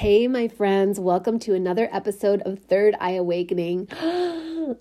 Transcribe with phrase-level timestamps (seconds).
[0.00, 3.86] Hey, my friends, welcome to another episode of Third Eye Awakening.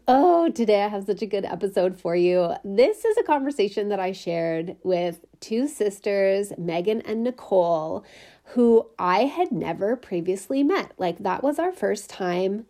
[0.07, 2.53] oh, today I have such a good episode for you.
[2.63, 8.05] This is a conversation that I shared with two sisters, Megan and Nicole,
[8.53, 10.93] who I had never previously met.
[10.97, 12.65] Like, that was our first time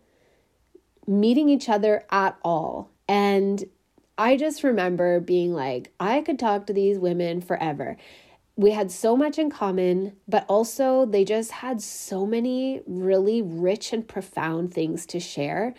[1.06, 2.90] meeting each other at all.
[3.08, 3.64] And
[4.18, 7.96] I just remember being like, I could talk to these women forever
[8.60, 13.94] we had so much in common, but also they just had so many really rich
[13.94, 15.74] and profound things to share.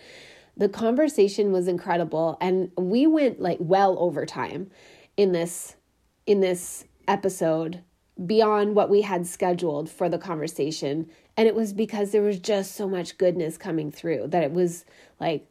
[0.57, 4.71] The conversation was incredible and we went like well over time
[5.19, 5.77] in this
[6.25, 7.83] in this episode
[8.25, 12.75] beyond what we had scheduled for the conversation and it was because there was just
[12.75, 14.87] so much goodness coming through that it was
[15.19, 15.47] like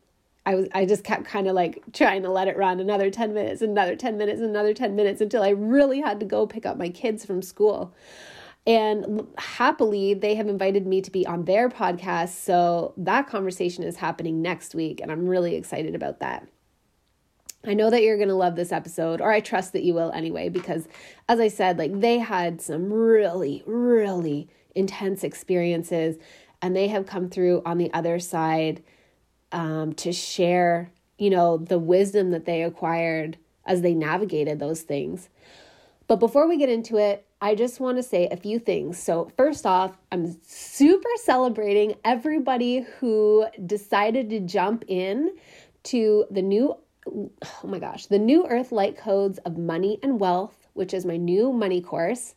[0.45, 3.33] I was I just kept kind of like trying to let it run another 10
[3.33, 6.77] minutes, another 10 minutes, another 10 minutes until I really had to go pick up
[6.77, 7.93] my kids from school.
[8.67, 12.29] And happily, they have invited me to be on their podcast.
[12.29, 14.99] So that conversation is happening next week.
[15.01, 16.47] And I'm really excited about that.
[17.65, 20.11] I know that you're going to love this episode, or I trust that you will
[20.11, 20.87] anyway, because
[21.27, 26.17] as I said, like they had some really, really intense experiences
[26.61, 28.81] and they have come through on the other side
[29.51, 35.29] um, to share, you know, the wisdom that they acquired as they navigated those things.
[36.07, 38.97] But before we get into it, I just want to say a few things.
[38.97, 45.37] So, first off, I'm super celebrating everybody who decided to jump in
[45.83, 46.75] to the new,
[47.07, 47.31] oh
[47.63, 51.53] my gosh, the new Earth Light Codes of Money and Wealth, which is my new
[51.53, 52.35] money course,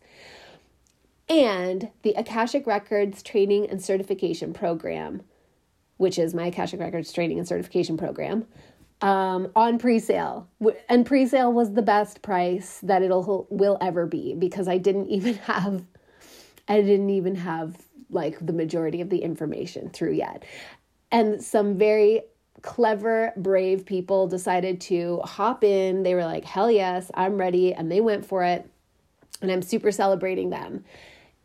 [1.28, 5.22] and the Akashic Records Training and Certification Program
[6.02, 8.44] which is my Akashic Records training and certification program,
[9.02, 10.48] um, on pre-sale.
[10.88, 15.34] And pre-sale was the best price that it'll will ever be because I didn't even
[15.34, 15.84] have
[16.68, 17.76] I didn't even have
[18.10, 20.44] like the majority of the information through yet.
[21.12, 22.22] And some very
[22.62, 26.02] clever, brave people decided to hop in.
[26.02, 27.72] They were like, hell yes, I'm ready.
[27.72, 28.68] And they went for it.
[29.40, 30.84] And I'm super celebrating them.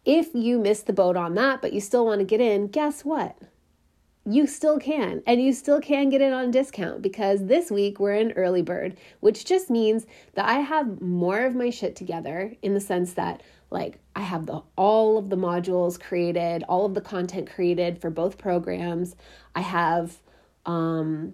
[0.03, 3.06] If you missed the boat on that, but you still want to get in, guess
[3.06, 3.38] what?
[4.29, 5.23] You still can.
[5.25, 8.97] And you still can get it on discount because this week we're in early bird,
[9.21, 13.41] which just means that I have more of my shit together in the sense that
[13.71, 18.09] like I have the all of the modules created, all of the content created for
[18.09, 19.15] both programs.
[19.55, 20.17] I have
[20.65, 21.33] um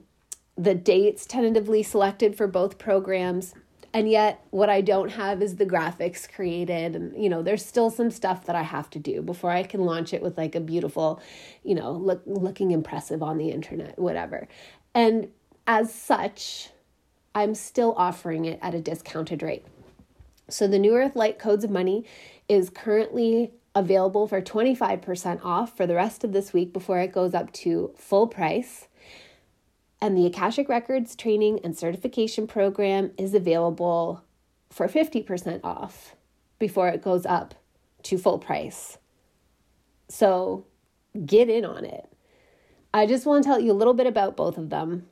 [0.56, 3.56] the dates tentatively selected for both programs
[3.94, 6.96] and yet what i don't have is the graphics created.
[6.96, 9.82] And you know there's still some stuff that i have to do before i can
[9.82, 11.22] launch it with like a beautiful
[11.64, 14.48] you know look looking impressive on the internet whatever.
[14.94, 15.30] And
[15.68, 16.70] as such
[17.36, 19.66] i'm still offering it at a discounted rate.
[20.50, 22.06] So the new earth light codes of money
[22.50, 27.34] is currently available for 25% off for the rest of this week before it goes
[27.34, 28.88] up to full price
[30.04, 34.22] and the Akashic Records training and certification program is available
[34.70, 36.14] for 50% off
[36.60, 37.56] before it goes up
[38.02, 38.98] to full price.
[40.10, 40.66] So
[41.26, 42.12] get in on it.
[42.94, 45.08] I just want to tell you a little bit about both of them.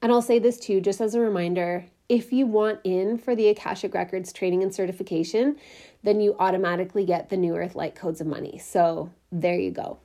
[0.00, 3.48] And I'll say this too, just as a reminder if you want in for the
[3.48, 5.58] Akashic Records training and certification,
[6.02, 8.56] then you automatically get the New Earth Light Codes of Money.
[8.56, 9.98] So there you go.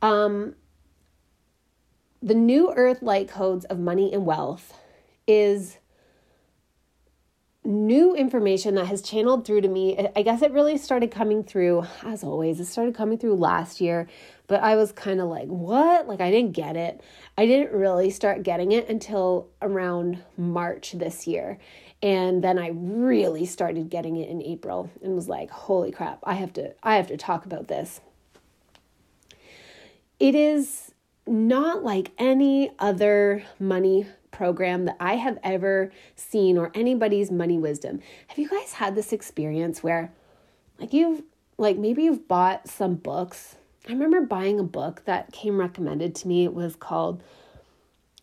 [0.00, 0.54] Um,
[2.22, 4.78] the new earth light codes of money and wealth
[5.26, 5.78] is
[7.64, 10.08] new information that has channeled through to me.
[10.16, 14.08] I guess it really started coming through, as always, it started coming through last year,
[14.46, 16.08] but I was kind of like, what?
[16.08, 17.00] Like, I didn't get it.
[17.38, 21.58] I didn't really start getting it until around March this year.
[22.02, 26.34] And then I really started getting it in April and was like, holy crap, I
[26.34, 28.00] have to I have to talk about this.
[30.18, 30.91] It is
[31.26, 38.00] not like any other money program that I have ever seen or anybody's money wisdom.
[38.28, 40.12] Have you guys had this experience where
[40.80, 41.22] like you've
[41.58, 43.56] like maybe you've bought some books?
[43.88, 46.44] I remember buying a book that came recommended to me.
[46.44, 47.22] It was called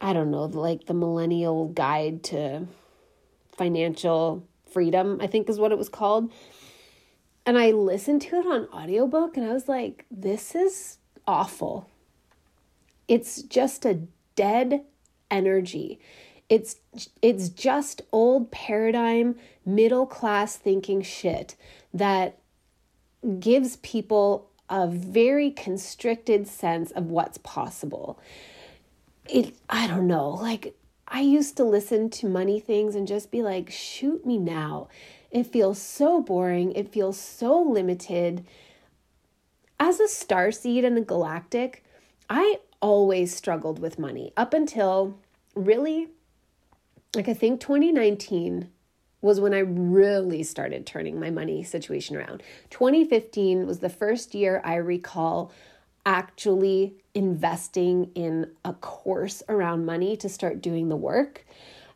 [0.02, 2.68] I don't know, like the Millennial Guide to
[3.58, 6.32] Financial Freedom, I think is what it was called.
[7.46, 11.89] And I listened to it on audiobook and I was like, this is awful.
[13.10, 14.02] It's just a
[14.36, 14.86] dead
[15.30, 16.00] energy.
[16.48, 16.78] It's
[17.22, 19.36] it's just old paradigm
[19.66, 21.56] middle class thinking shit
[21.94, 22.38] that
[23.40, 28.20] gives people a very constricted sense of what's possible.
[29.28, 30.76] It I don't know, like
[31.08, 34.88] I used to listen to money things and just be like, shoot me now.
[35.32, 36.72] It feels so boring.
[36.74, 38.46] It feels so limited.
[39.80, 41.84] As a star seed and a galactic,
[42.30, 45.18] I always struggled with money up until
[45.56, 46.08] really,
[47.16, 48.70] like, I think 2019
[49.22, 52.42] was when I really started turning my money situation around.
[52.70, 55.52] 2015 was the first year I recall
[56.06, 61.46] actually investing in a course around money to start doing the work.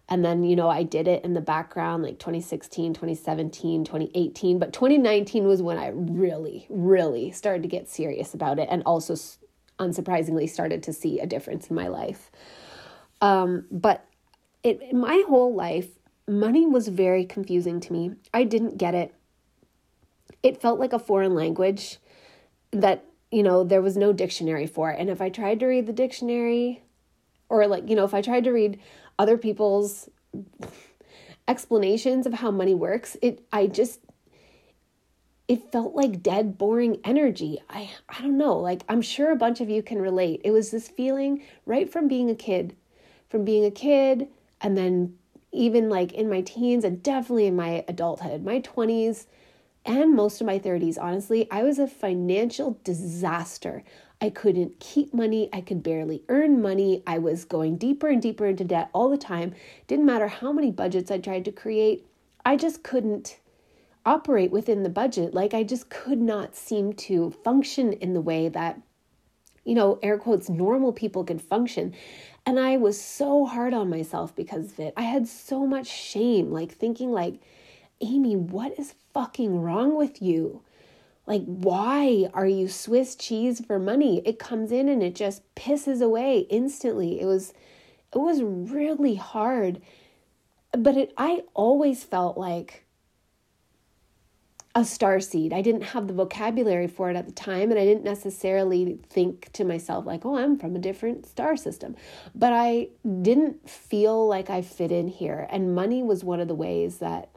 [0.10, 4.60] And then, you know, I did it in the background like 2016, 2017, 2018.
[4.60, 9.16] But 2019 was when I really, really started to get serious about it and also,
[9.88, 12.32] unsurprisingly, started to see a difference in my life.
[13.22, 14.06] Um, but
[14.64, 15.90] it, my whole life,
[16.28, 18.12] money was very confusing to me.
[18.34, 19.14] I didn't get it.
[20.42, 21.98] It felt like a foreign language
[22.72, 25.00] that you know, there was no dictionary for it.
[25.00, 26.84] And if I tried to read the dictionary,
[27.50, 28.80] or like, you know, if I tried to read
[29.18, 30.08] other people's
[31.48, 34.02] explanations of how money works, it, I just,
[35.54, 37.62] it felt like dead, boring energy.
[37.70, 38.58] I, I don't know.
[38.58, 40.42] Like, I'm sure a bunch of you can relate.
[40.44, 42.76] It was this feeling right from being a kid,
[43.30, 44.30] from being a kid,
[44.62, 45.16] and then
[45.52, 49.28] even like in my teens and definitely in my adulthood, my 20s
[49.86, 53.84] and most of my 30s, honestly, I was a financial disaster.
[54.20, 55.50] I couldn't keep money.
[55.54, 57.04] I could barely earn money.
[57.06, 59.54] I was going deeper and deeper into debt all the time.
[59.86, 62.08] Didn't matter how many budgets I tried to create,
[62.44, 63.38] I just couldn't
[64.06, 65.34] operate within the budget.
[65.34, 68.82] Like, I just could not seem to function in the way that,
[69.64, 71.94] you know, air quotes, normal people could function.
[72.46, 74.94] And I was so hard on myself because of it.
[74.98, 77.40] I had so much shame, like thinking, like,
[78.02, 80.62] Amy, what is fucking wrong with you?
[81.26, 84.22] Like, why are you Swiss cheese for money?
[84.26, 87.22] It comes in and it just pisses away instantly.
[87.22, 87.54] It was,
[88.14, 89.82] it was really hard.
[90.78, 92.84] But it, I always felt like
[94.76, 95.54] a star seed.
[95.54, 99.52] I didn't have the vocabulary for it at the time, and I didn't necessarily think
[99.54, 101.96] to myself, like, oh, I'm from a different star system.
[102.34, 102.90] But I
[103.22, 105.48] didn't feel like I fit in here.
[105.52, 107.30] And money was one of the ways that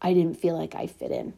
[0.00, 1.34] I didn't feel like I fit in.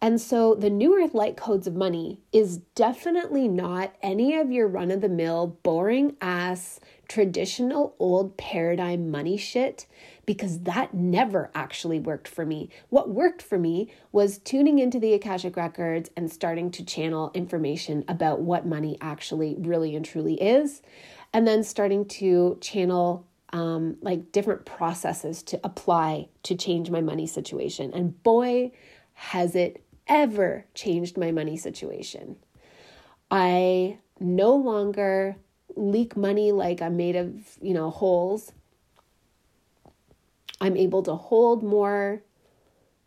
[0.00, 4.66] And so the New Earth Light Codes of Money is definitely not any of your
[4.66, 6.80] run of the mill, boring ass,
[7.12, 9.86] traditional old paradigm money shit
[10.24, 12.70] because that never actually worked for me.
[12.88, 18.02] What worked for me was tuning into the Akashic Records and starting to channel information
[18.08, 20.80] about what money actually really and truly is,
[21.34, 27.26] and then starting to channel um, like different processes to apply to change my money
[27.26, 27.92] situation.
[27.92, 28.72] And boy,
[29.12, 32.36] has it ever changed my money situation.
[33.30, 35.36] I no longer
[35.76, 38.52] leak money like I'm made of, you know, holes.
[40.60, 42.22] I'm able to hold more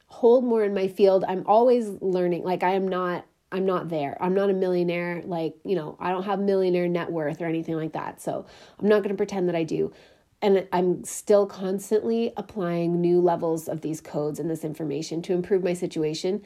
[0.08, 1.26] hold more in my field.
[1.28, 2.44] I'm always learning.
[2.44, 4.18] Like I am not I'm not there.
[4.22, 7.76] I'm not a millionaire like, you know, I don't have millionaire net worth or anything
[7.76, 8.22] like that.
[8.22, 8.46] So,
[8.80, 9.94] I'm not going to pretend that I do
[10.42, 15.64] and I'm still constantly applying new levels of these codes and this information to improve
[15.64, 16.44] my situation.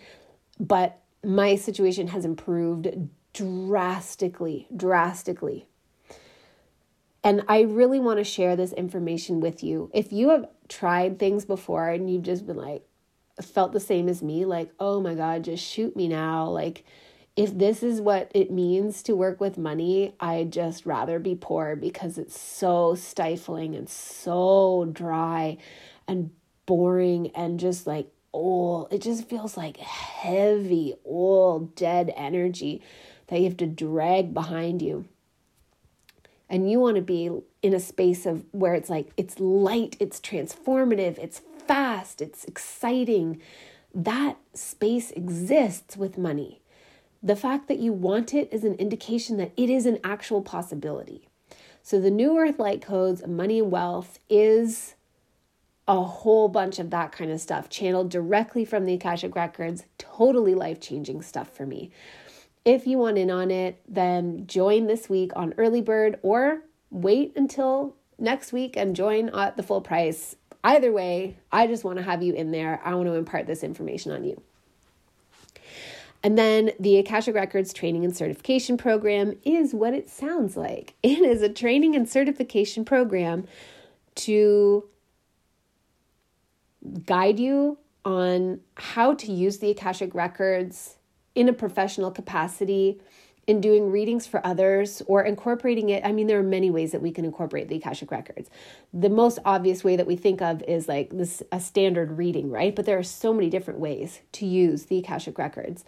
[0.57, 2.87] But my situation has improved
[3.33, 5.67] drastically, drastically.
[7.23, 9.91] And I really want to share this information with you.
[9.93, 12.83] If you have tried things before and you've just been like,
[13.41, 16.47] felt the same as me, like, oh my God, just shoot me now.
[16.49, 16.85] Like,
[17.35, 21.75] if this is what it means to work with money, I'd just rather be poor
[21.75, 25.57] because it's so stifling and so dry
[26.07, 26.31] and
[26.65, 28.91] boring and just like old.
[28.91, 32.81] It just feels like heavy, old, dead energy
[33.27, 35.05] that you have to drag behind you.
[36.49, 37.29] And you want to be
[37.61, 43.41] in a space of where it's like it's light, it's transformative, it's fast, it's exciting.
[43.93, 46.61] That space exists with money.
[47.21, 51.27] The fact that you want it is an indication that it is an actual possibility.
[51.83, 54.95] So, the New Earth Light Codes, Money and Wealth, is
[55.87, 59.85] a whole bunch of that kind of stuff channeled directly from the Akashic Records.
[59.97, 61.91] Totally life changing stuff for me.
[62.69, 66.61] If you want in on it, then join this week on Early Bird or
[66.91, 70.35] wait until next week and join at the full price.
[70.63, 72.79] Either way, I just want to have you in there.
[72.85, 74.39] I want to impart this information on you.
[76.21, 80.93] And then the Akashic Records Training and Certification Program is what it sounds like.
[81.01, 83.47] It is a training and certification program
[84.13, 84.87] to
[87.07, 90.97] guide you on how to use the Akashic Records
[91.39, 92.99] in a professional capacity
[93.47, 96.05] in doing readings for others or incorporating it.
[96.05, 98.49] I mean, there are many ways that we can incorporate the Akashic Records.
[98.93, 102.75] The most obvious way that we think of is like this a standard reading, right?
[102.75, 105.85] But there are so many different ways to use the Akashic Records.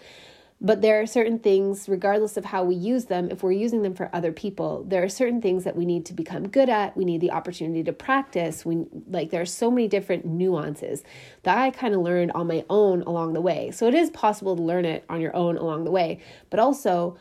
[0.63, 3.95] But there are certain things, regardless of how we use them, if we're using them
[3.95, 6.95] for other people, there are certain things that we need to become good at.
[6.95, 8.63] We need the opportunity to practice.
[8.63, 11.03] We like there are so many different nuances
[11.41, 13.71] that I kind of learned on my own along the way.
[13.71, 16.19] So it is possible to learn it on your own along the way,
[16.51, 17.17] but also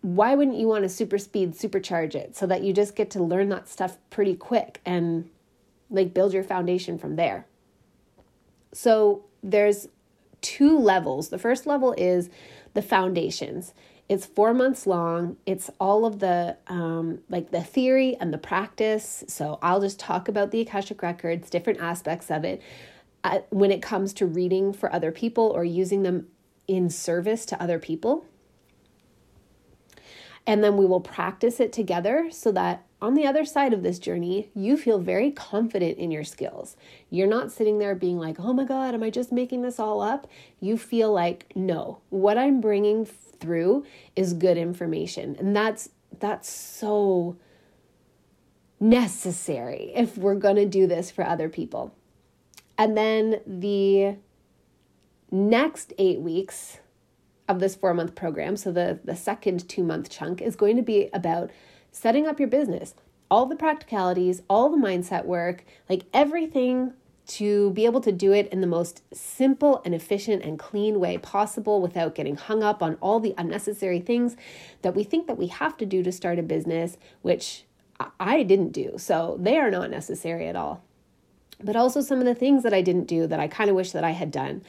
[0.00, 3.22] why wouldn't you want to super speed supercharge it so that you just get to
[3.22, 5.30] learn that stuff pretty quick and
[5.90, 7.46] like build your foundation from there
[8.72, 9.86] so there's
[10.42, 11.30] two levels.
[11.30, 12.28] The first level is
[12.74, 13.72] the foundations.
[14.08, 15.36] It's four months long.
[15.46, 19.24] It's all of the um, like the theory and the practice.
[19.28, 22.60] So i'll just talk about the akashic records different aspects of it
[23.24, 26.26] uh, when it comes to reading for other people or using them
[26.68, 28.24] in service to other people.
[30.46, 33.98] And then we will practice it together so that on the other side of this
[33.98, 36.76] journey, you feel very confident in your skills.
[37.10, 40.00] You're not sitting there being like, oh my God, am I just making this all
[40.00, 40.28] up?
[40.60, 45.34] You feel like, no, what I'm bringing through is good information.
[45.38, 45.88] And that's,
[46.20, 47.36] that's so
[48.78, 51.92] necessary if we're going to do this for other people.
[52.78, 54.16] And then the
[55.30, 56.78] next eight weeks,
[57.48, 60.82] of this four month program, so the, the second two month chunk, is going to
[60.82, 61.50] be about
[61.92, 62.94] setting up your business,
[63.30, 66.94] all the practicalities, all the mindset work, like everything
[67.24, 71.16] to be able to do it in the most simple and efficient and clean way
[71.18, 74.36] possible without getting hung up on all the unnecessary things
[74.82, 77.64] that we think that we have to do to start a business, which
[78.18, 78.94] I didn't do.
[78.96, 80.82] So they are not necessary at all.
[81.62, 83.92] But also some of the things that I didn't do that I kind of wish
[83.92, 84.62] that I had done.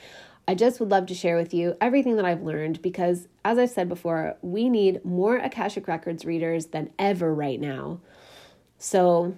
[0.48, 3.70] I just would love to share with you everything that I've learned because, as I've
[3.70, 8.02] said before, we need more Akashic Records readers than ever right now.
[8.78, 9.38] So,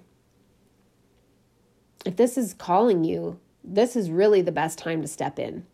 [2.05, 5.65] if this is calling you, this is really the best time to step in.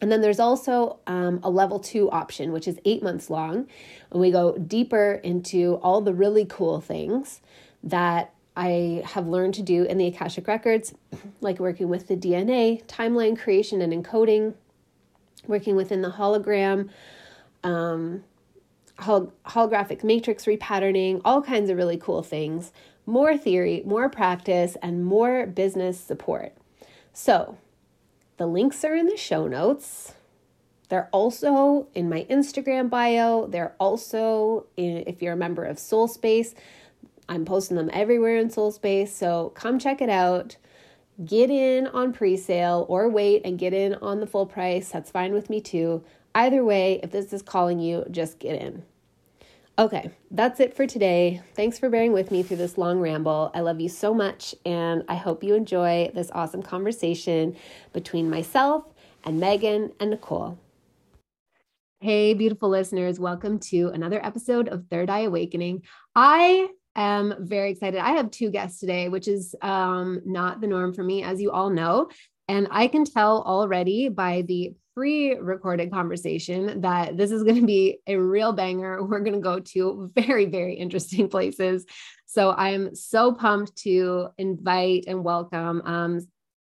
[0.00, 3.66] And then there's also um, a level two option, which is eight months long.
[4.10, 7.40] And we go deeper into all the really cool things
[7.82, 10.92] that I have learned to do in the Akashic Records,
[11.40, 14.54] like working with the DNA, timeline creation and encoding,
[15.46, 16.90] working within the hologram,
[17.62, 18.24] um,
[18.98, 22.72] hol- holographic matrix repatterning, all kinds of really cool things.
[23.06, 26.52] More theory, more practice, and more business support.
[27.12, 27.58] So,
[28.38, 30.14] the links are in the show notes.
[30.88, 33.46] They're also in my Instagram bio.
[33.46, 36.56] They're also, in, if you're a member of Soul Space,
[37.28, 40.56] I'm posting them everywhere in Soul Space, so come check it out.
[41.24, 44.88] Get in on pre sale or wait and get in on the full price.
[44.88, 46.04] That's fine with me too.
[46.34, 48.84] Either way, if this is calling you, just get in.
[49.78, 51.40] Okay, that's it for today.
[51.54, 53.50] Thanks for bearing with me through this long ramble.
[53.54, 57.56] I love you so much, and I hope you enjoy this awesome conversation
[57.92, 58.84] between myself
[59.24, 60.58] and Megan and Nicole.
[62.00, 65.82] Hey, beautiful listeners, welcome to another episode of Third Eye Awakening.
[66.14, 66.68] I
[66.98, 68.00] am very excited.
[68.00, 71.50] I have two guests today, which is um, not the norm for me, as you
[71.50, 72.10] all know.
[72.48, 77.66] And I can tell already by the pre recorded conversation that this is going to
[77.66, 79.04] be a real banger.
[79.04, 81.86] We're going to go to very, very interesting places.
[82.26, 86.20] So I'm so pumped to invite and welcome um,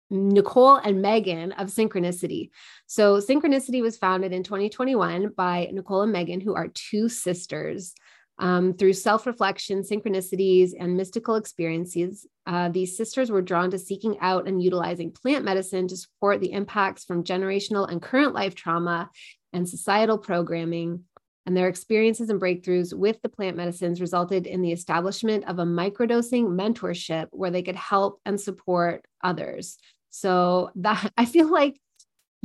[0.09, 2.49] Nicole and Megan of Zenchronicity.
[2.85, 7.95] So, Zenchronicity was founded in 2021 by Nicole and Megan, who are two sisters.
[8.39, 14.17] Um, through self reflection, synchronicities, and mystical experiences, uh, these sisters were drawn to seeking
[14.19, 19.09] out and utilizing plant medicine to support the impacts from generational and current life trauma
[19.53, 21.03] and societal programming.
[21.45, 25.65] And their experiences and breakthroughs with the plant medicines resulted in the establishment of a
[25.65, 29.77] microdosing mentorship where they could help and support others.
[30.09, 31.79] So that I feel like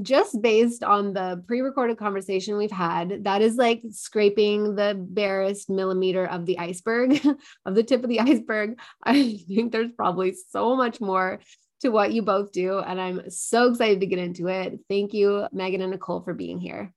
[0.02, 6.26] just based on the pre-recorded conversation we've had that is like scraping the barest millimeter
[6.26, 7.20] of the iceberg
[7.66, 11.40] of the tip of the iceberg i think there's probably so much more
[11.80, 15.46] to what you both do and i'm so excited to get into it thank you
[15.52, 16.92] megan and nicole for being here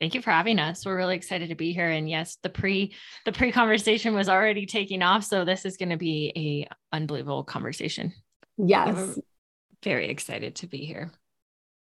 [0.00, 0.86] Thank you for having us.
[0.86, 1.90] We're really excited to be here.
[1.90, 2.94] And yes, the pre
[3.26, 7.44] the pre conversation was already taking off, so this is going to be a unbelievable
[7.44, 8.14] conversation.
[8.56, 9.18] Yes,
[9.82, 11.12] very excited to be here.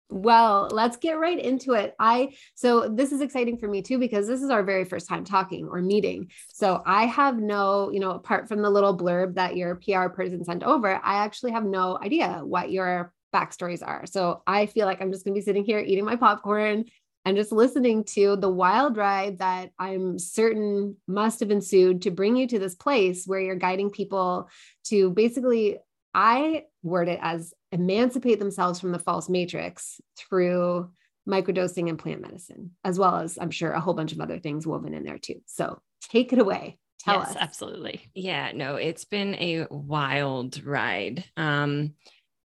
[0.09, 1.95] Well, let's get right into it.
[1.99, 5.25] I so this is exciting for me too because this is our very first time
[5.25, 6.29] talking or meeting.
[6.53, 10.43] So I have no, you know, apart from the little blurb that your PR person
[10.43, 14.05] sent over, I actually have no idea what your backstories are.
[14.05, 16.85] So I feel like I'm just going to be sitting here eating my popcorn
[17.25, 22.35] and just listening to the wild ride that I'm certain must have ensued to bring
[22.35, 24.49] you to this place where you're guiding people
[24.85, 25.79] to basically
[26.13, 30.89] I word it as emancipate themselves from the false matrix through
[31.27, 34.65] microdosing and plant medicine, as well as I'm sure a whole bunch of other things
[34.65, 35.41] woven in there too.
[35.45, 36.77] So take it away.
[36.99, 37.37] Tell yes, us.
[37.39, 38.09] Absolutely.
[38.15, 41.25] Yeah, no, it's been a wild ride.
[41.35, 41.93] Um,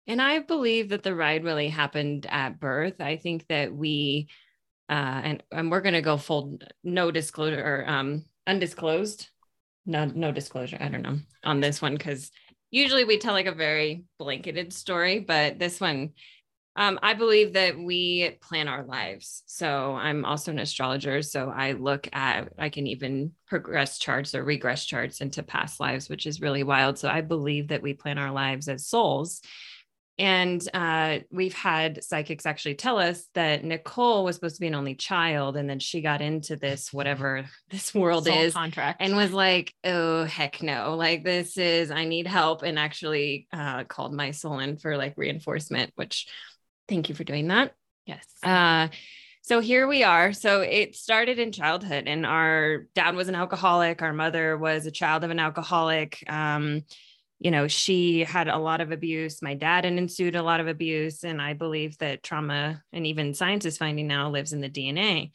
[0.08, 3.00] and I believe that the ride really happened at birth.
[3.00, 4.30] I think that we,
[4.90, 9.30] uh, and, and we're going to go full no disclosure or um, undisclosed,
[9.86, 10.78] no, no disclosure.
[10.80, 12.32] I don't know on this one because
[12.72, 16.12] usually we tell like a very blanketed story, but this one,
[16.76, 19.44] um, I believe that we plan our lives.
[19.48, 21.22] So I'm also an astrologer.
[21.22, 26.10] So I look at, I can even progress charts or regress charts into past lives,
[26.10, 26.98] which is really wild.
[26.98, 29.42] So I believe that we plan our lives as souls.
[30.20, 34.76] And uh, we've had psychics actually tell us that Nicole was supposed to be an
[34.76, 39.16] only child, and then she got into this whatever this world Soul is contract, and
[39.16, 40.96] was like, "Oh heck no!
[40.96, 45.14] Like this is I need help," and actually uh, called my soul in for like
[45.16, 45.94] reinforcement.
[45.96, 46.28] Which,
[46.90, 47.74] thank you for doing that.
[48.06, 48.26] Yes.
[48.44, 48.90] Uh,
[49.42, 50.34] so here we are.
[50.34, 54.02] So it started in childhood, and our dad was an alcoholic.
[54.02, 56.22] Our mother was a child of an alcoholic.
[56.28, 56.82] Um,
[57.40, 59.42] you know, she had a lot of abuse.
[59.42, 61.24] My dad had ensued a lot of abuse.
[61.24, 65.32] And I believe that trauma, and even science is finding now, lives in the DNA.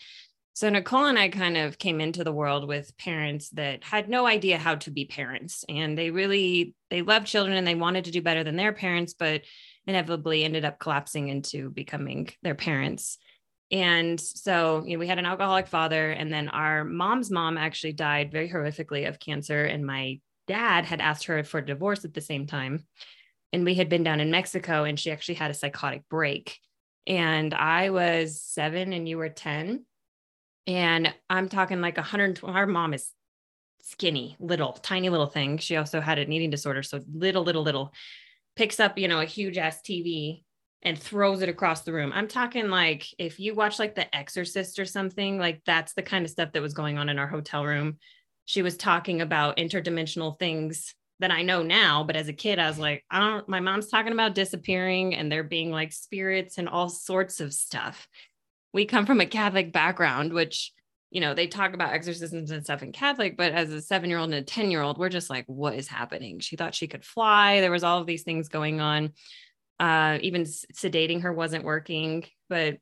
[0.52, 4.24] So Nicole and I kind of came into the world with parents that had no
[4.24, 5.64] idea how to be parents.
[5.68, 9.14] And they really, they loved children and they wanted to do better than their parents,
[9.14, 9.42] but
[9.86, 13.18] inevitably ended up collapsing into becoming their parents.
[13.72, 17.94] And so, you know, we had an alcoholic father, and then our mom's mom actually
[17.94, 19.64] died very horrifically of cancer.
[19.64, 22.84] And my dad had asked her for a divorce at the same time.
[23.52, 26.58] And we had been down in Mexico and she actually had a psychotic break.
[27.06, 29.84] And I was seven and you were 10.
[30.66, 32.52] And I'm talking like 120.
[32.52, 33.10] Our mom is
[33.82, 35.58] skinny, little, tiny little thing.
[35.58, 36.82] She also had an eating disorder.
[36.82, 37.92] So little, little, little
[38.56, 40.42] picks up, you know, a huge ass TV
[40.82, 42.12] and throws it across the room.
[42.14, 46.24] I'm talking like if you watch like The Exorcist or something, like that's the kind
[46.24, 47.98] of stuff that was going on in our hotel room
[48.44, 52.68] she was talking about interdimensional things that I know now, but as a kid, I
[52.68, 56.68] was like, I don't, my mom's talking about disappearing and there being like spirits and
[56.68, 58.08] all sorts of stuff.
[58.72, 60.72] We come from a Catholic background, which,
[61.10, 64.18] you know, they talk about exorcisms and stuff in Catholic, but as a seven year
[64.18, 66.40] old and a 10 year old, we're just like, what is happening?
[66.40, 67.60] She thought she could fly.
[67.60, 69.12] There was all of these things going on.
[69.78, 72.78] Uh, even sedating her wasn't working, but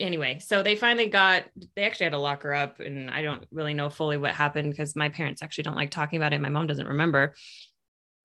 [0.00, 1.44] anyway, so they finally got,
[1.74, 2.80] they actually had to lock her up.
[2.80, 6.16] And I don't really know fully what happened because my parents actually don't like talking
[6.16, 6.40] about it.
[6.40, 7.34] My mom doesn't remember.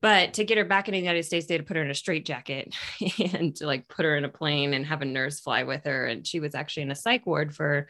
[0.01, 1.91] But to get her back in the United States, they had to put her in
[1.91, 2.75] a straitjacket
[3.33, 6.07] and to like put her in a plane and have a nurse fly with her.
[6.07, 7.87] And she was actually in a psych ward for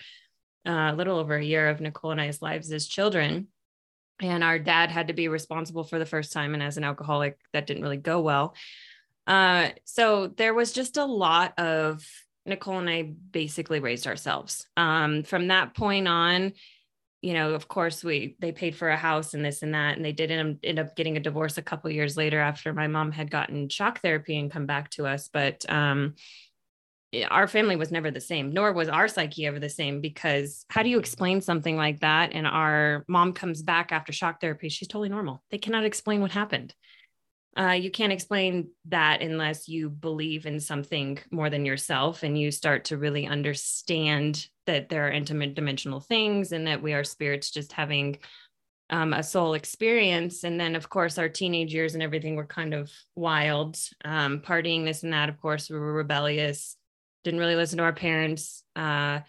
[0.67, 3.47] uh, a little over a year of Nicole and I's lives as children.
[4.21, 6.53] And our dad had to be responsible for the first time.
[6.53, 8.55] And as an alcoholic, that didn't really go well.
[9.25, 12.03] Uh, so there was just a lot of
[12.45, 14.67] Nicole and I basically raised ourselves.
[14.77, 16.53] Um, from that point on,
[17.21, 20.03] you know, of course, we they paid for a house and this and that, and
[20.03, 23.11] they did end, end up getting a divorce a couple years later after my mom
[23.11, 25.29] had gotten shock therapy and come back to us.
[25.31, 26.15] But um,
[27.29, 30.01] our family was never the same, nor was our psyche ever the same.
[30.01, 32.31] Because how do you explain something like that?
[32.33, 35.43] And our mom comes back after shock therapy; she's totally normal.
[35.51, 36.73] They cannot explain what happened
[37.57, 42.49] uh, you can't explain that unless you believe in something more than yourself and you
[42.49, 47.51] start to really understand that there are intimate dimensional things and that we are spirits
[47.51, 48.17] just having
[48.89, 50.43] um, a soul experience.
[50.43, 54.85] And then, of course, our teenage years and everything were kind of wild, um, partying,
[54.85, 55.29] this and that.
[55.29, 56.77] Of course, we were rebellious,
[57.23, 58.63] didn't really listen to our parents.
[58.75, 59.19] Uh,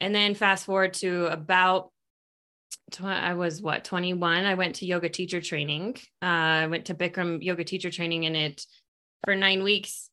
[0.00, 1.90] and then, fast forward to about
[3.02, 4.44] I was what 21.
[4.44, 5.96] I went to yoga teacher training.
[6.22, 6.26] Uh,
[6.64, 8.64] I went to Bikram yoga teacher training, and it
[9.24, 10.10] for nine weeks.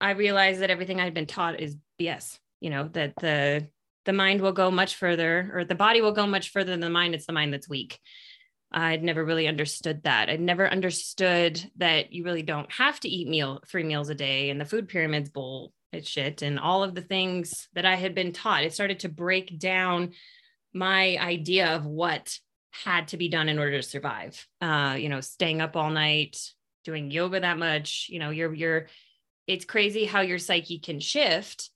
[0.00, 2.38] I realized that everything I'd been taught is BS.
[2.60, 3.68] You know that the
[4.04, 6.90] the mind will go much further, or the body will go much further than the
[6.90, 7.14] mind.
[7.14, 7.98] It's the mind that's weak.
[8.72, 10.28] I'd never really understood that.
[10.28, 14.50] I'd never understood that you really don't have to eat meal three meals a day,
[14.50, 18.32] and the food pyramid's bull shit, and all of the things that I had been
[18.32, 18.64] taught.
[18.64, 20.12] It started to break down
[20.76, 22.38] my idea of what
[22.84, 24.46] had to be done in order to survive.
[24.60, 26.38] Uh, you know, staying up all night,
[26.84, 28.86] doing yoga that much, you know, you're you're
[29.46, 31.70] it's crazy how your psyche can shift.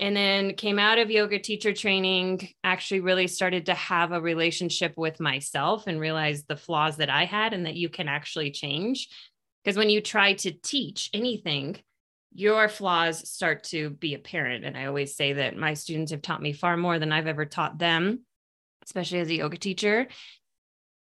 [0.00, 4.94] And then came out of yoga teacher training actually really started to have a relationship
[4.96, 9.08] with myself and realize the flaws that i had and that you can actually change.
[9.62, 11.80] Because when you try to teach anything
[12.36, 14.64] your flaws start to be apparent.
[14.64, 17.46] And i always say that my students have taught me far more than i've ever
[17.46, 18.24] taught them
[18.84, 20.06] especially as a yoga teacher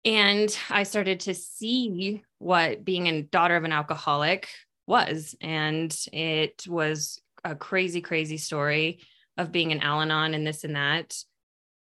[0.05, 4.49] and i started to see what being a daughter of an alcoholic
[4.85, 8.99] was and it was a crazy, crazy story
[9.37, 11.15] of being an Al Anon and this and that.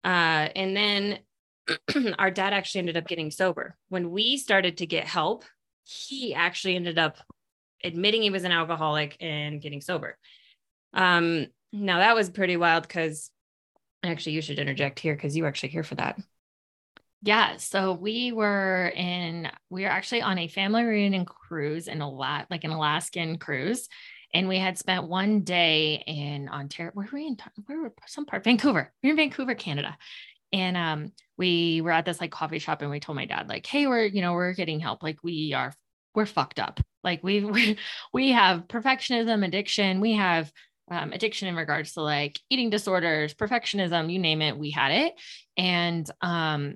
[0.04, 1.20] Uh, and then
[2.20, 3.78] our dad actually ended up getting sober.
[3.90, 5.46] When we started to get help,
[5.84, 7.18] he actually ended up
[7.84, 10.18] admitting he was an alcoholic and getting sober.
[10.94, 13.30] Um, now that was pretty wild because
[14.04, 16.20] actually you should interject here because you were actually here for that.
[17.24, 22.10] Yeah, so we were in we were actually on a family reunion cruise in a
[22.10, 23.88] lot like an Alaskan cruise
[24.34, 26.92] and we had spent one day in Ontario.
[26.94, 27.38] Where were we in?
[27.66, 28.44] Where were some part?
[28.44, 28.92] Vancouver.
[29.04, 29.98] We are in Vancouver, Canada.
[30.54, 33.66] And um, we were at this like coffee shop, and we told my dad like,
[33.66, 35.04] "Hey, we're you know we're getting help.
[35.04, 35.74] Like we are
[36.14, 36.80] we're fucked up.
[37.04, 37.78] Like we we
[38.14, 40.02] we have perfectionism, addiction.
[40.02, 40.52] We have
[40.92, 45.14] um, addiction in regards to like eating disorders, perfectionism, you name it, we had it.
[45.58, 46.76] And um,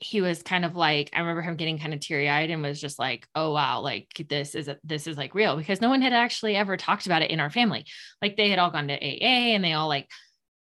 [0.00, 2.98] he was kind of like i remember him getting kind of teary-eyed and was just
[2.98, 6.56] like oh wow like this is this is like real because no one had actually
[6.56, 7.84] ever talked about it in our family
[8.22, 10.08] like they had all gone to aa and they all like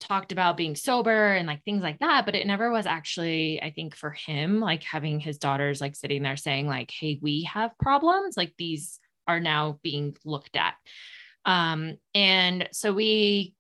[0.01, 3.71] talked about being sober and like things like that but it never was actually i
[3.71, 7.77] think for him like having his daughters like sitting there saying like hey we have
[7.79, 10.75] problems like these are now being looked at
[11.49, 13.55] um and so we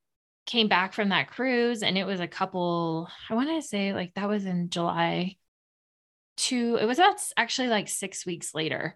[0.46, 4.14] came back from that cruise and it was a couple i want to say like
[4.14, 5.36] that was in july
[6.38, 8.94] two, it was about actually like six weeks later.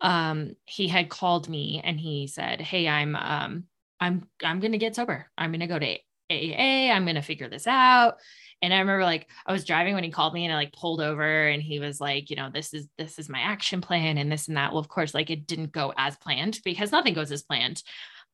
[0.00, 3.64] Um, he had called me and he said, Hey, I'm um
[3.98, 5.30] I'm I'm gonna get sober.
[5.36, 5.98] I'm gonna go to
[6.30, 6.92] AA.
[6.92, 8.16] I'm gonna figure this out.
[8.60, 11.00] And I remember like I was driving when he called me and I like pulled
[11.00, 14.30] over and he was like, you know, this is this is my action plan and
[14.30, 14.72] this and that.
[14.72, 17.82] Well, of course, like it didn't go as planned because nothing goes as planned.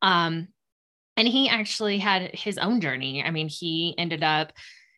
[0.03, 0.49] Um,
[1.17, 3.23] and he actually had his own journey.
[3.25, 4.53] I mean, he ended up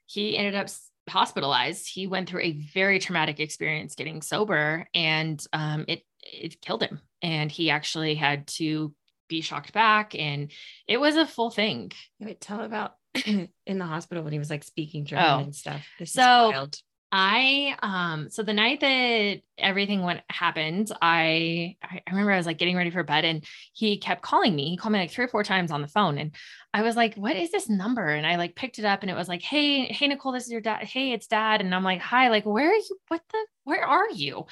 [0.07, 0.69] he ended up
[1.09, 1.89] hospitalized.
[1.89, 7.01] He went through a very traumatic experience getting sober, and um, it it killed him.
[7.23, 8.95] And he actually had to
[9.29, 10.51] be shocked back, and
[10.87, 11.93] it was a full thing.
[12.19, 12.95] Wait, tell about
[13.27, 15.39] in the hospital when he was like speaking German oh.
[15.39, 15.87] and stuff.
[15.99, 16.69] This so
[17.13, 22.59] I um so the night that everything went happened, I I remember I was like
[22.59, 24.71] getting ready for bed and he kept calling me.
[24.71, 26.33] He called me like three or four times on the phone and
[26.73, 29.17] I was like, "What is this number?" And I like picked it up and it
[29.17, 30.85] was like, "Hey, hey Nicole, this is your dad.
[30.85, 32.99] Hey, it's dad." And I'm like, "Hi, like where are you?
[33.09, 34.47] What the where are you?"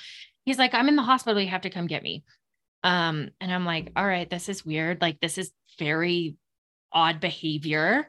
[0.44, 1.40] He's like, "I'm in the hospital.
[1.40, 2.24] You have to come get me."
[2.84, 5.00] Um and I'm like, "All right, this is weird.
[5.00, 6.36] Like this is very
[6.92, 8.08] odd behavior."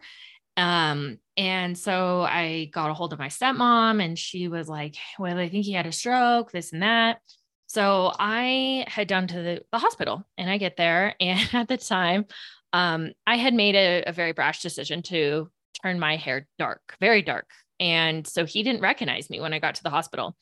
[0.59, 5.37] Um, and so I got a hold of my stepmom, and she was like, Well,
[5.37, 7.21] I think he had a stroke, this and that.
[7.67, 11.15] So I head down to the, the hospital and I get there.
[11.21, 12.25] And at the time,
[12.73, 15.49] um, I had made a, a very brash decision to
[15.83, 17.47] turn my hair dark, very dark.
[17.79, 20.35] And so he didn't recognize me when I got to the hospital.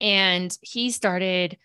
[0.00, 1.58] And he started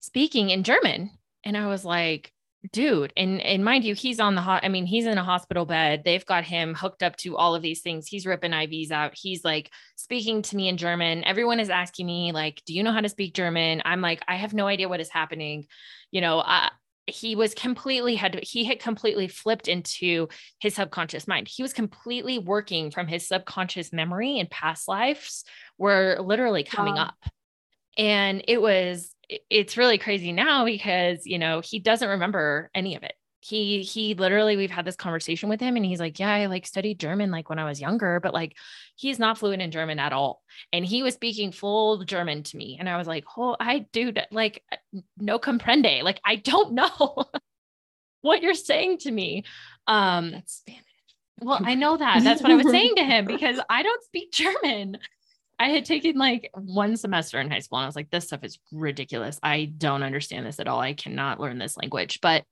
[0.00, 1.10] speaking in German.
[1.44, 2.32] And I was like,
[2.72, 5.64] dude and and mind you he's on the hot i mean he's in a hospital
[5.64, 6.02] bed.
[6.04, 8.06] They've got him hooked up to all of these things.
[8.06, 9.16] He's ripping ivs out.
[9.16, 11.24] He's like speaking to me in german.
[11.24, 13.82] Everyone is asking me like do you know how to speak german?
[13.84, 15.66] I'm like i have no idea what is happening.
[16.10, 16.70] You know uh,
[17.06, 21.48] he was completely had he had completely flipped into his subconscious mind.
[21.48, 25.44] He was completely working from his subconscious memory and past lives
[25.78, 27.06] were literally coming wow.
[27.06, 27.32] up.
[27.96, 33.02] And it was it's really crazy now because you know he doesn't remember any of
[33.02, 33.14] it.
[33.40, 36.66] He he literally we've had this conversation with him and he's like yeah i like
[36.66, 38.56] studied german like when i was younger but like
[38.96, 40.42] he's not fluent in german at all.
[40.72, 44.20] And he was speaking full german to me and i was like oh i dude
[44.32, 44.64] like
[45.18, 46.02] no comprende.
[46.02, 47.24] Like i don't know
[48.22, 49.44] what you're saying to me.
[49.86, 50.82] Um that's spanish.
[51.40, 52.24] well i know that.
[52.24, 54.98] That's what i was saying to him because i don't speak german
[55.58, 58.44] I had taken like one semester in high school and I was like, this stuff
[58.44, 59.38] is ridiculous.
[59.42, 60.80] I don't understand this at all.
[60.80, 62.20] I cannot learn this language.
[62.20, 62.44] But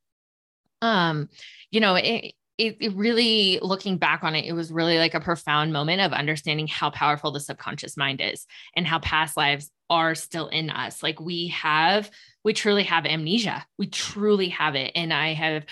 [0.81, 1.29] um,
[1.71, 5.21] you know, it, it, it, really looking back on it, it was really like a
[5.21, 10.15] profound moment of understanding how powerful the subconscious mind is and how past lives are
[10.15, 11.03] still in us.
[11.03, 12.11] Like we have,
[12.45, 13.65] we truly have amnesia.
[13.79, 14.93] We truly have it.
[14.95, 15.65] And I have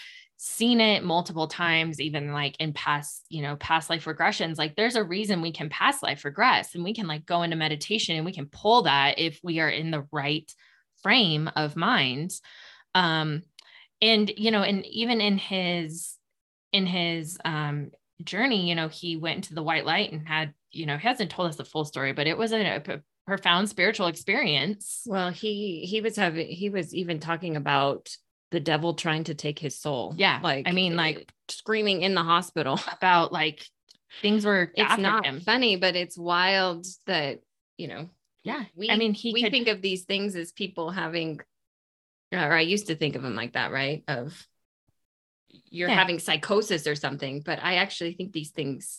[0.45, 4.97] seen it multiple times even like in past you know past life regressions like there's
[4.97, 8.25] a reason we can past life regress and we can like go into meditation and
[8.25, 10.53] we can pull that if we are in the right
[11.01, 12.33] frame of mind.
[12.93, 13.43] Um
[14.01, 16.17] and you know and even in his
[16.73, 17.93] in his um
[18.25, 21.31] journey you know he went into the white light and had you know he hasn't
[21.31, 25.05] told us the full story but it was a, a profound spiritual experience.
[25.07, 28.11] Well he he was having he was even talking about
[28.53, 32.15] the devil trying to take his soul yeah like i mean eh, like screaming in
[32.15, 33.67] the hospital about like
[34.21, 35.41] things were it's not him.
[35.41, 37.41] funny but it's wild that
[37.77, 38.09] you know
[38.45, 41.41] yeah we i mean he we could, think of these things as people having
[42.31, 44.47] or i used to think of them like that right of
[45.49, 45.95] you're yeah.
[45.95, 48.99] having psychosis or something but i actually think these things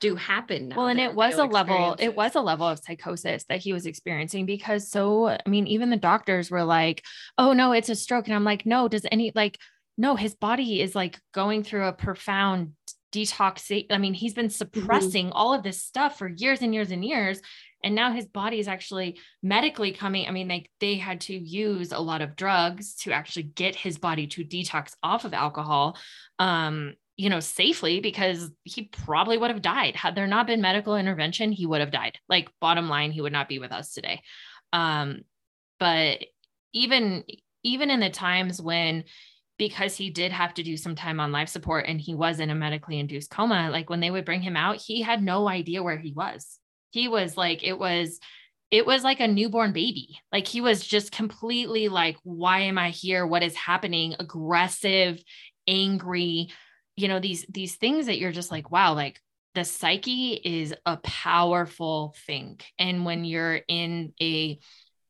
[0.00, 3.58] do happen well and it was a level it was a level of psychosis that
[3.58, 7.02] he was experiencing because so i mean even the doctors were like
[7.36, 9.58] oh no it's a stroke and i'm like no does any like
[9.96, 12.72] no his body is like going through a profound
[13.12, 14.80] detox i mean he's been mm-hmm.
[14.80, 15.36] suppressing mm-hmm.
[15.36, 17.40] all of this stuff for years and years and years
[17.82, 21.92] and now his body is actually medically coming i mean they they had to use
[21.92, 25.96] a lot of drugs to actually get his body to detox off of alcohol
[26.38, 29.96] um you know safely because he probably would have died.
[29.96, 32.18] Had there not been medical intervention he would have died.
[32.28, 34.22] Like bottom line he would not be with us today.
[34.72, 35.22] Um
[35.78, 36.24] but
[36.72, 37.24] even
[37.64, 39.04] even in the times when
[39.58, 42.50] because he did have to do some time on life support and he was in
[42.50, 45.82] a medically induced coma like when they would bring him out he had no idea
[45.82, 46.58] where he was.
[46.90, 48.20] He was like it was
[48.70, 50.20] it was like a newborn baby.
[50.30, 53.26] Like he was just completely like why am i here?
[53.26, 54.14] What is happening?
[54.20, 55.20] Aggressive
[55.66, 56.50] angry
[56.98, 59.20] you know these these things that you're just like wow like
[59.54, 64.58] the psyche is a powerful thing and when you're in a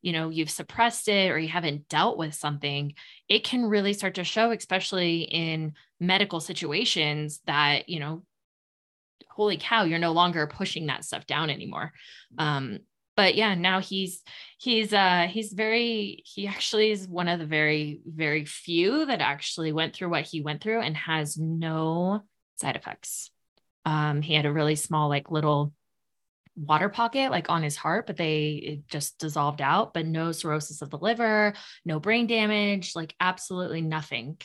[0.01, 2.95] you know you've suppressed it or you haven't dealt with something
[3.29, 8.23] it can really start to show especially in medical situations that you know
[9.39, 11.93] holy cow, you're no longer pushing that stuff down anymore.
[12.39, 12.81] Um,
[13.19, 14.23] but yeah, now he's
[14.59, 19.73] he's uh he's very he actually is one of the very very few that actually
[19.73, 22.23] went through what he went through and has no
[22.61, 23.33] side effects.
[23.85, 25.73] Um, he had a really small like little
[26.55, 30.83] water pocket like on his heart but they it just dissolved out but no cirrhosis
[30.83, 31.55] of the liver
[31.85, 34.37] no brain damage like absolutely nothing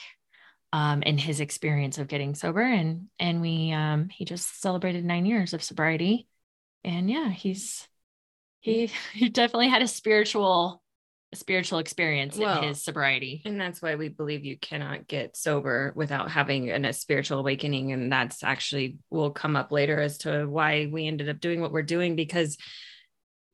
[0.71, 2.61] um, in his experience of getting sober.
[2.61, 6.27] And and we um, he just celebrated nine years of sobriety.
[6.83, 7.87] And yeah, he's
[8.63, 10.81] he he definitely had a spiritual
[11.31, 13.41] a spiritual experience well, in his sobriety.
[13.43, 17.91] And that's why we believe you cannot get sober without having an, a spiritual awakening.
[17.91, 21.71] And that's actually will come up later as to why we ended up doing what
[21.71, 22.55] we're doing because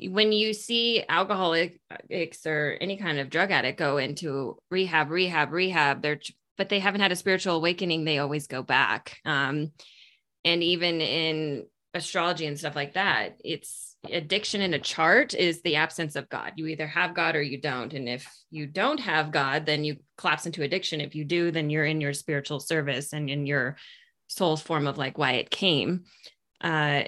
[0.02, 6.02] when you see alcoholics or any kind of drug addict go into rehab, rehab, rehab,
[6.02, 6.20] they're
[6.58, 9.18] but they haven't had a spiritual awakening, they always go back.
[9.24, 9.72] Um,
[10.44, 15.76] and even in astrology and stuff like that, it's addiction in a chart is the
[15.76, 16.54] absence of God.
[16.56, 17.94] You either have God or you don't.
[17.94, 21.02] And if you don't have God, then you collapse into addiction.
[21.02, 23.78] If you do, then you're in your spiritual service and in your
[24.28, 26.04] soul's form of like why it came.
[26.62, 27.04] Uh,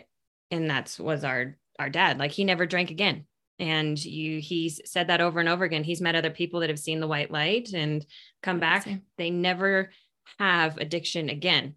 [0.49, 2.19] and that's was our our dad.
[2.19, 3.25] Like he never drank again.
[3.58, 5.84] And you he's said that over and over again.
[5.84, 8.06] He's met other people that have seen the white light and
[8.43, 9.91] come back, they never
[10.39, 11.75] have addiction again.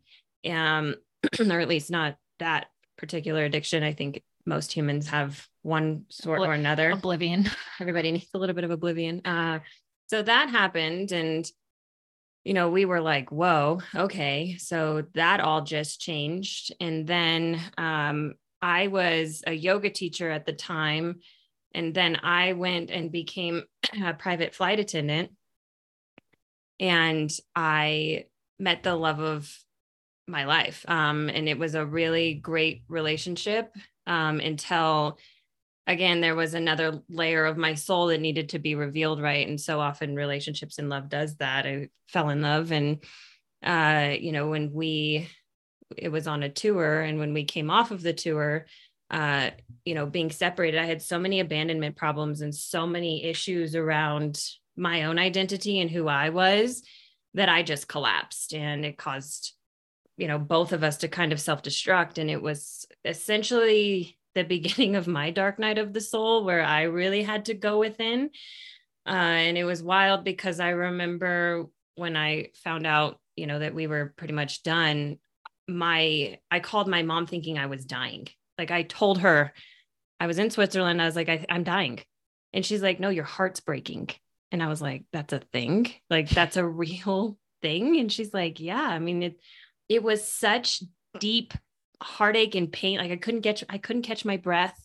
[0.48, 0.96] Um,
[1.40, 2.66] or at least not that
[2.98, 3.82] particular addiction.
[3.82, 6.90] I think most humans have one sort or another.
[6.90, 7.48] Oblivion.
[7.80, 9.22] Everybody needs a little bit of oblivion.
[9.24, 9.60] Uh,
[10.08, 11.12] so that happened.
[11.12, 11.50] And,
[12.44, 14.56] you know, we were like, whoa, okay.
[14.58, 16.74] So that all just changed.
[16.80, 21.20] And then um, I was a yoga teacher at the time.
[21.72, 23.62] And then I went and became
[24.04, 25.30] a private flight attendant
[26.80, 28.26] and I
[28.58, 29.56] met the love of
[30.26, 30.84] my life.
[30.88, 33.74] Um, and it was a really great relationship
[34.06, 35.18] um, until,
[35.86, 39.46] again, there was another layer of my soul that needed to be revealed right.
[39.46, 41.66] And so often relationships and love does that.
[41.66, 42.72] I fell in love.
[42.72, 43.04] And,
[43.62, 45.28] uh, you know, when we,
[45.96, 48.66] it was on a tour, and when we came off of the tour,
[49.10, 49.50] uh,
[49.84, 54.42] you know, being separated, I had so many abandonment problems and so many issues around
[54.76, 56.82] my own identity and who I was
[57.34, 59.52] that I just collapsed and it caused
[60.16, 62.18] you know both of us to kind of self-destruct.
[62.18, 66.82] And it was essentially the beginning of my dark night of the soul where I
[66.82, 68.30] really had to go within.
[69.06, 73.74] Uh, and it was wild because I remember when I found out you know that
[73.74, 75.18] we were pretty much done
[75.66, 78.28] my I called my mom thinking I was dying.
[78.58, 79.52] Like I told her
[80.20, 81.00] I was in Switzerland.
[81.00, 82.00] I was like I, I'm dying.
[82.52, 84.10] And she's like no your heart's breaking.
[84.52, 85.90] And I was like, that's a thing.
[86.08, 87.98] Like that's a real thing.
[87.98, 89.40] And she's like, yeah, I mean, it,
[89.88, 90.82] it was such
[91.18, 91.54] deep
[92.02, 92.98] heartache and pain.
[92.98, 94.78] Like I couldn't get, I couldn't catch my breath.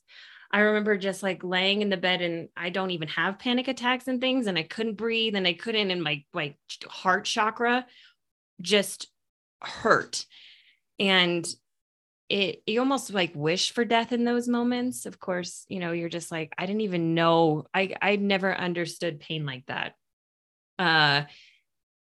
[0.51, 4.07] I remember just like laying in the bed and I don't even have panic attacks
[4.07, 6.55] and things and I couldn't breathe and I couldn't and my my
[6.87, 7.85] heart chakra
[8.59, 9.07] just
[9.61, 10.25] hurt.
[10.97, 11.47] And
[12.29, 15.05] it you almost like wish for death in those moments.
[15.05, 19.19] Of course, you know, you're just like I didn't even know I I never understood
[19.19, 19.93] pain like that.
[20.79, 21.23] Uh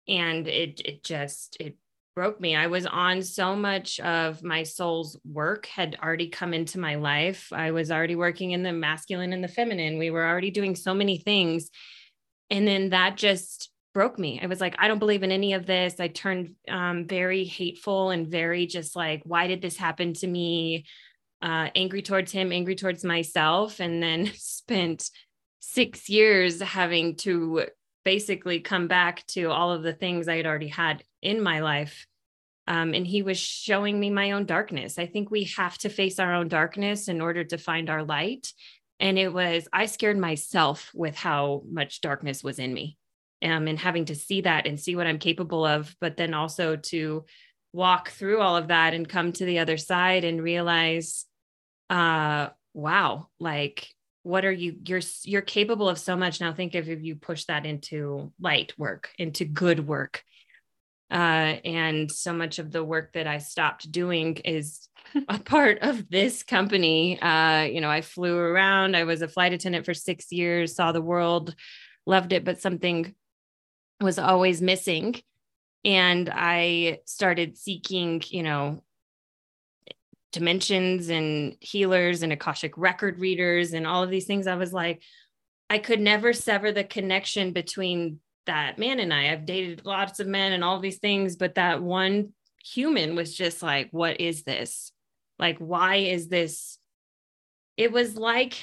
[0.06, 1.76] and it it just it
[2.18, 2.57] broke me.
[2.57, 7.52] I was on so much of my soul's work had already come into my life.
[7.52, 9.98] I was already working in the masculine and the feminine.
[9.98, 11.70] We were already doing so many things.
[12.50, 14.40] And then that just broke me.
[14.42, 16.00] I was like, I don't believe in any of this.
[16.00, 20.87] I turned um, very hateful and very just like, why did this happen to me?
[21.40, 25.09] Uh, angry towards him, angry towards myself, and then spent
[25.61, 27.68] six years having to
[28.09, 32.07] basically come back to all of the things I had already had in my life.
[32.66, 34.99] Um, and he was showing me my own darkness.
[34.99, 38.51] I think we have to face our own darkness in order to find our light.
[38.99, 42.97] And it was, I scared myself with how much darkness was in me
[43.42, 46.77] um, and having to see that and see what I'm capable of, but then also
[46.77, 47.27] to
[47.75, 51.27] walk through all of that and come to the other side and realize,
[51.90, 53.87] uh, wow, like
[54.28, 56.38] what are you you're you're capable of so much.
[56.38, 60.22] Now think of if you push that into light work into good work.
[61.10, 64.86] Uh, and so much of the work that i stopped doing is
[65.30, 67.18] a part of this company.
[67.22, 68.94] Uh, you know i flew around.
[68.94, 71.54] I was a flight attendant for six years saw the world
[72.06, 73.14] loved it but something
[73.98, 75.14] was always missing.
[75.86, 78.82] And i started seeking you know
[80.32, 85.02] dimensions and healers and akashic record readers and all of these things i was like
[85.70, 89.30] i could never sever the connection between that man and i.
[89.32, 92.32] I've dated lots of men and all these things but that one
[92.64, 94.92] human was just like what is this?
[95.38, 96.78] Like why is this?
[97.76, 98.54] It was like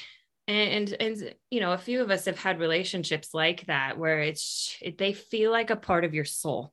[0.48, 4.76] and and you know a few of us have had relationships like that where it's
[4.80, 6.72] it, they feel like a part of your soul.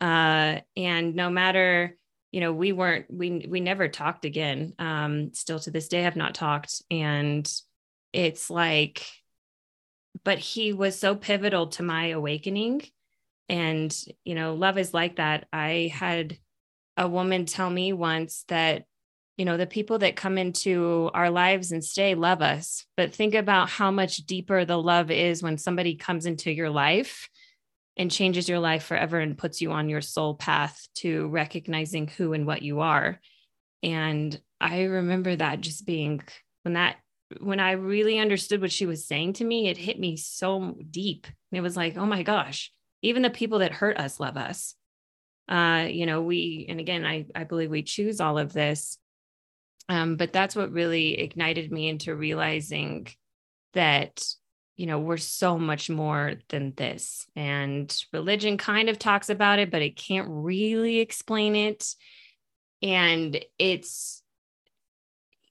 [0.00, 1.96] Uh and no matter
[2.34, 6.16] you know we weren't we we never talked again um still to this day have
[6.16, 6.82] not talked.
[6.90, 7.48] And
[8.12, 9.06] it's like
[10.24, 12.82] but he was so pivotal to my awakening.
[13.48, 15.46] And you know love is like that.
[15.52, 16.36] I had
[16.96, 18.82] a woman tell me once that
[19.36, 23.34] you know the people that come into our lives and stay love us but think
[23.34, 27.28] about how much deeper the love is when somebody comes into your life
[27.96, 32.32] and changes your life forever and puts you on your soul path to recognizing who
[32.32, 33.20] and what you are.
[33.82, 36.22] And i remember that just being
[36.62, 36.96] when that
[37.40, 41.26] when i really understood what she was saying to me it hit me so deep.
[41.26, 44.74] And it was like oh my gosh even the people that hurt us love us.
[45.48, 48.98] Uh you know we and again i i believe we choose all of this.
[49.88, 53.08] Um, but that's what really ignited me into realizing
[53.74, 54.24] that,
[54.76, 57.26] you know, we're so much more than this.
[57.36, 61.94] And religion kind of talks about it, but it can't really explain it.
[62.82, 64.22] And it's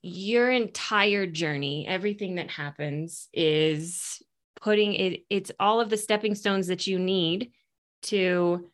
[0.02, 4.22] your entire journey, everything that happens is
[4.60, 7.52] putting it, it's all of the stepping stones that you need
[8.02, 8.70] to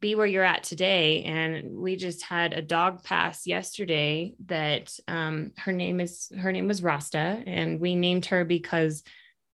[0.00, 1.22] be where you're at today.
[1.24, 6.66] And we just had a dog pass yesterday that um, her name is her name
[6.66, 9.02] was Rasta, and we named her because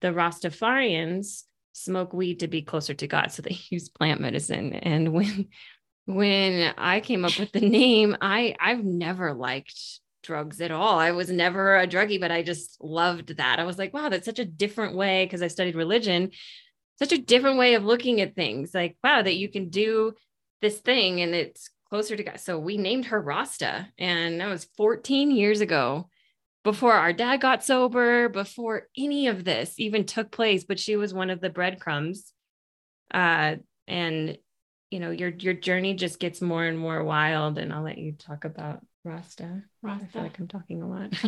[0.01, 4.73] the Rastafarians smoke weed to be closer to God, so they use plant medicine.
[4.75, 5.49] And when
[6.07, 10.99] when I came up with the name, I I've never liked drugs at all.
[10.99, 13.59] I was never a druggie, but I just loved that.
[13.59, 16.31] I was like, wow, that's such a different way because I studied religion
[16.99, 20.13] such a different way of looking at things like wow that you can do
[20.61, 22.41] this thing and it's closer to God.
[22.41, 26.09] So we named her Rasta and that was 14 years ago
[26.65, 31.15] before our dad got sober, before any of this even took place, but she was
[31.15, 32.33] one of the breadcrumbs.
[33.13, 34.39] Uh, and
[34.91, 37.59] you know, your your journey just gets more and more wild.
[37.59, 39.63] And I'll let you talk about Rasta.
[39.83, 40.05] Rasta.
[40.05, 41.13] I feel like I'm talking a lot.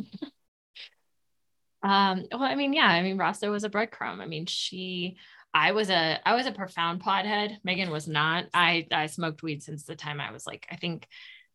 [1.83, 4.21] um, well, I mean, yeah, I mean, Rasta was a breadcrumb.
[4.21, 5.19] I mean, she
[5.53, 7.57] I was a I was a profound pothead.
[7.63, 8.47] Megan was not.
[8.55, 11.07] I I smoked weed since the time I was like I think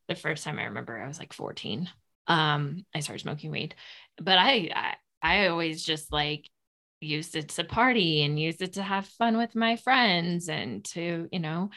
[0.08, 1.89] the first time I remember I was like 14.
[2.32, 3.75] Um I started smoking weed.
[4.17, 6.49] But I I, I always just like
[7.01, 11.27] used it to party and used it to have fun with my friends and to,
[11.32, 11.71] you know,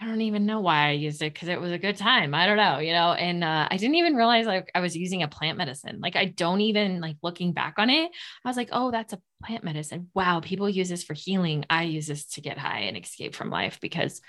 [0.00, 2.34] I don't even know why I used it because it was a good time.
[2.34, 5.22] I don't know, you know, and uh, I didn't even realize like I was using
[5.22, 6.00] a plant medicine.
[6.00, 8.10] Like I don't even like looking back on it.
[8.44, 10.10] I was like, oh, that's a plant medicine.
[10.14, 11.66] Wow, people use this for healing.
[11.70, 14.20] I use this to get high and escape from life because,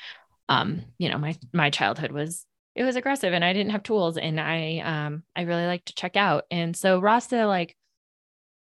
[0.47, 2.45] um, you know, my my childhood was
[2.76, 5.95] it was aggressive and I didn't have tools and I um I really like to
[5.95, 6.45] check out.
[6.51, 7.76] And so Rasta like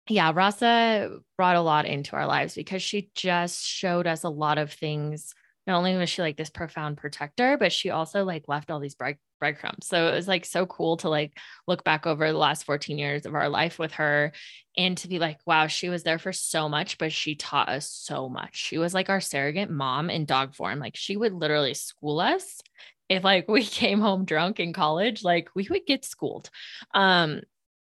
[0.09, 4.59] yeah, Rasta brought a lot into our lives because she just showed us a lot
[4.59, 5.35] of things.
[5.67, 8.95] Not only was she like this profound protector, but she also like left all these
[8.95, 9.87] bread breadcrumbs.
[9.87, 13.27] So it was like so cool to like look back over the last 14 years
[13.27, 14.33] of our life with her
[14.77, 17.91] and to be like, wow, she was there for so much, but she taught us
[17.91, 18.57] so much.
[18.57, 20.79] She was like our surrogate mom in dog form.
[20.79, 22.61] Like she would literally school us
[23.09, 26.51] if like we came home drunk in college, like we would get schooled.
[26.95, 27.43] Um,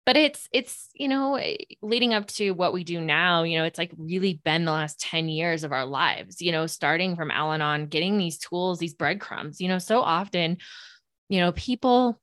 [0.08, 3.64] but it's it's you know eh, leading up to what we do now you know
[3.64, 7.30] it's like really been the last 10 years of our lives you know starting from
[7.30, 10.56] al-anon getting these tools these breadcrumbs you know so often
[11.28, 12.18] you know people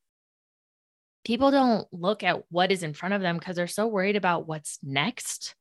[1.24, 4.48] people don't look at what is in front of them because they're so worried about
[4.48, 5.54] what's next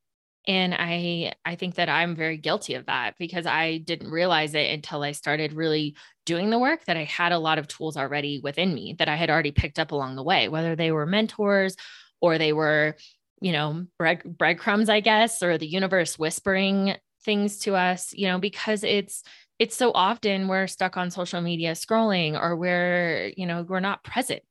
[0.46, 4.72] and i i think that i'm very guilty of that because i didn't realize it
[4.72, 8.40] until i started really doing the work that i had a lot of tools already
[8.42, 11.76] within me that i had already picked up along the way whether they were mentors
[12.24, 12.96] or they were,
[13.42, 18.38] you know, bread, breadcrumbs, I guess, or the universe whispering things to us, you know,
[18.38, 19.22] because it's,
[19.58, 24.02] it's so often we're stuck on social media scrolling or we're, you know, we're not
[24.04, 24.42] present.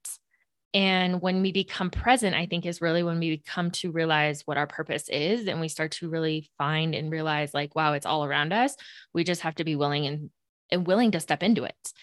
[0.73, 4.57] And when we become present, I think is really when we come to realize what
[4.57, 8.25] our purpose is and we start to really find and realize like, wow, it's all
[8.25, 8.75] around us.
[9.13, 10.29] We just have to be willing and,
[10.71, 11.93] and willing to step into it.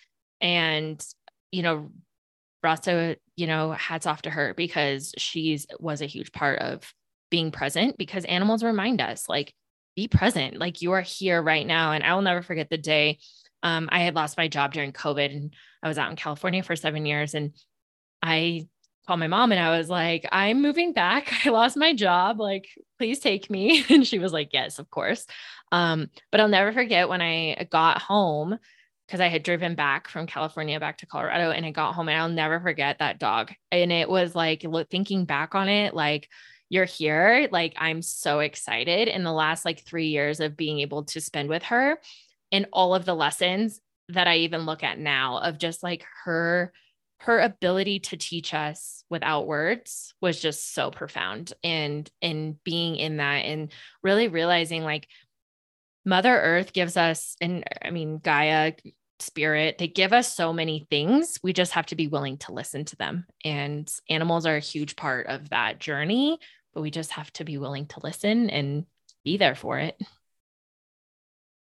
[0.40, 1.04] And,
[1.50, 1.90] you know,
[2.62, 6.92] Rasta, you know, hats off to her because she's was a huge part of
[7.30, 9.54] being present because animals remind us like
[9.96, 13.18] be present like you are here right now and i will never forget the day
[13.62, 16.76] um, i had lost my job during covid and i was out in california for
[16.76, 17.52] seven years and
[18.22, 18.66] i
[19.06, 21.32] called my mom and i was like i'm moving back.
[21.46, 22.38] I lost my job.
[22.38, 22.68] Like
[22.98, 23.84] please take me.
[23.90, 25.26] And she was like yes of course.
[25.72, 28.58] Um, but i'll never forget when i got home
[29.10, 32.16] because I had driven back from California back to Colorado and I got home and
[32.16, 33.52] I'll never forget that dog.
[33.72, 36.28] And it was like look, thinking back on it, like
[36.68, 37.48] you're here.
[37.50, 39.08] Like I'm so excited.
[39.08, 41.98] In the last like three years of being able to spend with her
[42.52, 46.72] and all of the lessons that I even look at now of just like her
[47.20, 53.18] her ability to teach us without words was just so profound and and being in
[53.18, 55.06] that and really realizing like
[56.04, 58.72] mother earth gives us and i mean gaia
[59.22, 59.78] spirit.
[59.78, 61.38] They give us so many things.
[61.42, 63.26] We just have to be willing to listen to them.
[63.44, 66.38] And animals are a huge part of that journey,
[66.74, 68.86] but we just have to be willing to listen and
[69.24, 70.00] be there for it.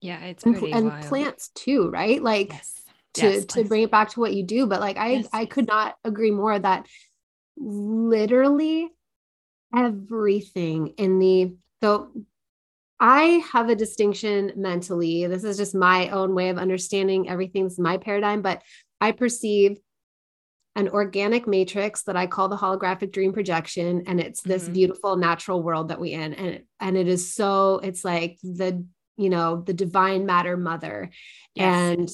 [0.01, 2.23] Yeah, it's and, and plants too, right?
[2.23, 2.80] Like yes.
[3.15, 5.29] To yes, to bring it back to what you do, but like I yes.
[5.33, 6.87] I could not agree more that
[7.57, 8.89] literally
[9.75, 12.11] everything in the so
[13.01, 15.27] I have a distinction mentally.
[15.27, 18.63] This is just my own way of understanding everything's my paradigm, but
[19.01, 19.79] I perceive
[20.77, 24.05] an organic matrix that I call the holographic dream projection.
[24.07, 24.75] And it's this mm-hmm.
[24.75, 26.35] beautiful natural world that we in.
[26.35, 28.85] And, and it is so, it's like the,
[29.17, 31.11] you know, the divine matter mother.
[31.55, 31.99] Yes.
[31.99, 32.11] And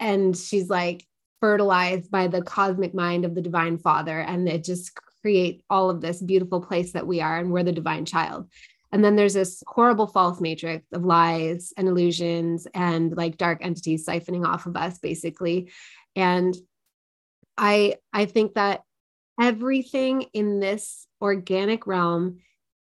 [0.00, 1.06] and she's like
[1.40, 4.18] fertilized by the cosmic mind of the divine father.
[4.18, 4.92] And it just
[5.22, 8.48] create all of this beautiful place that we are, and we're the divine child.
[8.90, 14.06] And then there's this horrible false matrix of lies and illusions and like dark entities
[14.06, 15.70] siphoning off of us, basically.
[16.16, 16.56] And
[17.56, 18.82] I I think that
[19.40, 22.38] everything in this organic realm,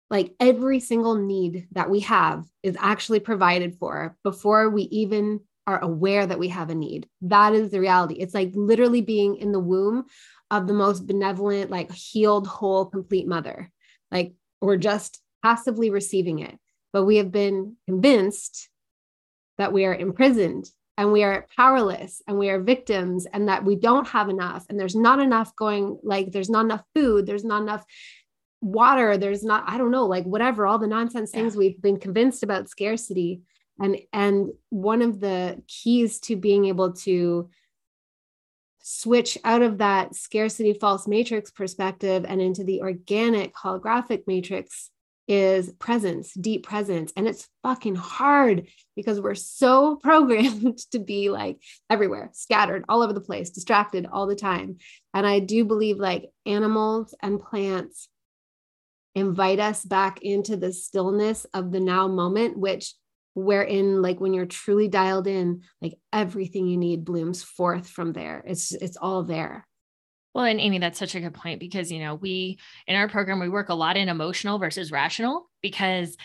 [0.10, 5.42] like every single need that we have, is actually provided for before we even
[5.72, 7.08] are aware that we have a need.
[7.22, 8.16] That is the reality.
[8.16, 10.06] It's like literally being in the womb
[10.50, 13.72] of the most benevolent, like healed, whole, complete mother.
[14.12, 16.58] Like we're just passively receiving it,
[16.94, 18.70] but we have been convinced
[19.58, 23.76] that we are imprisoned and we are powerless and we are victims and that we
[23.76, 27.62] don't have enough and there's not enough going like there's not enough food there's not
[27.62, 27.84] enough
[28.62, 32.44] water there's not i don't know like whatever all the nonsense things we've been convinced
[32.44, 33.42] about scarcity
[33.82, 37.50] and and one of the keys to being able to
[38.84, 44.90] switch out of that scarcity false matrix perspective and into the organic holographic matrix
[45.28, 47.14] is presence, deep presence.
[47.16, 53.14] And it's fucking hard because we're so programmed to be like everywhere, scattered all over
[53.14, 54.78] the place, distracted all the time.
[55.14, 58.10] And I do believe like animals and plants
[59.14, 62.94] invite us back into the stillness of the now moment, which
[63.34, 68.44] wherein like when you're truly dialed in, like everything you need blooms forth from there.
[68.46, 69.68] It's it's all there.
[70.34, 73.40] Well, and Amy, that's such a good point because, you know, we in our program,
[73.40, 76.16] we work a lot in emotional versus rational because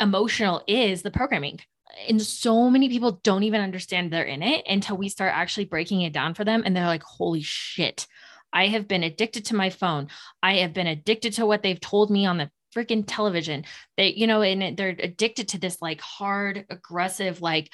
[0.00, 1.60] emotional is the programming.
[2.08, 6.02] And so many people don't even understand they're in it until we start actually breaking
[6.02, 6.62] it down for them.
[6.64, 8.06] And they're like, holy shit,
[8.52, 10.08] I have been addicted to my phone.
[10.42, 13.64] I have been addicted to what they've told me on the freaking television.
[13.96, 17.70] They, you know, and they're addicted to this like hard, aggressive, like,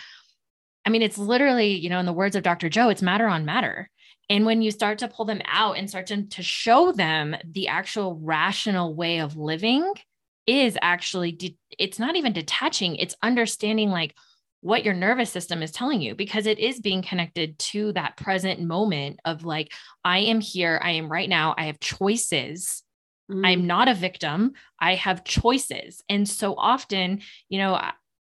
[0.85, 2.69] I mean, it's literally, you know, in the words of Dr.
[2.69, 3.89] Joe, it's matter on matter.
[4.29, 7.69] And when you start to pull them out and start to, to show them the
[7.69, 9.93] actual rational way of living
[10.47, 14.15] is actually, de- it's not even detaching, it's understanding like
[14.61, 18.61] what your nervous system is telling you because it is being connected to that present
[18.61, 19.73] moment of like,
[20.05, 22.83] I am here, I am right now, I have choices.
[23.31, 23.47] Mm.
[23.47, 24.53] I'm not a victim.
[24.79, 26.03] I have choices.
[26.09, 27.81] And so often, you know,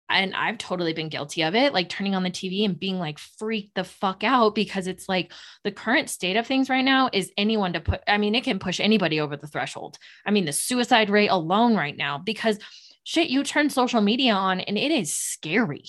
[0.09, 3.19] and I've totally been guilty of it, like turning on the TV and being like
[3.19, 5.33] freaked the fuck out because it's like
[5.63, 8.59] the current state of things right now is anyone to put, I mean, it can
[8.59, 9.97] push anybody over the threshold.
[10.25, 12.57] I mean, the suicide rate alone right now, because
[13.03, 15.85] shit, you turn social media on and it is scary.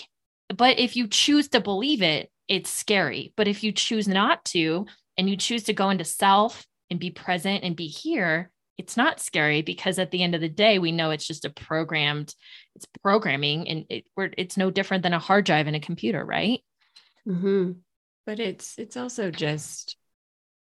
[0.49, 3.33] But if you choose to believe it, it's scary.
[3.37, 4.87] But if you choose not to,
[5.19, 9.21] and you choose to go into self and be present and be here, it's not
[9.21, 12.35] scary because at the end of the day we know it's just a programmed
[12.75, 16.61] it's programming and it, it's no different than a hard drive in a computer right?
[17.27, 17.73] Mm-hmm.
[18.25, 19.97] but it's it's also just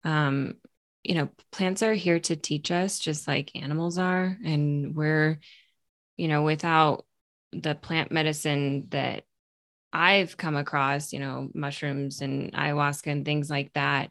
[0.03, 0.55] um
[1.03, 4.37] you know plants are here to teach us just like animals are.
[4.43, 5.39] And we're
[6.17, 7.05] you know without
[7.53, 9.23] the plant medicine that
[9.93, 14.09] i've come across you know mushrooms and ayahuasca and things like that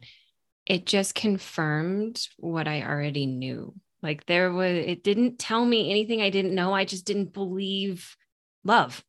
[0.64, 3.74] it just confirmed what i already knew
[4.06, 6.72] like there was, it didn't tell me anything I didn't know.
[6.72, 8.16] I just didn't believe
[8.64, 9.04] love.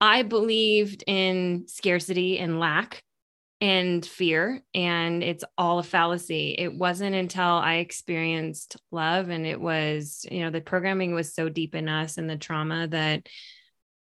[0.00, 3.02] I believed in scarcity and lack
[3.60, 6.56] and fear, and it's all a fallacy.
[6.58, 11.48] It wasn't until I experienced love and it was, you know, the programming was so
[11.48, 13.28] deep in us and the trauma that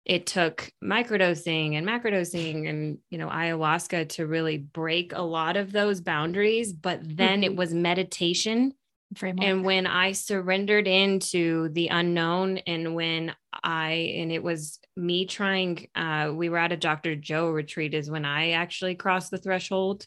[0.05, 5.72] it took microdosing and macrodosing and you know ayahuasca to really break a lot of
[5.72, 7.45] those boundaries but then mm-hmm.
[7.45, 8.75] it was meditation
[9.15, 9.47] framework.
[9.47, 15.89] And when I surrendered into the unknown, and when I, and it was me trying,
[15.95, 17.17] uh, we were at a Dr.
[17.17, 20.07] Joe retreat, is when I actually crossed the threshold.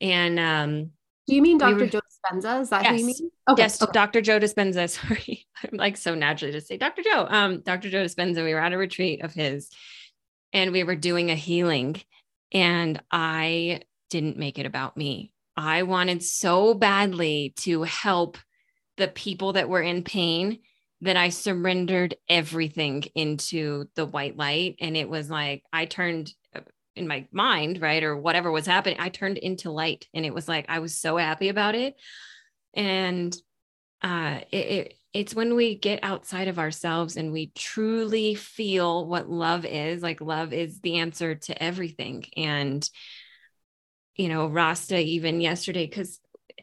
[0.00, 0.90] And, um,
[1.28, 1.76] do you mean Dr.
[1.76, 2.60] We were, Joe Dispenza?
[2.60, 2.92] Is that yes.
[2.92, 3.30] who you mean?
[3.48, 3.62] Okay.
[3.62, 3.92] Yes, okay.
[3.92, 4.20] Dr.
[4.20, 4.88] Joe Dispenza.
[4.90, 5.46] Sorry.
[5.62, 7.02] I'm like so naturally to say Dr.
[7.02, 7.26] Joe.
[7.28, 7.90] Um, Dr.
[7.90, 9.70] Joe Dispenza, we were at a retreat of his
[10.52, 12.00] and we were doing a healing.
[12.52, 15.31] And I didn't make it about me.
[15.56, 18.38] I wanted so badly to help
[18.96, 20.60] the people that were in pain
[21.02, 24.76] that I surrendered everything into the white light.
[24.80, 26.60] And it was like I turned uh,
[26.94, 28.02] in my mind, right?
[28.02, 30.06] Or whatever was happening, I turned into light.
[30.14, 31.96] And it was like I was so happy about it.
[32.74, 33.36] And
[34.02, 39.28] uh, it, it it's when we get outside of ourselves and we truly feel what
[39.28, 42.88] love is like love is the answer to everything and
[44.16, 46.20] you know, Rasta even yesterday, because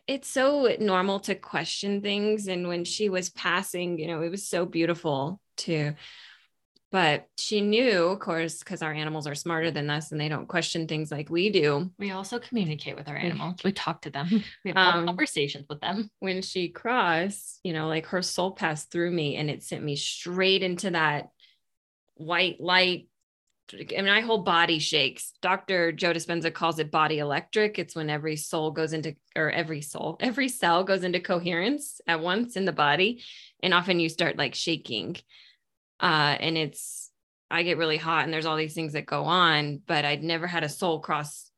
[0.07, 2.47] it's so normal to question things.
[2.47, 5.93] And when she was passing, you know, it was so beautiful too.
[6.91, 10.47] but she knew, of course, because our animals are smarter than us and they don't
[10.47, 11.91] question things like we do.
[11.99, 13.57] We also communicate with our animals.
[13.63, 14.27] We talk to them.
[14.65, 16.09] We have um, conversations with them.
[16.19, 19.95] When she crossed, you know, like her soul passed through me and it sent me
[19.95, 21.29] straight into that
[22.15, 23.08] white light
[23.73, 25.33] I mean, my whole body shakes.
[25.41, 25.91] Dr.
[25.91, 27.77] Joe Dispenza calls it body electric.
[27.77, 32.19] It's when every soul goes into, or every soul, every cell goes into coherence at
[32.19, 33.23] once in the body.
[33.61, 35.17] And often you start like shaking.
[35.99, 37.11] Uh, and it's,
[37.51, 40.47] I get really hot and there's all these things that go on, but I'd never
[40.47, 41.49] had a soul cross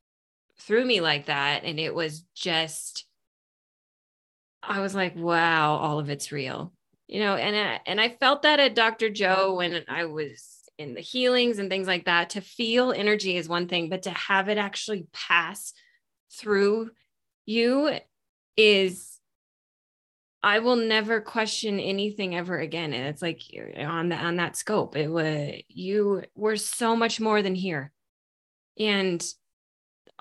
[0.59, 1.63] through me like that.
[1.63, 3.05] And it was just,
[4.63, 6.73] I was like, wow, all of it's real,
[7.07, 9.09] you know, and, I, and I felt that at Dr.
[9.09, 10.50] Joe when I was
[10.81, 14.11] in the healings and things like that to feel energy is one thing but to
[14.11, 15.73] have it actually pass
[16.31, 16.89] through
[17.45, 17.97] you
[18.57, 19.11] is
[20.43, 22.93] I will never question anything ever again.
[22.93, 23.41] And it's like
[23.77, 27.91] on that on that scope, it was you were so much more than here.
[28.79, 29.23] And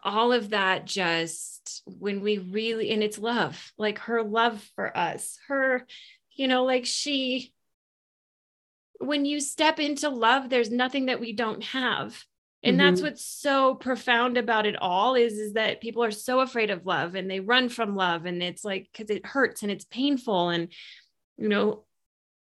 [0.03, 5.39] all of that just when we really and it's love, like her love for us,
[5.49, 5.87] her,
[6.33, 7.53] you know, like she
[9.01, 12.23] when you step into love, there's nothing that we don't have.
[12.63, 12.87] And mm-hmm.
[12.87, 16.85] that's what's so profound about it all is, is that people are so afraid of
[16.85, 18.27] love and they run from love.
[18.27, 20.51] And it's like, because it hurts and it's painful.
[20.51, 20.69] And,
[21.39, 21.85] you know,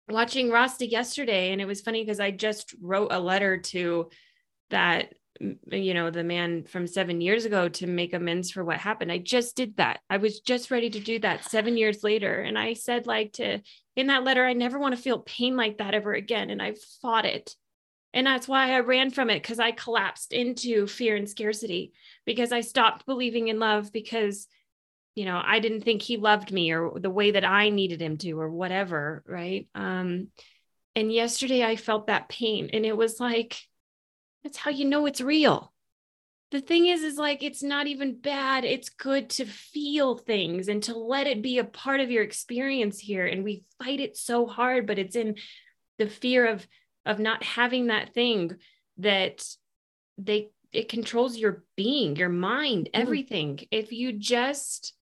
[0.09, 4.11] watching Rasta yesterday, and it was funny because I just wrote a letter to
[4.68, 9.11] that you know the man from seven years ago to make amends for what happened.
[9.11, 10.01] I just did that.
[10.09, 12.41] I was just ready to do that seven years later.
[12.41, 13.61] And i said like to
[13.97, 16.51] in that letter i never want to feel pain like that ever again.
[16.51, 17.55] And i fought it.
[18.12, 21.93] And that's why i ran from it because i collapsed into fear and scarcity
[22.24, 24.47] because i stopped believing in love because
[25.16, 28.16] you know, I didn't think he loved me or the way that I needed him
[28.18, 29.68] to or whatever, right?
[29.74, 30.28] Um
[30.97, 32.70] and yesterday I felt that pain.
[32.72, 33.61] And it was like
[34.45, 35.72] that's how you know it's real.
[36.53, 38.64] The thing is is like it's not even bad.
[38.64, 43.01] It's good to feel things and to let it be a part of your experience
[43.01, 45.34] here and we fight it so hard but it's in
[45.99, 46.64] the fear of
[47.05, 48.53] of not having that thing
[48.99, 49.45] that
[50.16, 53.01] they it controls your being, your mind, mm-hmm.
[53.01, 53.57] everything.
[53.57, 53.68] Mm.
[53.70, 54.92] If you just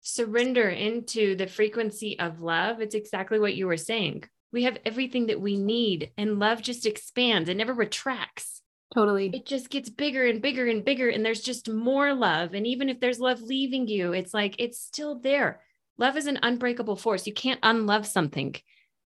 [0.00, 4.24] surrender into the frequency of love, it's exactly what you were saying.
[4.52, 8.62] We have everything that we need, and love just expands and never retracts.
[8.94, 9.30] Totally.
[9.34, 12.54] It just gets bigger and bigger and bigger, and there's just more love.
[12.54, 15.60] And even if there's love leaving you, it's like it's still there.
[15.98, 17.26] Love is an unbreakable force.
[17.26, 18.54] You can't unlove something.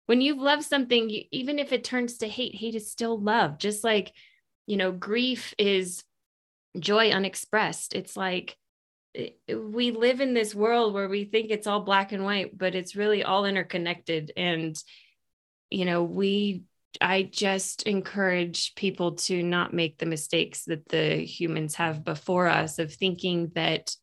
[0.07, 3.59] When you've loved something, you, even if it turns to hate, hate is still love.
[3.59, 4.11] Just like,
[4.65, 6.03] you know, grief is
[6.79, 7.93] joy unexpressed.
[7.93, 8.57] It's like
[9.47, 12.95] we live in this world where we think it's all black and white, but it's
[12.95, 14.31] really all interconnected.
[14.35, 14.81] And,
[15.69, 16.63] you know, we,
[16.99, 22.79] I just encourage people to not make the mistakes that the humans have before us
[22.79, 23.95] of thinking that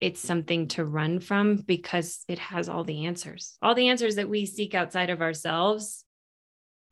[0.00, 3.56] it's something to run from because it has all the answers.
[3.62, 6.04] All the answers that we seek outside of ourselves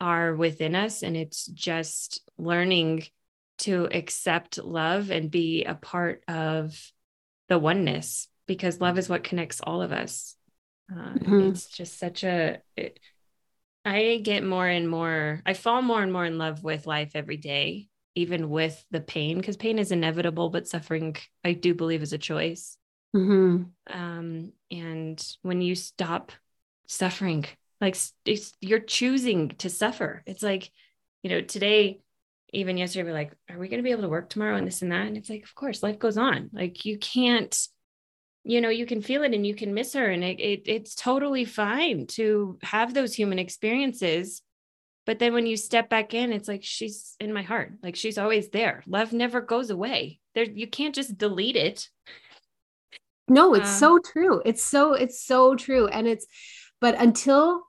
[0.00, 1.02] are within us.
[1.02, 3.04] And it's just learning
[3.58, 6.80] to accept love and be a part of
[7.48, 10.36] the oneness because love is what connects all of us.
[10.90, 11.40] Uh, mm-hmm.
[11.50, 12.58] It's just such a.
[12.76, 12.98] It,
[13.84, 17.36] I get more and more, I fall more and more in love with life every
[17.36, 22.12] day, even with the pain, because pain is inevitable, but suffering, I do believe, is
[22.12, 22.78] a choice.
[23.14, 23.64] Mm-hmm.
[23.92, 26.32] Um, and when you stop
[26.86, 27.44] suffering,
[27.80, 27.96] like
[28.60, 30.22] you're choosing to suffer.
[30.26, 30.70] It's like,
[31.22, 32.00] you know, today
[32.54, 34.82] even yesterday, we're like, are we going to be able to work tomorrow and this
[34.82, 35.06] and that?
[35.06, 36.50] And it's like, of course, life goes on.
[36.52, 37.68] Like you can't,
[38.44, 40.10] you know, you can feel it and you can miss her.
[40.10, 44.42] And it, it it's totally fine to have those human experiences.
[45.06, 47.72] But then when you step back in, it's like she's in my heart.
[47.82, 48.82] Like she's always there.
[48.86, 50.20] Love never goes away.
[50.34, 51.88] There, you can't just delete it.
[53.28, 54.42] No, it's um, so true.
[54.44, 55.88] It's so, it's so true.
[55.88, 56.26] And it's,
[56.80, 57.64] but until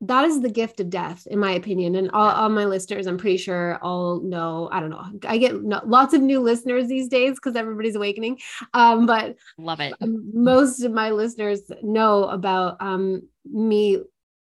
[0.00, 3.18] that is the gift of death in my opinion and all, all my listeners i'm
[3.18, 7.08] pretty sure all know i don't know i get no, lots of new listeners these
[7.08, 8.38] days because everybody's awakening
[8.74, 9.94] um, but love it.
[10.00, 13.98] most of my listeners know about um, me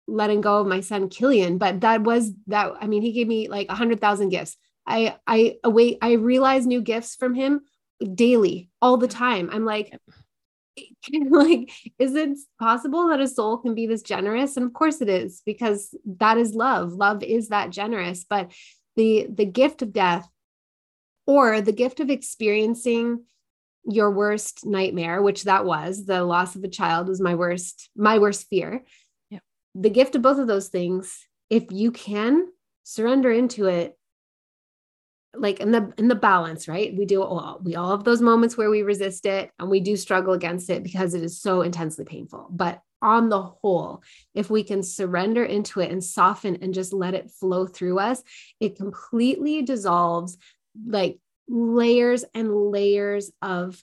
[0.08, 3.48] letting go of my son killian but that was that i mean he gave me
[3.50, 4.58] like a hundred thousand gifts.
[4.86, 7.62] I i await i realize new gifts from him
[8.14, 9.50] daily all the time.
[9.52, 9.98] I'm like
[11.30, 14.58] like is it possible that a soul can be this generous?
[14.58, 16.94] And of course it is because that is love.
[16.94, 18.26] Love is that generous.
[18.30, 18.52] But
[18.96, 20.28] the the gift of death
[21.26, 23.24] or the gift of experiencing
[23.90, 28.20] your worst nightmare which that was the loss of a child was my worst my
[28.20, 28.84] worst fear.
[29.30, 29.40] Yeah.
[29.76, 32.48] the gift of both of those things if you can
[32.84, 33.97] surrender into it
[35.36, 36.96] like in the in the balance right?
[36.96, 39.96] We do all we all have those moments where we resist it and we do
[39.96, 42.48] struggle against it because it is so intensely painful.
[42.50, 44.02] But on the whole
[44.34, 48.24] if we can surrender into it and soften and just let it flow through us
[48.60, 50.36] it completely dissolves
[50.88, 53.82] like layers and layers of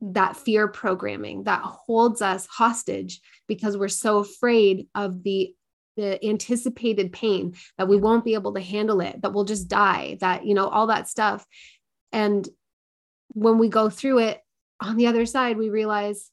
[0.00, 5.54] that fear programming that holds us hostage because we're so afraid of the
[5.96, 10.16] the anticipated pain that we won't be able to handle it that we'll just die
[10.20, 11.46] that you know all that stuff.
[12.12, 12.48] And
[13.28, 14.40] when we go through it
[14.80, 16.30] on the other side we realize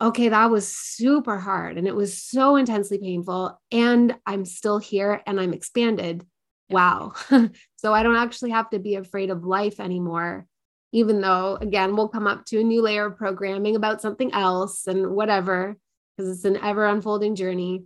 [0.00, 5.22] okay that was super hard and it was so intensely painful and i'm still here
[5.26, 6.24] and i'm expanded.
[6.68, 7.12] Wow.
[7.78, 10.46] So i don't actually have to be afraid of life anymore
[10.92, 14.86] even though again we'll come up to a new layer of programming about something else
[14.88, 15.76] and whatever
[16.16, 17.84] because it's an ever unfolding journey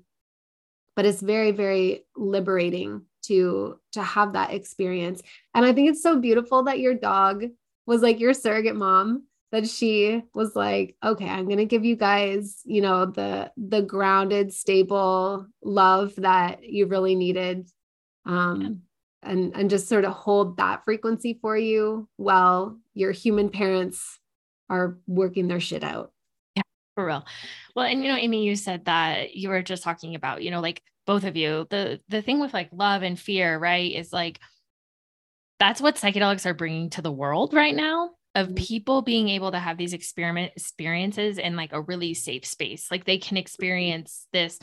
[1.01, 5.22] but it's very very liberating to to have that experience
[5.55, 7.42] and i think it's so beautiful that your dog
[7.86, 11.96] was like your surrogate mom that she was like okay i'm going to give you
[11.96, 17.66] guys you know the the grounded stable love that you really needed
[18.26, 19.30] um yeah.
[19.30, 24.18] and and just sort of hold that frequency for you while your human parents
[24.68, 26.12] are working their shit out
[27.01, 27.24] for real.
[27.74, 30.61] Well, and you know, Amy, you said that you were just talking about, you know,
[30.61, 34.38] like both of you, the the thing with like love and fear, right, is like
[35.59, 38.55] that's what psychedelics are bringing to the world right now of mm-hmm.
[38.57, 42.90] people being able to have these experiment experiences in like a really safe space.
[42.90, 44.59] Like they can experience this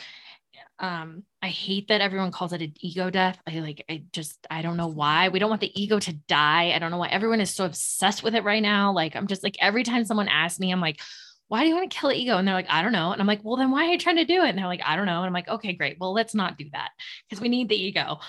[0.80, 4.62] um i hate that everyone calls it an ego death i like i just i
[4.62, 7.42] don't know why we don't want the ego to die i don't know why everyone
[7.42, 10.60] is so obsessed with it right now like i'm just like every time someone asks
[10.60, 11.00] me i'm like
[11.48, 12.38] why do you want to kill ego?
[12.38, 13.12] And they're like i don't know.
[13.12, 14.50] And i'm like well then why are you trying to do it?
[14.50, 15.18] And they're like i don't know.
[15.18, 15.98] And i'm like okay great.
[16.00, 16.90] Well let's not do that
[17.30, 18.20] because we need the ego.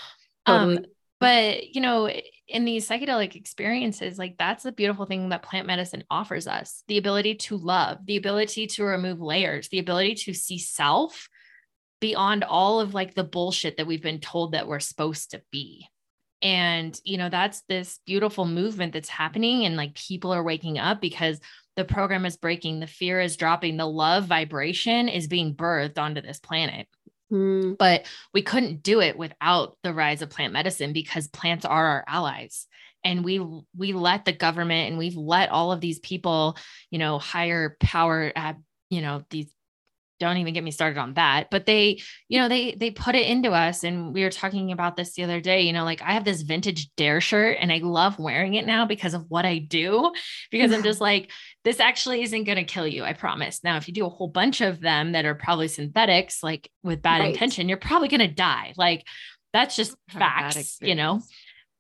[0.47, 0.77] Totally.
[0.79, 0.85] um
[1.21, 2.11] but you know
[2.47, 6.97] in these psychedelic experiences like that's the beautiful thing that plant medicine offers us the
[6.97, 11.29] ability to love the ability to remove layers the ability to see self
[12.01, 15.87] beyond all of like the bullshit that we've been told that we're supposed to be.
[16.41, 21.01] And you know that's this beautiful movement that's happening and like people are waking up
[21.01, 21.41] because
[21.79, 26.21] the program is breaking the fear is dropping the love vibration is being birthed onto
[26.21, 26.87] this planet
[27.33, 27.77] Mm.
[27.77, 32.05] But we couldn't do it without the rise of plant medicine because plants are our
[32.07, 32.67] allies.
[33.05, 33.39] And we
[33.77, 36.57] we let the government and we've let all of these people,
[36.91, 38.55] you know, higher power, uh,
[38.91, 39.53] you know, these
[40.19, 43.29] don't even get me started on that but they you know they they put it
[43.29, 46.13] into us and we were talking about this the other day you know like i
[46.13, 49.59] have this vintage dare shirt and i love wearing it now because of what i
[49.59, 50.13] do
[50.51, 51.31] because i'm just like
[51.65, 53.63] this actually isn't going to kill you i promise.
[53.63, 57.03] Now if you do a whole bunch of them that are probably synthetics like with
[57.03, 57.31] bad right.
[57.31, 58.73] intention you're probably going to die.
[58.77, 59.05] Like
[59.53, 61.21] that's just facts you know?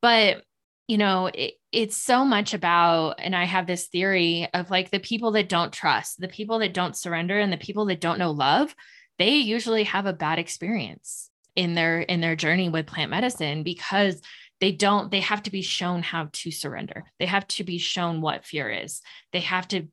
[0.01, 0.43] but
[0.89, 4.99] you know, it, it's so much about, and I have this theory of like the
[4.99, 8.30] people that don't trust, the people that don't surrender, and the people that don't know
[8.30, 8.74] love,
[9.18, 14.20] they usually have a bad experience in their in their journey with plant medicine because
[14.61, 17.05] they don't they have to be shown how to surrender.
[17.18, 19.03] They have to be shown what fear is.
[19.32, 19.89] They have to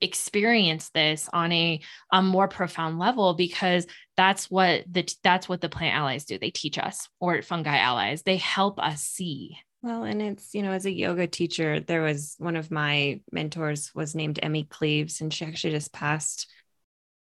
[0.00, 1.80] experience this on a,
[2.12, 3.86] a more profound level because
[4.16, 6.38] that's what the that's what the plant allies do.
[6.38, 8.22] They teach us or fungi allies.
[8.22, 12.34] They help us see well, and it's, you know, as a yoga teacher, there was
[12.38, 16.50] one of my mentors was named Emmy Cleaves, and she actually just passed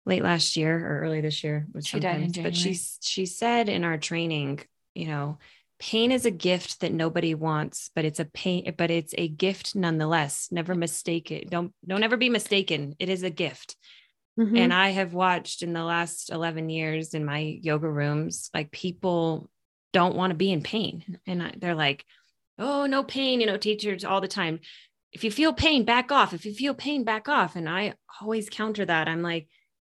[0.05, 1.67] late last year or early this year.
[1.83, 2.51] She died in January.
[2.51, 4.61] But she, she said in our training,
[4.95, 5.39] you know,
[5.79, 9.75] pain is a gift that nobody wants, but it's a pain, but it's a gift
[9.75, 10.47] nonetheless.
[10.49, 11.49] Never mistake it.
[11.49, 12.95] Don't, don't ever be mistaken.
[12.97, 13.75] It is a gift.
[14.39, 14.55] Mm-hmm.
[14.55, 19.49] And I have watched in the last 11 years in my yoga rooms, like people
[19.93, 21.19] don't want to be in pain.
[21.25, 22.05] And I, they're like,
[22.59, 24.59] oh, no pain, you know, teachers all the time.
[25.11, 26.33] If you feel pain, back off.
[26.33, 27.55] If you feel pain, back off.
[27.55, 29.07] And I always counter that.
[29.07, 29.47] I'm like,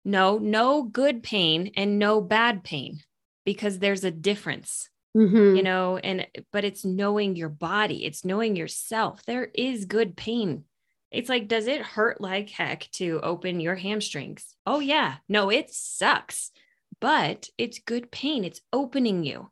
[0.03, 2.99] no, no good pain and no bad pain
[3.45, 4.89] because there's a difference.
[5.16, 5.55] Mm-hmm.
[5.55, 9.24] You know, and but it's knowing your body, it's knowing yourself.
[9.26, 10.66] There is good pain.
[11.12, 14.55] It's like, does it hurt like heck to open your hamstrings?
[14.66, 15.16] Oh, yeah.
[15.28, 16.51] No, it sucks,
[16.99, 18.43] but it's good pain.
[18.43, 19.49] It's opening you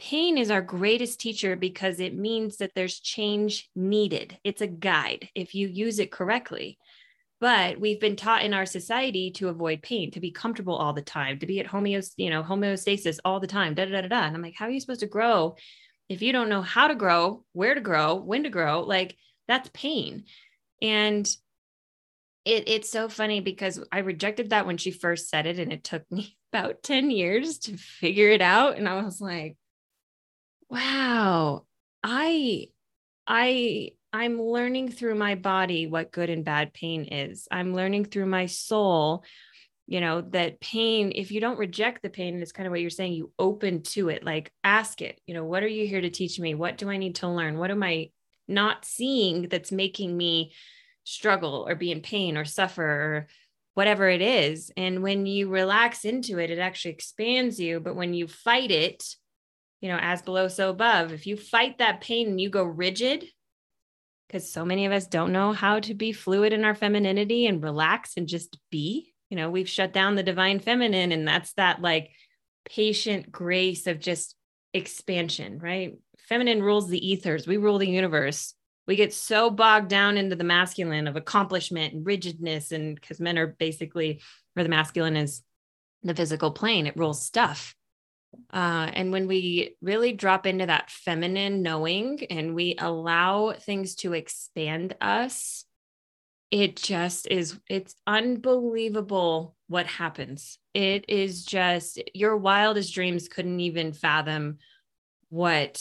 [0.00, 4.38] pain is our greatest teacher because it means that there's change needed.
[4.42, 6.78] It's a guide if you use it correctly.
[7.38, 11.02] But we've been taught in our society to avoid pain, to be comfortable all the
[11.02, 13.74] time, to be at homeost- you know, homeostasis all the time.
[13.74, 14.22] Da, da, da, da.
[14.26, 15.56] And I'm like, how are you supposed to grow
[16.08, 18.80] if you don't know how to grow, where to grow, when to grow?
[18.80, 19.16] Like
[19.48, 20.24] that's pain.
[20.82, 21.26] And
[22.46, 25.84] it, it's so funny because I rejected that when she first said it, and it
[25.84, 28.76] took me about 10 years to figure it out.
[28.76, 29.56] And I was like,
[30.70, 31.64] wow.
[32.02, 32.68] I
[33.26, 37.46] i i'm learning through my body what good and bad pain is.
[37.50, 39.24] I'm learning through my soul
[39.86, 42.80] you know that pain if you don't reject the pain and it's kind of what
[42.80, 46.00] you're saying you open to it like ask it you know what are you here
[46.00, 46.54] to teach me?
[46.54, 47.58] What do i need to learn?
[47.58, 48.10] What am i
[48.48, 50.52] not seeing that's making me
[51.04, 53.26] struggle or be in pain or suffer or
[53.74, 54.70] whatever it is?
[54.76, 59.04] And when you relax into it it actually expands you but when you fight it
[59.80, 61.12] you know, as below, so above.
[61.12, 63.24] If you fight that pain and you go rigid,
[64.26, 67.62] because so many of us don't know how to be fluid in our femininity and
[67.62, 71.80] relax and just be, you know, we've shut down the divine feminine, and that's that
[71.80, 72.10] like
[72.64, 74.36] patient grace of just
[74.74, 75.94] expansion, right?
[76.28, 78.54] Feminine rules the ethers, we rule the universe.
[78.86, 83.38] We get so bogged down into the masculine of accomplishment and rigidness, and because men
[83.38, 84.20] are basically,
[84.56, 85.42] or the masculine is
[86.02, 87.74] the physical plane, it rules stuff
[88.52, 94.12] uh, and when we really drop into that feminine knowing and we allow things to
[94.12, 95.64] expand us,
[96.50, 100.58] it just is, it's unbelievable what happens.
[100.74, 104.58] It is just your wildest dreams couldn't even fathom
[105.28, 105.80] what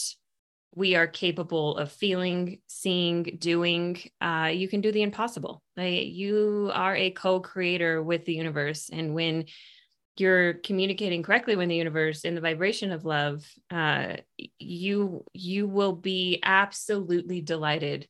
[0.76, 4.00] we are capable of feeling, seeing, doing.
[4.22, 5.64] Uh, you can do the impossible.
[5.76, 8.90] Like, you are a co creator with the universe.
[8.92, 9.46] And when
[10.20, 14.16] you're communicating correctly with the universe in the vibration of love uh,
[14.58, 18.08] you you will be absolutely delighted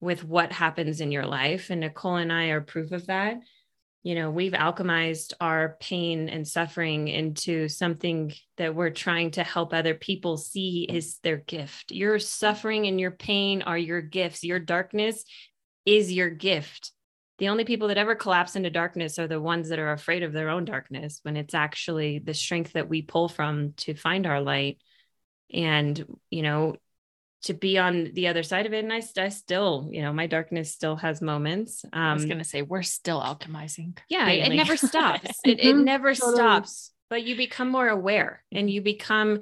[0.00, 3.38] with what happens in your life and nicole and i are proof of that
[4.04, 9.72] you know, we've alchemized our pain and suffering into something that we're trying to help
[9.72, 11.90] other people see is their gift.
[11.90, 14.44] Your suffering and your pain are your gifts.
[14.44, 15.24] Your darkness
[15.86, 16.92] is your gift.
[17.38, 20.32] The only people that ever collapse into darkness are the ones that are afraid of
[20.32, 24.40] their own darkness when it's actually the strength that we pull from to find our
[24.40, 24.78] light.
[25.52, 26.76] And, you know,
[27.44, 28.84] to be on the other side of it.
[28.84, 31.84] And I, I still, you know, my darkness still has moments.
[31.92, 33.98] Um, I was um, going to say, we're still alchemizing.
[34.08, 35.40] Yeah, it never stops.
[35.44, 35.84] it, it mm-hmm.
[35.84, 36.36] never totally.
[36.36, 39.40] stops, but you become more aware and you become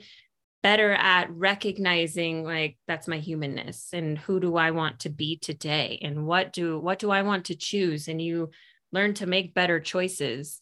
[0.63, 5.99] better at recognizing like that's my humanness and who do I want to be today
[6.03, 8.09] and what do what do I want to choose?
[8.09, 8.51] And you
[8.93, 10.61] learn to make better choices.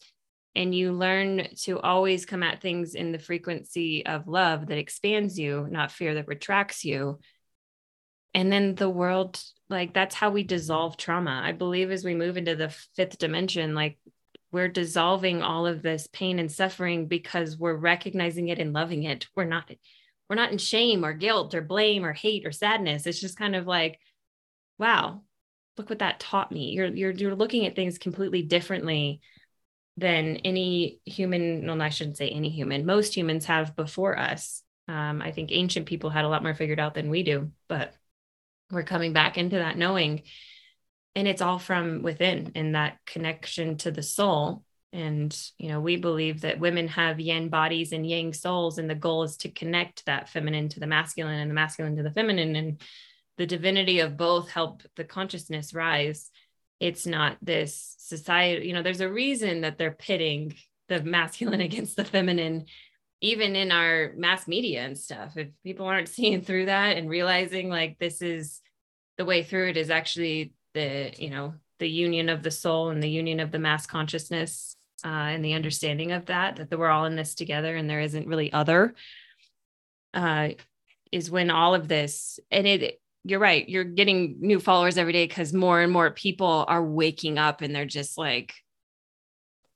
[0.53, 5.39] And you learn to always come at things in the frequency of love that expands
[5.39, 7.19] you not fear that retracts you.
[8.33, 11.41] And then the world like that's how we dissolve trauma.
[11.41, 13.97] I believe as we move into the fifth dimension like
[14.51, 19.27] we're dissolving all of this pain and suffering because we're recognizing it and loving it.
[19.35, 19.71] We're not
[20.29, 23.05] we're not in shame or guilt or blame or hate or sadness.
[23.05, 23.99] It's just kind of like
[24.77, 25.21] wow
[25.77, 26.71] look what that taught me.
[26.71, 29.21] You're you're you're looking at things completely differently
[29.97, 34.63] than any human well i shouldn't say any human most humans have before us.
[34.87, 37.93] Um, i think ancient people had a lot more figured out than we do but
[38.71, 40.23] we're coming back into that knowing
[41.15, 44.63] and it's all from within and that connection to the soul.
[44.93, 48.95] And you know we believe that women have yin bodies and yang souls and the
[48.95, 52.55] goal is to connect that feminine to the masculine and the masculine to the feminine.
[52.55, 52.81] And
[53.37, 56.29] the divinity of both help the consciousness rise.
[56.79, 60.55] It's not this society you know there's a reason that they're pitting
[60.89, 62.65] the masculine against the feminine
[63.21, 65.37] even in our mass media and stuff.
[65.37, 68.61] If people aren't seeing through that and realizing like this is
[69.17, 73.01] the way through it is actually the you know the union of the soul and
[73.01, 77.05] the union of the mass consciousness uh, and the understanding of that that we're all
[77.05, 78.93] in this together and there isn't really other
[80.13, 80.49] uh,
[81.11, 85.27] is when all of this and it you're right you're getting new followers every day
[85.27, 88.53] because more and more people are waking up and they're just like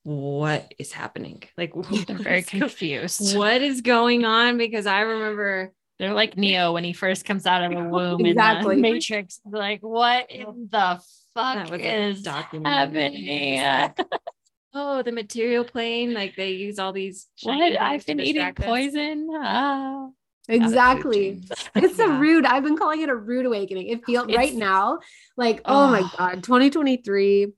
[0.05, 1.41] what is happening?
[1.57, 1.73] Like
[2.07, 3.35] they're very confused.
[3.35, 4.57] What is going on?
[4.57, 8.75] Because I remember they're like Neo when he first comes out of a womb exactly.
[8.75, 9.39] in the Matrix.
[9.45, 11.01] Like, what in the
[11.33, 13.93] fuck is happening?
[14.73, 16.13] oh, the material plane.
[16.13, 17.27] Like they use all these.
[17.43, 17.79] What?
[17.79, 19.27] I've been eating poison.
[19.31, 20.13] Oh.
[20.47, 21.41] Exactly.
[21.75, 22.15] It's yeah.
[22.15, 23.89] a rude, I've been calling it a rude awakening.
[23.89, 24.99] It feels right now
[25.35, 27.51] like, oh, oh my God, 2023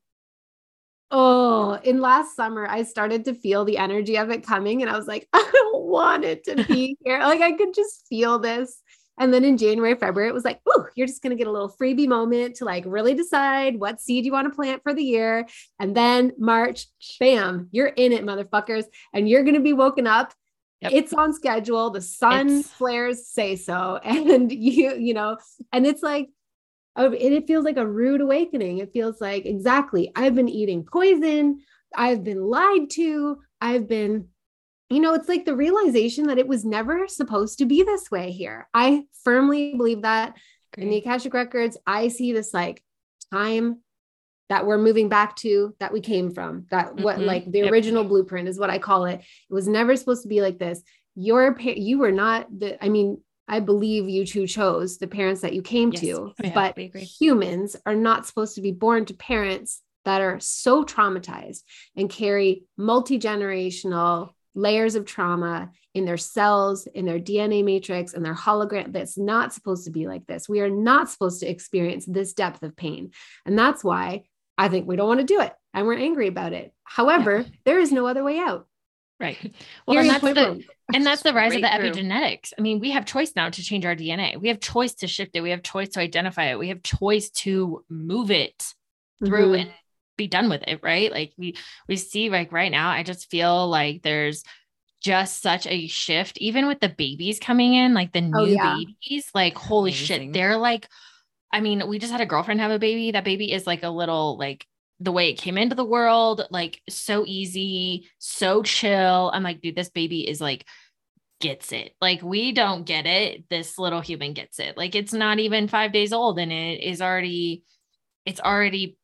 [1.09, 4.97] Oh, in last summer, I started to feel the energy of it coming, and I
[4.97, 7.19] was like, I don't want it to be here.
[7.19, 8.81] Like, I could just feel this.
[9.19, 11.51] And then in January, February, it was like, oh, you're just going to get a
[11.51, 15.03] little freebie moment to like really decide what seed you want to plant for the
[15.03, 15.47] year.
[15.79, 16.85] And then March,
[17.19, 18.83] bam, you're in it, motherfuckers.
[19.13, 20.33] And you're going to be woken up.
[20.81, 20.91] Yep.
[20.93, 21.89] It's on schedule.
[21.89, 22.69] The sun it's...
[22.69, 23.99] flares say so.
[24.03, 25.37] And you, you know,
[25.73, 26.29] and it's like,
[27.05, 28.79] and it feels like a rude awakening.
[28.79, 31.61] It feels like exactly, I've been eating poison,
[31.95, 34.27] I've been lied to, I've been,
[34.89, 38.31] you know, it's like the realization that it was never supposed to be this way
[38.31, 38.67] here.
[38.73, 40.35] I firmly believe that
[40.73, 40.83] Great.
[40.83, 42.83] in the Akashic Records, I see this like
[43.31, 43.81] time
[44.49, 47.03] that we're moving back to that we came from that mm-hmm.
[47.03, 47.71] what like the yep.
[47.71, 50.81] original blueprint is what i call it it was never supposed to be like this
[51.15, 55.53] your you were not the i mean I believe you two chose the parents that
[55.53, 59.13] you came yes, to, oh, yeah, but humans are not supposed to be born to
[59.13, 61.63] parents that are so traumatized
[61.95, 68.23] and carry multi generational layers of trauma in their cells, in their DNA matrix, and
[68.23, 68.91] their hologram.
[68.91, 70.49] That's not supposed to be like this.
[70.49, 73.11] We are not supposed to experience this depth of pain.
[73.45, 74.23] And that's why
[74.57, 76.73] I think we don't want to do it and we're angry about it.
[76.83, 77.55] However, yeah.
[77.65, 78.67] there is no other way out.
[79.19, 79.37] Right.
[79.87, 80.63] Well, and that's the
[80.93, 82.51] and that's the rise of the epigenetics.
[82.57, 84.39] I mean, we have choice now to change our DNA.
[84.39, 85.41] We have choice to shift it.
[85.41, 86.59] We have choice to identify it.
[86.59, 88.73] We have choice to move it
[89.23, 89.61] through mm-hmm.
[89.61, 89.71] and
[90.17, 90.81] be done with it.
[90.83, 91.11] Right.
[91.11, 91.55] Like we
[91.87, 94.43] we see like right now, I just feel like there's
[95.01, 98.45] just such a shift, even with the babies coming in, like the oh, new oh,
[98.45, 98.77] yeah.
[98.77, 99.29] babies.
[99.33, 100.05] Like, holy Amazing.
[100.05, 100.87] shit, they're like.
[101.49, 103.11] I mean, we just had a girlfriend have a baby.
[103.11, 104.67] That baby is like a little like
[104.99, 109.31] the way it came into the world, like so easy, so chill.
[109.33, 110.65] I'm like, dude, this baby is like
[111.39, 111.93] gets it.
[112.01, 113.47] Like we don't get it.
[113.49, 114.75] This little human gets it.
[114.77, 117.63] Like it's not even 5 days old and it is already
[118.25, 118.97] it's already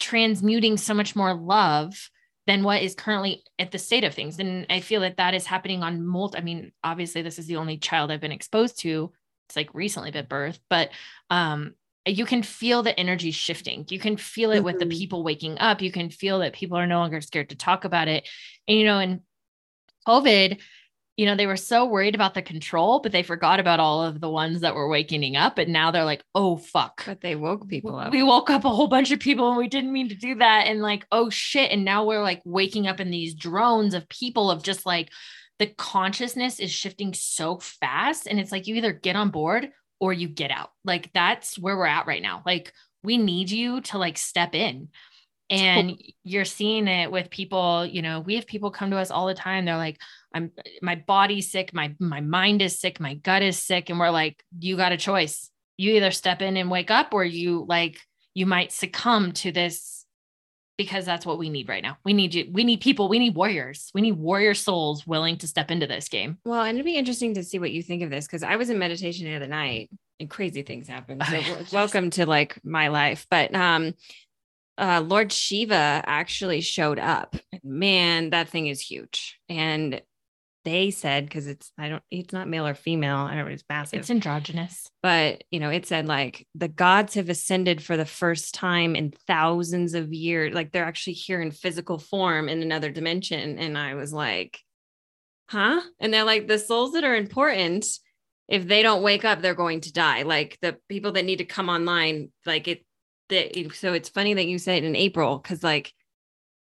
[0.00, 2.10] transmuting so much more love
[2.46, 4.38] than what is currently at the state of things.
[4.38, 7.56] And I feel that that is happening on multi I mean, obviously this is the
[7.56, 9.12] only child I've been exposed to.
[9.48, 10.90] It's like recently been birth, but
[11.30, 11.74] um
[12.06, 13.84] you can feel the energy shifting.
[13.88, 14.64] You can feel it mm-hmm.
[14.64, 14.98] with the mm-hmm.
[14.98, 15.82] people waking up.
[15.82, 18.28] You can feel that people are no longer scared to talk about it.
[18.68, 19.22] And, you know, in
[20.06, 20.60] COVID,
[21.16, 24.20] you know, they were so worried about the control, but they forgot about all of
[24.20, 25.56] the ones that were waking up.
[25.56, 27.04] And now they're like, oh, fuck.
[27.06, 28.12] But they woke people up.
[28.12, 30.66] We woke up a whole bunch of people and we didn't mean to do that.
[30.66, 31.70] And like, oh, shit.
[31.70, 35.10] And now we're like waking up in these drones of people of just like,
[35.58, 38.26] the consciousness is shifting so fast.
[38.26, 39.70] And it's like, you either get on board
[40.00, 40.70] or you get out.
[40.84, 42.42] Like that's where we're at right now.
[42.44, 42.72] Like
[43.02, 44.88] we need you to like step in.
[45.48, 49.26] And you're seeing it with people, you know, we have people come to us all
[49.26, 49.64] the time.
[49.64, 50.00] They're like,
[50.34, 50.50] I'm
[50.82, 53.88] my body's sick, my my mind is sick, my gut is sick.
[53.88, 55.48] And we're like, you got a choice.
[55.76, 58.00] You either step in and wake up, or you like
[58.34, 59.95] you might succumb to this
[60.76, 61.96] because that's what we need right now.
[62.04, 62.48] We need you.
[62.52, 63.08] We need people.
[63.08, 63.90] We need warriors.
[63.94, 66.38] We need warrior souls willing to step into this game.
[66.44, 68.70] Well, and it'd be interesting to see what you think of this because I was
[68.70, 71.20] in meditation the other night and crazy things happen.
[71.28, 71.40] So
[71.72, 73.26] welcome to like my life.
[73.30, 73.94] But um,
[74.78, 77.36] uh, Lord Shiva actually showed up.
[77.64, 79.38] Man, that thing is huge.
[79.48, 80.02] And
[80.66, 83.18] they said because it's I don't it's not male or female.
[83.18, 84.00] I don't know it's massive.
[84.00, 84.90] It's androgynous.
[85.00, 89.14] But you know, it said like the gods have ascended for the first time in
[89.28, 90.52] thousands of years.
[90.52, 93.60] Like they're actually here in physical form in another dimension.
[93.60, 94.58] And I was like,
[95.48, 95.80] huh?
[96.00, 97.86] And they're like, the souls that are important,
[98.48, 100.22] if they don't wake up, they're going to die.
[100.22, 102.84] Like the people that need to come online, like it
[103.28, 105.92] that so it's funny that you said in April, because like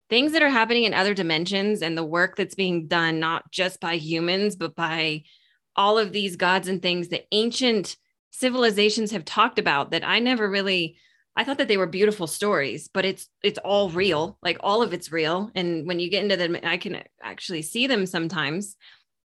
[0.09, 3.79] things that are happening in other dimensions and the work that's being done not just
[3.79, 5.23] by humans but by
[5.75, 7.97] all of these gods and things that ancient
[8.31, 10.97] civilizations have talked about that I never really
[11.37, 14.39] I thought that they were beautiful stories, but it's it's all real.
[14.41, 15.51] Like all of it's real.
[15.53, 18.75] And when you get into them, I can actually see them sometimes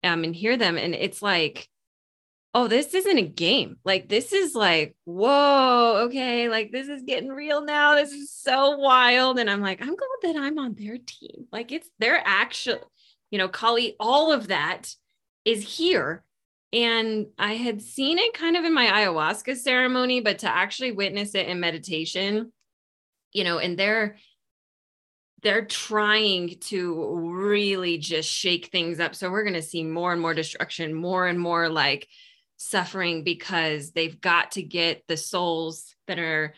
[0.03, 0.79] um, and hear them.
[0.79, 1.69] And it's like
[2.53, 3.77] oh, this isn't a game.
[3.85, 7.95] Like, this is like, whoa, okay, like this is getting real now.
[7.95, 9.39] This is so wild.
[9.39, 11.47] And I'm like, I'm glad that I'm on their team.
[11.51, 12.91] Like, it's their actual,
[13.29, 14.93] you know, Kali, all of that
[15.45, 16.23] is here.
[16.73, 21.35] And I had seen it kind of in my ayahuasca ceremony, but to actually witness
[21.35, 22.51] it in meditation,
[23.33, 24.17] you know, and they're,
[25.41, 29.15] they're trying to really just shake things up.
[29.15, 32.07] So we're going to see more and more destruction, more and more like
[32.61, 36.53] suffering because they've got to get the souls that are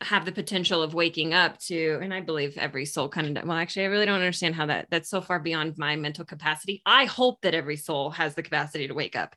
[0.00, 3.56] have the potential of waking up to and i believe every soul kind of well
[3.56, 6.82] actually i really don't understand how that that's so far beyond my mental capacity.
[6.84, 9.34] I hope that every soul has the capacity to wake up.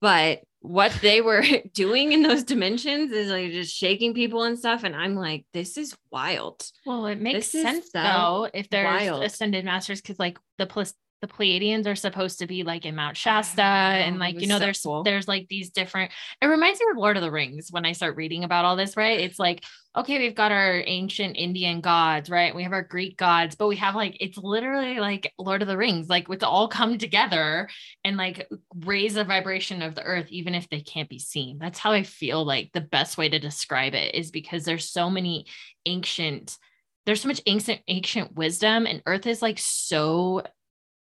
[0.00, 1.44] But what they were
[1.74, 5.76] doing in those dimensions is like just shaking people and stuff and i'm like this
[5.76, 6.66] is wild.
[6.84, 9.24] Well it makes this sense though if there's wild.
[9.24, 10.66] ascended masters because like the
[11.24, 14.46] the Pleiadians are supposed to be like in Mount oh, Shasta and oh, like you
[14.46, 15.02] know so there's cool.
[15.04, 16.12] there's like these different
[16.42, 18.94] it reminds me of Lord of the Rings when I start reading about all this
[18.94, 19.20] right?
[19.20, 19.64] It's like
[19.96, 22.54] okay we've got our ancient Indian gods right?
[22.54, 25.78] We have our Greek gods but we have like it's literally like Lord of the
[25.78, 27.70] Rings like it's all come together
[28.04, 28.46] and like
[28.84, 31.58] raise the vibration of the earth even if they can't be seen.
[31.58, 35.08] That's how I feel like the best way to describe it is because there's so
[35.08, 35.46] many
[35.86, 36.58] ancient
[37.06, 40.42] there's so much ancient ancient wisdom and earth is like so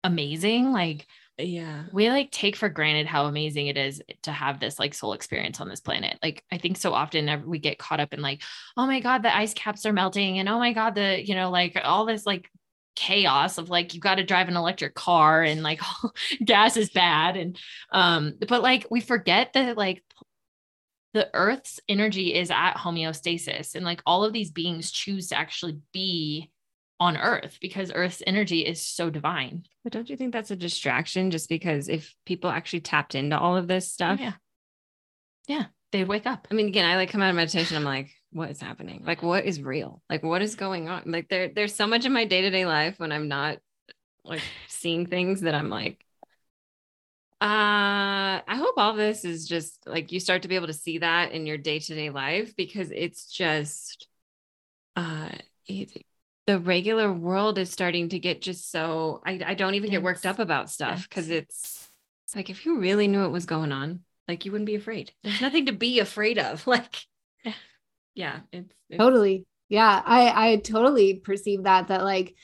[0.06, 0.72] amazing.
[0.72, 1.06] Like,
[1.38, 5.12] yeah, we like take for granted how amazing it is to have this like soul
[5.12, 6.18] experience on this planet.
[6.22, 8.42] Like, I think so often we get caught up in like,
[8.76, 10.38] oh my God, the ice caps are melting.
[10.38, 12.50] And oh my God, the, you know, like all this like
[12.94, 15.80] chaos of like you got to drive an electric car and like
[16.44, 17.58] gas is bad and
[17.92, 20.02] um but like we forget that like
[21.12, 25.78] the earth's energy is at homeostasis and like all of these beings choose to actually
[25.92, 26.50] be
[26.98, 29.64] on earth because earth's energy is so divine.
[29.84, 33.56] But don't you think that's a distraction just because if people actually tapped into all
[33.56, 34.20] of this stuff?
[34.20, 34.32] yeah.
[35.46, 36.48] Yeah they'd wake up.
[36.50, 39.02] I mean again i like come out of meditation i'm like what is happening?
[39.06, 40.02] Like what is real?
[40.10, 41.04] Like what is going on?
[41.06, 43.58] Like there there's so much in my day-to-day life when i'm not
[44.24, 46.04] like seeing things that i'm like
[47.40, 50.98] uh i hope all this is just like you start to be able to see
[50.98, 54.08] that in your day-to-day life because it's just
[54.96, 55.28] uh
[55.66, 56.04] it,
[56.46, 60.26] the regular world is starting to get just so I, I don't even get worked
[60.26, 61.88] up about stuff because it's
[62.24, 65.12] it's like if you really knew what was going on, like you wouldn't be afraid.
[65.22, 66.66] There's nothing to be afraid of.
[66.66, 66.96] Like
[68.14, 69.44] yeah, it's, it's totally.
[69.68, 72.34] Yeah, I I totally perceive that that like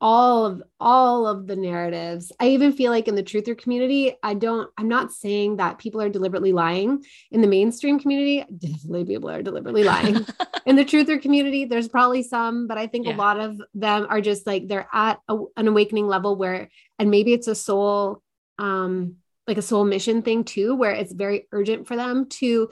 [0.00, 2.30] all of all of the narratives.
[2.38, 6.02] I even feel like in the truther community i don't i'm not saying that people
[6.02, 7.02] are deliberately lying.
[7.30, 10.26] In the mainstream community definitely people are deliberately lying.
[10.66, 13.14] In the truther community there's probably some but i think yeah.
[13.14, 16.68] a lot of them are just like they're at a, an awakening level where
[16.98, 18.22] and maybe it's a soul
[18.58, 19.16] um
[19.46, 22.68] like a soul mission thing too where it's very urgent for them to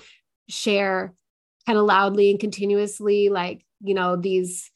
[0.49, 1.15] share
[1.67, 4.71] kind of loudly and continuously like you know these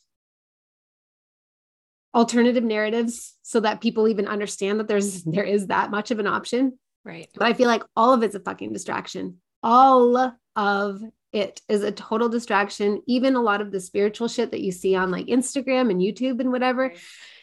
[2.15, 6.27] alternative narratives so that people even understand that there's there is that much of an
[6.27, 6.79] option.
[7.05, 7.29] Right.
[7.35, 9.39] But i feel like all of it's a fucking distraction.
[9.63, 11.03] All of
[11.33, 13.03] it is a total distraction.
[13.07, 16.41] Even a lot of the spiritual shit that you see on like instagram and youtube
[16.41, 16.93] and whatever.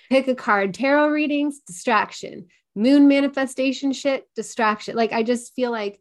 [0.10, 2.48] Pick a card tarot readings distraction.
[2.76, 4.96] Moon manifestation shit distraction.
[4.96, 6.00] Like i just feel like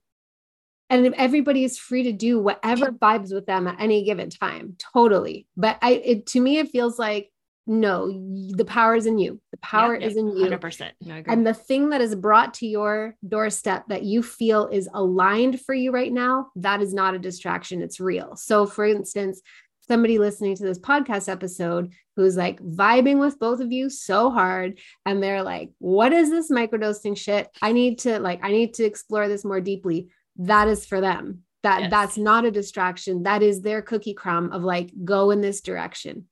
[0.91, 4.77] and everybody is free to do whatever vibes with them at any given time.
[4.93, 5.47] Totally.
[5.57, 7.31] But i it, to me it feels like
[7.67, 8.09] no
[8.57, 9.41] the power is in you.
[9.51, 10.47] The power yeah, is in you.
[10.47, 14.89] 100% no, and the thing that is brought to your doorstep that you feel is
[14.93, 17.83] aligned for you right now that is not a distraction.
[17.83, 18.37] It's real.
[18.37, 19.41] So for instance
[19.87, 24.79] somebody listening to this podcast episode who's like vibing with both of you so hard
[25.05, 27.49] and they're like what is this microdosing shit?
[27.63, 30.09] I need to like i need to explore this more deeply.
[30.37, 31.45] That is for them.
[31.63, 31.91] That yes.
[31.91, 33.23] that's not a distraction.
[33.23, 36.27] That is their cookie crumb of like go in this direction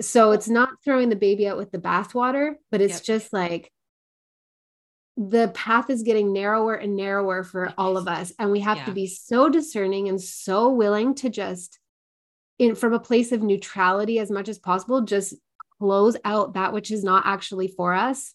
[0.00, 0.32] so oh.
[0.32, 3.02] it's not throwing the baby out with the bathwater but it's yep.
[3.02, 3.70] just like
[5.16, 8.84] the path is getting narrower and narrower for all of us and we have yeah.
[8.86, 11.78] to be so discerning and so willing to just
[12.58, 15.34] in from a place of neutrality as much as possible just
[15.78, 18.34] close out that which is not actually for us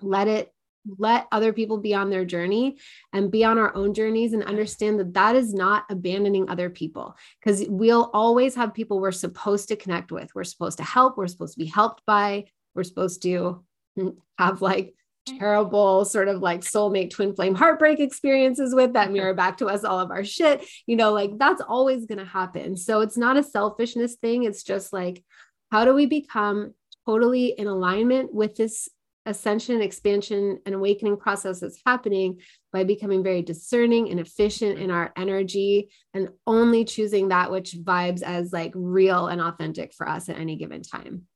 [0.00, 0.52] let it
[0.98, 2.78] let other people be on their journey
[3.12, 7.16] and be on our own journeys and understand that that is not abandoning other people.
[7.38, 11.26] Because we'll always have people we're supposed to connect with we're supposed to help we're
[11.26, 13.64] supposed to be helped by we're supposed to
[13.98, 14.94] mm, have like
[15.26, 19.84] terrible sort of like soulmate twin flame heartbreak experiences with that mirror back to us
[19.84, 22.76] all of our shit you know like that's always going to happen.
[22.76, 25.22] So it's not a selfishness thing it's just like
[25.70, 26.74] how do we become
[27.06, 28.88] totally in alignment with this
[29.26, 32.40] ascension, expansion, and awakening process that's happening
[32.72, 38.22] by becoming very discerning and efficient in our energy and only choosing that which vibes
[38.22, 41.26] as like real and authentic for us at any given time.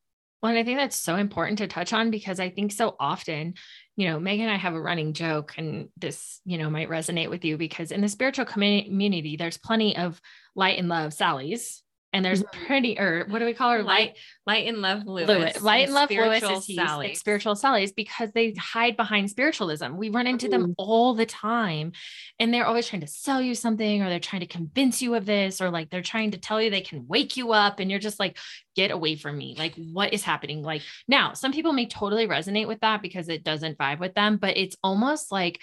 [0.42, 3.54] Well, and I think that's so important to touch on because I think so often,
[3.96, 7.30] you know, Megan and I have a running joke, and this, you know, might resonate
[7.30, 10.20] with you because in the spiritual community, there's plenty of
[10.54, 11.83] light and love Sally's
[12.14, 12.66] and there's mm-hmm.
[12.66, 15.62] pretty or what do we call her light light and love Lewis, Lewis.
[15.62, 20.26] light and love Lewis is like spiritual Sally's because they hide behind spiritualism we run
[20.26, 20.62] into mm-hmm.
[20.62, 21.92] them all the time
[22.38, 25.26] and they're always trying to sell you something or they're trying to convince you of
[25.26, 28.00] this or like they're trying to tell you they can wake you up and you're
[28.00, 28.38] just like
[28.76, 32.68] get away from me like what is happening like now some people may totally resonate
[32.68, 35.60] with that because it doesn't vibe with them but it's almost like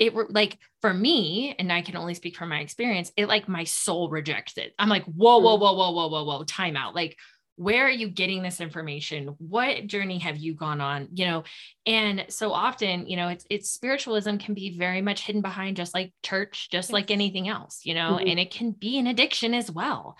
[0.00, 3.48] it were like for me, and I can only speak from my experience, it like
[3.48, 4.72] my soul rejects it.
[4.78, 5.60] I'm like, whoa, whoa, mm.
[5.60, 6.94] whoa, whoa, whoa, whoa, whoa, time out.
[6.94, 7.18] Like,
[7.56, 9.34] where are you getting this information?
[9.36, 11.08] What journey have you gone on?
[11.12, 11.44] You know,
[11.84, 15.92] and so often, you know, it's it's spiritualism can be very much hidden behind just
[15.92, 18.26] like church, just like anything else, you know, mm-hmm.
[18.26, 20.16] and it can be an addiction as well.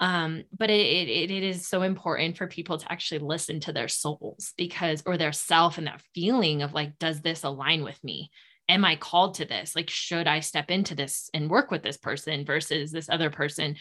[0.00, 3.86] Um, but it, it it is so important for people to actually listen to their
[3.86, 8.32] souls because or their self and that feeling of like, does this align with me?
[8.70, 9.74] Am I called to this?
[9.76, 13.76] Like, should I step into this and work with this person versus this other person?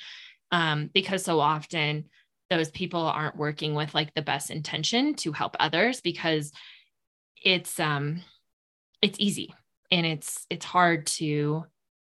[0.52, 2.06] Um, because so often
[2.50, 6.52] those people aren't working with like the best intention to help others because
[7.42, 8.22] it's um
[9.04, 9.54] it's easy
[9.92, 11.64] and it's it's hard to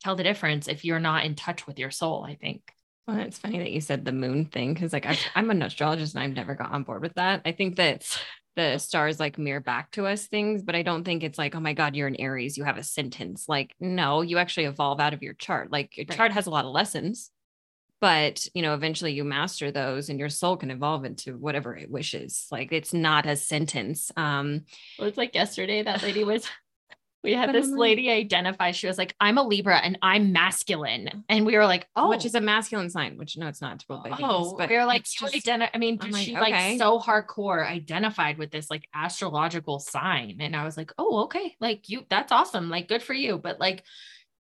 [0.01, 2.63] tell the difference if you're not in touch with your soul, I think.
[3.07, 6.15] Well, it's funny that you said the moon thing because, like, i am an astrologist
[6.15, 7.41] and I've never got on board with that.
[7.45, 8.19] I think that
[8.55, 11.59] the stars like mirror back to us things, but I don't think it's like, oh
[11.59, 13.45] my God, you're an Aries, you have a sentence.
[13.47, 15.71] Like, no, you actually evolve out of your chart.
[15.71, 16.17] Like, your right.
[16.17, 17.31] chart has a lot of lessons,
[18.01, 21.89] but you know, eventually you master those and your soul can evolve into whatever it
[21.89, 22.47] wishes.
[22.51, 24.11] Like, it's not a sentence.
[24.17, 24.65] Um,
[24.99, 26.45] well, it's like yesterday that lady was
[27.23, 27.77] we had this uh-huh.
[27.77, 28.71] lady identify.
[28.71, 31.23] She was like, I'm a Libra and I'm masculine.
[31.29, 33.83] And we were like, oh, which is a masculine sign, which no, it's not.
[33.87, 36.99] Well, oh, but we were like, just, identi- I mean, I'm she like, like so
[36.99, 40.37] hardcore identified with this like astrological sign.
[40.39, 41.55] And I was like, oh, okay.
[41.59, 42.69] Like you, that's awesome.
[42.69, 43.37] Like good for you.
[43.37, 43.83] But like,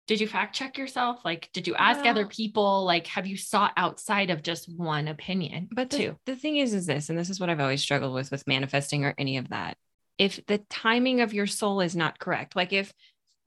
[0.08, 1.24] did you fact check yourself?
[1.26, 2.86] Like, did you ask other people?
[2.86, 5.68] Like, have you sought outside of just one opinion?
[5.72, 6.16] But the, too?
[6.26, 9.04] the thing is, is this, and this is what I've always struggled with, with manifesting
[9.04, 9.78] or any of that
[10.18, 12.56] if the timing of your soul is not correct.
[12.56, 12.94] Like if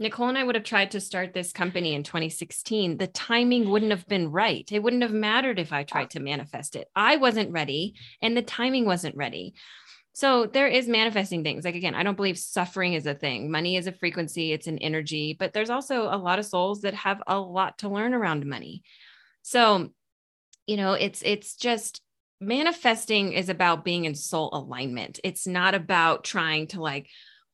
[0.01, 3.91] Nicole and I would have tried to start this company in 2016, the timing wouldn't
[3.91, 4.69] have been right.
[4.71, 6.87] It wouldn't have mattered if I tried to manifest it.
[6.95, 9.55] I wasn't ready and the timing wasn't ready.
[10.13, 11.65] So there is manifesting things.
[11.65, 13.51] Like again, I don't believe suffering is a thing.
[13.51, 16.95] Money is a frequency, it's an energy, but there's also a lot of souls that
[16.95, 18.83] have a lot to learn around money.
[19.43, 19.91] So,
[20.67, 22.03] you know, it's it's just
[22.41, 25.21] manifesting is about being in soul alignment.
[25.25, 27.09] It's not about trying to like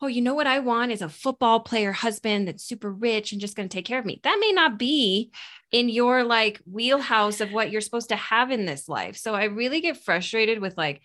[0.05, 3.40] oh, you know what I want is a football player husband that's super rich and
[3.40, 4.20] just going to take care of me.
[4.23, 5.32] That may not be
[5.73, 9.16] in your like wheelhouse of what you're supposed to have in this life.
[9.16, 11.01] So I really get frustrated with like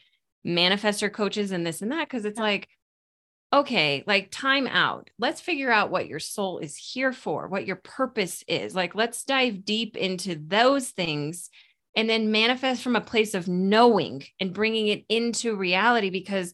[0.46, 2.68] manifestor coaches and this and that because it's like,
[3.54, 5.10] okay, like time out.
[5.18, 8.76] Let's figure out what your soul is here for, what your purpose is.
[8.76, 11.50] Like, let's dive deep into those things
[12.00, 16.54] and then manifest from a place of knowing and bringing it into reality because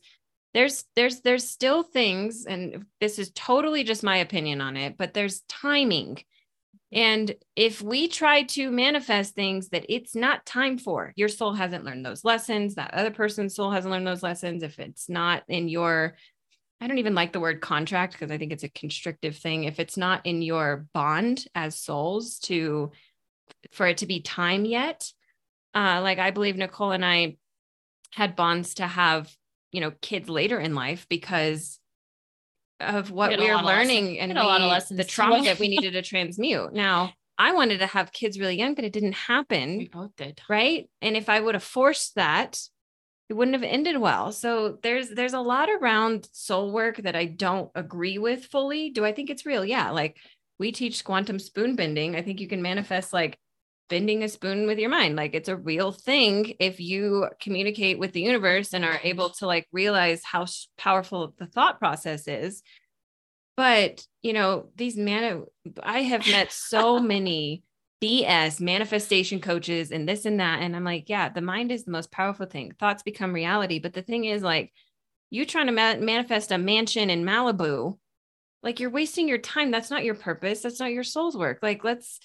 [0.55, 5.13] there's there's there's still things and this is totally just my opinion on it but
[5.13, 6.17] there's timing.
[6.91, 11.85] And if we try to manifest things that it's not time for your soul hasn't
[11.85, 15.69] learned those lessons that other person's soul hasn't learned those lessons if it's not in
[15.69, 16.15] your
[16.81, 19.65] i don't even like the word contract because i think it's a constrictive thing.
[19.65, 22.91] If it's not in your bond as souls to
[23.71, 25.11] for it to be time yet
[25.75, 27.35] uh like i believe nicole and i
[28.13, 29.31] had bonds to have
[29.71, 31.79] you know kids later in life because
[32.79, 35.91] of what we are learning and a lot of lessons the trauma that we needed
[35.91, 36.73] to transmute.
[36.73, 39.77] Now, I wanted to have kids really young, but it didn't happen.
[39.77, 40.41] We both did.
[40.49, 40.89] Right.
[41.01, 42.59] And if I would have forced that,
[43.29, 44.31] it wouldn't have ended well.
[44.31, 48.91] So there's there's a lot around soul work that I don't agree with fully.
[48.91, 49.65] Do I think it's real?
[49.65, 49.91] Yeah.
[49.91, 50.17] Like
[50.59, 52.15] we teach quantum spoon bending.
[52.15, 53.37] I think you can manifest like
[53.89, 55.15] bending a spoon with your mind.
[55.15, 59.47] Like it's a real thing if you communicate with the universe and are able to
[59.47, 60.45] like realize how
[60.77, 62.63] powerful the thought process is.
[63.57, 65.45] But, you know, these man,
[65.81, 67.63] I have met so many
[68.03, 70.61] BS manifestation coaches and this and that.
[70.61, 72.73] And I'm like, yeah, the mind is the most powerful thing.
[72.79, 73.79] Thoughts become reality.
[73.79, 74.73] But the thing is, like,
[75.29, 77.97] you trying to ma- manifest a mansion in Malibu,
[78.61, 79.71] like you're wasting your time.
[79.71, 80.61] That's not your purpose.
[80.61, 81.59] That's not your soul's work.
[81.61, 82.19] Like, let's,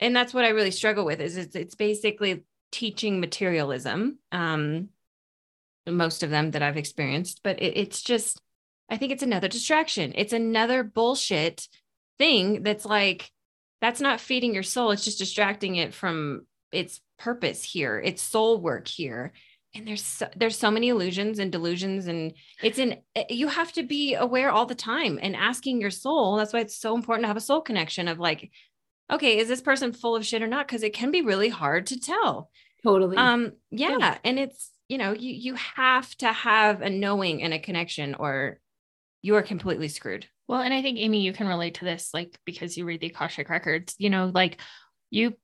[0.00, 4.18] and that's what I really struggle with is it's, it's basically teaching materialism.
[4.32, 4.88] Um,
[5.88, 8.40] most of them that I've experienced, but it, it's just,
[8.90, 10.12] I think it's another distraction.
[10.16, 11.68] It's another bullshit
[12.18, 13.30] thing that's like,
[13.80, 14.90] that's not feeding your soul.
[14.90, 19.32] It's just distracting it from its purpose here, its soul work here.
[19.74, 22.32] And there's so, there's so many illusions and delusions, and
[22.62, 22.96] it's in
[23.28, 26.36] you have to be aware all the time and asking your soul.
[26.36, 28.50] That's why it's so important to have a soul connection of like,
[29.10, 30.66] okay, is this person full of shit or not?
[30.66, 32.50] Because it can be really hard to tell.
[32.82, 33.16] Totally.
[33.16, 33.96] Um, yeah.
[33.98, 34.18] yeah.
[34.24, 38.60] And it's, you know, you you have to have a knowing and a connection or
[39.22, 40.26] you are completely screwed.
[40.46, 43.08] Well, and I think Amy, you can relate to this, like because you read the
[43.08, 44.60] Akashic records, you know, like
[45.10, 45.34] you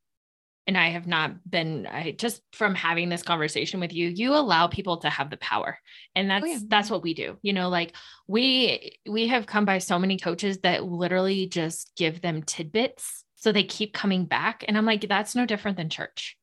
[0.68, 4.68] and I have not been I just from having this conversation with you, you allow
[4.68, 5.78] people to have the power.
[6.14, 6.58] And that's oh, yeah.
[6.68, 7.36] that's what we do.
[7.42, 7.96] You know, like
[8.28, 13.50] we we have come by so many coaches that literally just give them tidbits so
[13.50, 14.64] they keep coming back.
[14.68, 16.38] And I'm like, that's no different than church.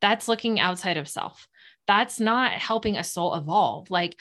[0.00, 1.48] That's looking outside of self.
[1.88, 3.90] That's not helping a soul evolve.
[3.90, 4.14] Like,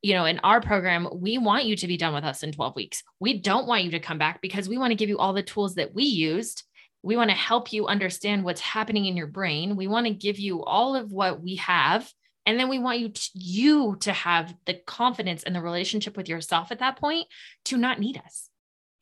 [0.00, 2.76] you know, in our program, we want you to be done with us in 12
[2.76, 3.02] weeks.
[3.18, 5.42] We don't want you to come back because we want to give you all the
[5.42, 6.62] tools that we used.
[7.02, 9.74] We want to help you understand what's happening in your brain.
[9.74, 12.08] We want to give you all of what we have.
[12.46, 16.28] And then we want you to, you to have the confidence and the relationship with
[16.28, 17.26] yourself at that point
[17.64, 18.48] to not need us.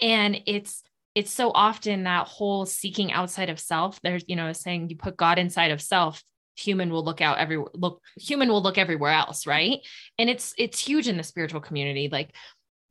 [0.01, 0.83] And it's
[1.15, 4.01] it's so often that whole seeking outside of self.
[4.03, 6.23] There's, you know, saying you put God inside of self,
[6.57, 9.79] human will look out every look human will look everywhere else, right?
[10.19, 12.09] And it's it's huge in the spiritual community.
[12.11, 12.35] Like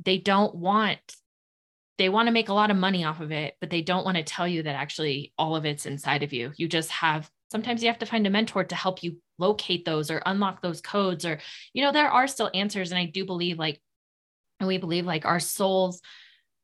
[0.04, 1.00] they don't want
[1.98, 4.18] they want to make a lot of money off of it, but they don't want
[4.18, 6.52] to tell you that actually all of it's inside of you.
[6.56, 10.12] You just have sometimes you have to find a mentor to help you locate those
[10.12, 11.40] or unlock those codes or
[11.74, 13.80] you know there are still answers and I do believe like
[14.60, 16.02] and we believe like our souls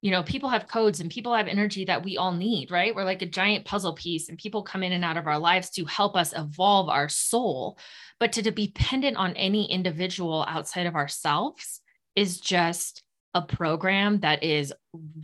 [0.03, 2.93] you know, people have codes and people have energy that we all need, right?
[2.93, 5.69] We're like a giant puzzle piece and people come in and out of our lives
[5.71, 7.77] to help us evolve our soul.
[8.19, 11.79] But to, to be dependent on any individual outside of ourselves
[12.17, 13.01] is just
[13.33, 14.73] a program that is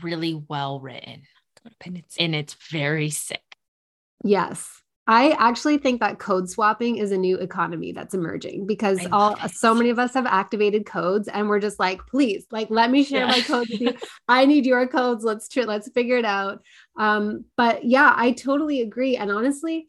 [0.02, 1.24] really well written
[2.18, 3.44] and it's very sick.
[4.24, 4.82] Yes.
[5.10, 9.74] I actually think that code swapping is a new economy that's emerging because all so
[9.74, 13.22] many of us have activated codes and we're just like, please, like let me share
[13.22, 13.32] yeah.
[13.32, 13.94] my codes with you.
[14.28, 15.24] I need your codes.
[15.24, 16.62] Let's tr- let's figure it out.
[16.96, 19.18] Um, but yeah, I totally agree.
[19.18, 19.88] And honestly,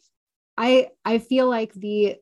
[0.56, 2.16] I I feel like the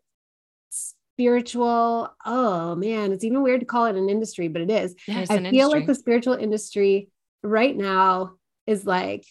[0.71, 4.97] spiritual, oh man, it's even weird to call it an industry, but it is.
[5.09, 5.69] I feel industry.
[5.69, 7.11] like the spiritual industry
[7.45, 8.33] right now
[8.67, 9.25] is like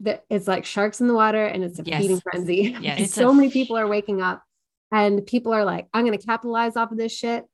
[0.00, 2.00] that it's like sharks in the water and it's a yes.
[2.00, 2.76] feeding frenzy.
[3.06, 4.42] So a- many people are waking up
[4.92, 7.44] and people are like, I'm going to capitalize off of this shit.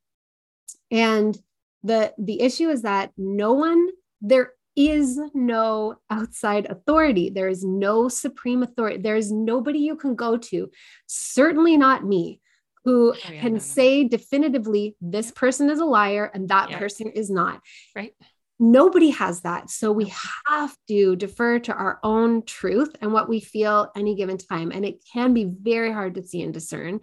[0.90, 1.36] And
[1.82, 3.88] the the issue is that no one
[4.20, 7.30] there is no outside authority.
[7.30, 8.98] There is no supreme authority.
[8.98, 10.70] There is nobody you can go to,
[11.06, 12.40] certainly not me,
[12.84, 13.58] who oh, yeah, can no, no.
[13.58, 16.78] say definitively, this person is a liar and that yeah.
[16.78, 17.60] person is not.
[17.94, 18.14] Right.
[18.59, 19.70] Nobody has that.
[19.70, 20.12] So we
[20.48, 24.70] have to defer to our own truth and what we feel any given time.
[24.72, 27.01] And it can be very hard to see and discern.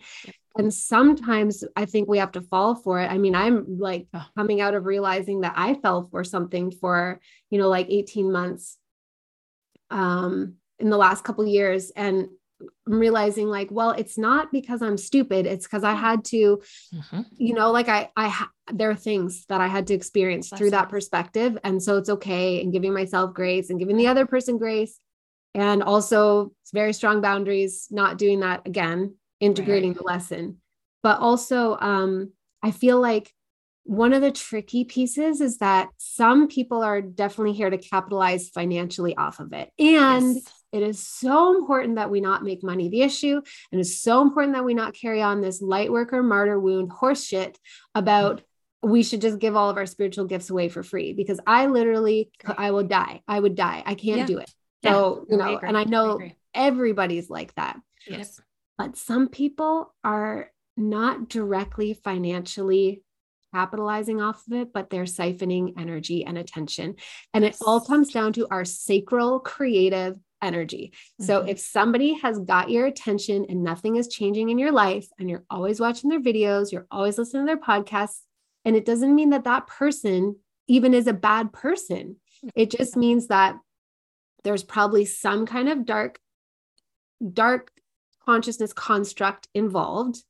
[0.58, 3.08] And sometimes I think we have to fall for it.
[3.08, 4.08] I mean, I'm like
[4.38, 7.20] coming out of realizing that I fell for something for,
[7.50, 8.78] you know, like 18 months
[9.90, 11.92] um, in the last couple years.
[11.92, 12.28] And
[12.86, 15.46] realizing like, well, it's not because I'm stupid.
[15.46, 16.62] It's because I had to,
[16.94, 17.22] mm-hmm.
[17.38, 20.60] you know, like I, I, ha- there are things that I had to experience That's
[20.60, 21.58] through that perspective.
[21.64, 22.62] And so it's okay.
[22.62, 25.00] And giving myself grace and giving the other person grace.
[25.54, 29.98] And also very strong boundaries, not doing that again, integrating right.
[29.98, 30.58] the lesson.
[31.04, 32.32] But also, um,
[32.64, 33.34] I feel like
[33.84, 39.18] one of the tricky pieces is that some people are definitely here to capitalize financially
[39.18, 39.72] off of it.
[39.80, 43.42] And yes it is so important that we not make money the issue.
[43.72, 47.24] And it's so important that we not carry on this light worker martyr wound horse
[47.24, 47.58] shit
[47.94, 48.42] about
[48.84, 52.32] we should just give all of our spiritual gifts away for free because I literally,
[52.46, 53.22] I will die.
[53.28, 53.84] I would die.
[53.86, 54.26] I can't yeah.
[54.26, 54.52] do it.
[54.84, 57.78] So, yeah, you know, I and I know I everybody's like that.
[58.08, 58.42] Yes.
[58.78, 63.04] But some people are not directly financially
[63.54, 66.96] capitalizing off of it, but they're siphoning energy and attention.
[67.34, 70.94] And it all comes down to our sacral creative energy.
[70.94, 71.26] Mm-hmm.
[71.26, 75.30] So if somebody has got your attention and nothing is changing in your life and
[75.30, 78.22] you're always watching their videos, you're always listening to their podcasts,
[78.66, 80.36] and it doesn't mean that that person
[80.68, 82.18] even is a bad person.
[82.56, 83.56] It just means that
[84.44, 86.20] there's probably some kind of dark
[87.34, 87.72] dark
[88.26, 90.24] consciousness construct involved.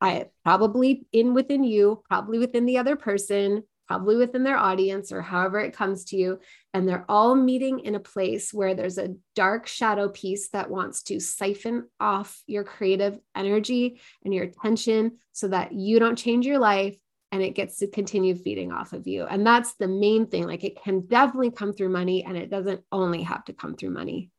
[0.00, 5.22] I probably in within you, probably within the other person, probably within their audience or
[5.22, 6.38] however it comes to you.
[6.74, 11.02] And they're all meeting in a place where there's a dark shadow piece that wants
[11.04, 16.58] to siphon off your creative energy and your attention so that you don't change your
[16.58, 16.96] life
[17.32, 19.24] and it gets to continue feeding off of you.
[19.24, 20.46] And that's the main thing.
[20.46, 23.90] Like it can definitely come through money and it doesn't only have to come through
[23.90, 24.30] money.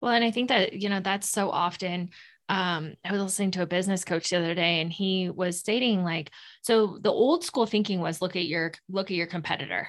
[0.00, 2.10] Well, and I think that, you know, that's so often
[2.48, 6.02] um, I was listening to a business coach the other day and he was stating
[6.02, 6.30] like,
[6.62, 9.88] so the old school thinking was look at your look at your competitor.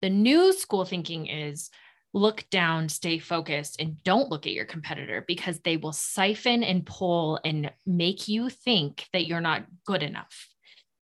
[0.00, 1.70] The new school thinking is
[2.14, 6.86] look down, stay focused, and don't look at your competitor because they will siphon and
[6.86, 10.48] pull and make you think that you're not good enough.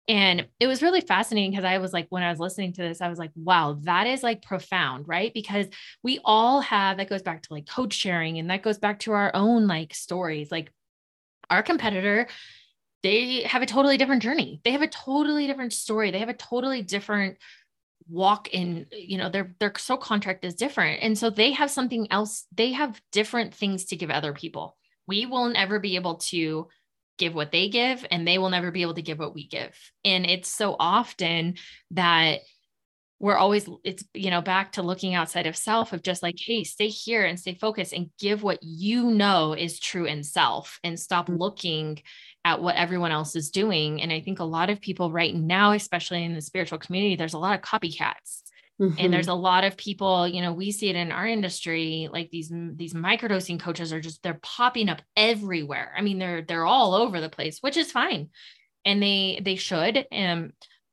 [0.09, 3.01] And it was really fascinating because I was like, when I was listening to this,
[3.01, 5.35] I was like, wow, that is like profound, right?
[5.35, 5.67] Because
[6.03, 9.13] we all have that goes back to like coach sharing and that goes back to
[9.13, 10.53] our own like stories.
[10.53, 10.71] Like
[11.51, 12.27] our competitor,
[13.03, 14.61] they have a totally different journey.
[14.65, 16.11] They have a totally different story.
[16.11, 17.39] They have a totally different
[18.09, 22.07] walk in you know their their so contract is different and so they have something
[22.13, 24.77] else they have different things to give other people
[25.09, 26.69] we will never be able to
[27.19, 29.75] give what they give and they will never be able to give what we give
[30.05, 31.55] and it's so often
[31.91, 32.41] that
[33.19, 36.65] we're always it's you know back to looking outside of self of just like hey
[36.65, 40.99] stay here and stay focused and give what you know is true in self and
[41.01, 41.39] stop mm-hmm.
[41.39, 42.03] looking
[42.45, 45.73] at what everyone else is doing and i think a lot of people right now
[45.73, 48.43] especially in the spiritual community there's a lot of copycats
[48.81, 48.95] mm-hmm.
[48.99, 52.31] and there's a lot of people you know we see it in our industry like
[52.31, 56.95] these these microdosing coaches are just they're popping up everywhere i mean they're they're all
[56.95, 58.29] over the place which is fine
[58.85, 60.51] and they they should um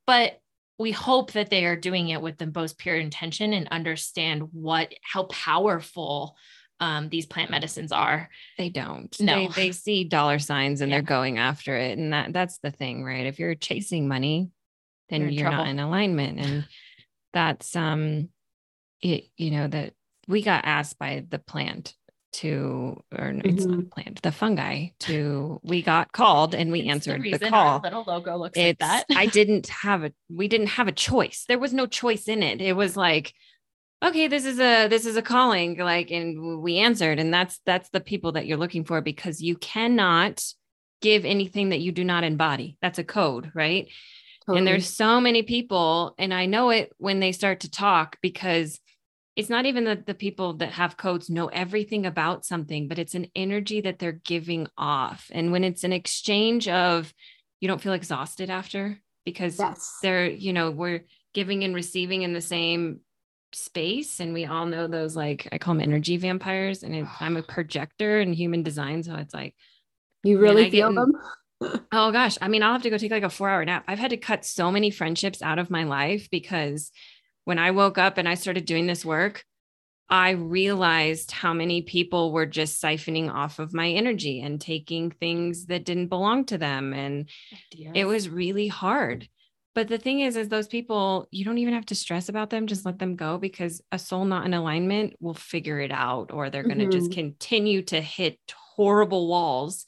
[0.07, 0.39] but
[0.79, 4.93] we hope that they are doing it with the most pure intention and understand what
[5.01, 6.35] how powerful
[6.79, 8.29] um, these plant medicines are.
[8.57, 9.15] They don't.
[9.19, 10.97] No, they, they see dollar signs and yeah.
[10.97, 13.25] they're going after it, and that that's the thing, right?
[13.25, 14.49] If you're chasing money,
[15.09, 16.67] then you're, you're not in alignment, and
[17.33, 18.29] that's um,
[19.01, 19.93] it, you know that
[20.27, 21.93] we got asked by the plant
[22.33, 23.89] to or it's not mm-hmm.
[23.89, 27.79] planned the fungi to we got called and we it's answered the, the call.
[27.83, 29.15] little logo looks it's, like that.
[29.15, 31.45] I didn't have a we didn't have a choice.
[31.47, 32.61] There was no choice in it.
[32.61, 33.33] It was like
[34.03, 37.89] okay this is a this is a calling like and we answered and that's that's
[37.89, 40.43] the people that you're looking for because you cannot
[41.01, 42.77] give anything that you do not embody.
[42.81, 43.87] That's a code right?
[44.45, 44.57] Totally.
[44.57, 48.81] and there's so many people and i know it when they start to talk because
[49.35, 53.15] it's not even that the people that have codes know everything about something, but it's
[53.15, 55.29] an energy that they're giving off.
[55.33, 57.11] And when it's an exchange of,
[57.59, 59.97] you don't feel exhausted after because yes.
[60.03, 62.99] they're, you know, we're giving and receiving in the same
[63.53, 64.19] space.
[64.19, 66.83] And we all know those, like, I call them energy vampires.
[66.83, 69.01] And it, I'm a projector in human design.
[69.01, 69.55] So it's like,
[70.23, 71.13] you really feel them?
[71.91, 72.37] oh gosh.
[72.39, 73.83] I mean, I'll have to go take like a four hour nap.
[73.87, 76.91] I've had to cut so many friendships out of my life because
[77.45, 79.43] when I woke up and I started doing this work,
[80.09, 85.67] I realized how many people were just siphoning off of my energy and taking things
[85.67, 86.93] that didn't belong to them.
[86.93, 87.29] And
[87.95, 89.27] it was really hard.
[89.75, 92.67] But the thing is, is those people, you don't even have to stress about them.
[92.67, 96.49] Just let them go because a soul not in alignment will figure it out, or
[96.49, 96.91] they're going to Mhm.
[96.91, 98.39] just continue to hit
[98.75, 99.85] horrible walls.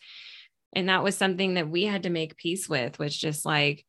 [0.73, 3.85] And that was something that we had to make peace with, was just like,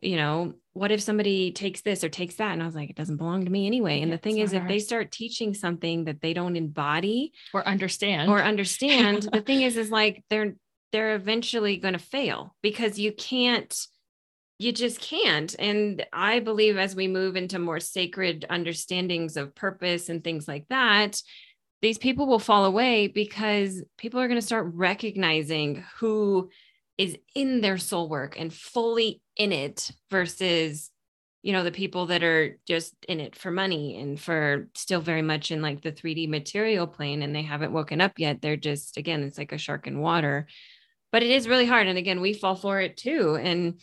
[0.00, 2.52] you know, what if somebody takes this or takes that?
[2.52, 4.00] And I was like, it doesn't belong to me anyway.
[4.00, 7.66] And Yeah, the thing is, if they start teaching something that they don't embody Or
[7.66, 8.30] understand.
[8.30, 10.54] or understand, the thing is, is like they're
[10.92, 13.76] they're eventually going to fail because you can't
[14.58, 20.08] you just can't and i believe as we move into more sacred understandings of purpose
[20.08, 21.20] and things like that
[21.82, 26.48] these people will fall away because people are going to start recognizing who
[26.98, 30.90] is in their soul work and fully in it versus
[31.42, 35.22] you know the people that are just in it for money and for still very
[35.22, 38.42] much in like the 3D material plane and they haven't woken up yet.
[38.42, 40.48] They're just again it's like a shark in water.
[41.12, 41.86] But it is really hard.
[41.86, 43.36] And again we fall for it too.
[43.40, 43.80] And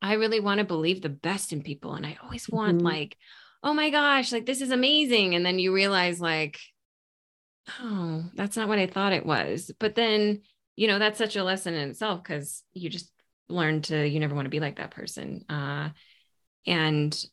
[0.00, 1.94] I really want to believe the best in people.
[1.94, 2.84] And I always want Mhm.
[2.84, 3.16] like
[3.62, 5.34] oh my gosh like this is amazing.
[5.34, 6.58] And then you realize like
[7.80, 9.70] oh that's not what I thought it was.
[9.78, 10.42] But then
[10.76, 13.10] you know that's such a lesson in itself cuz you just
[13.48, 15.90] learn to you never want to be like that person uh
[16.66, 17.24] and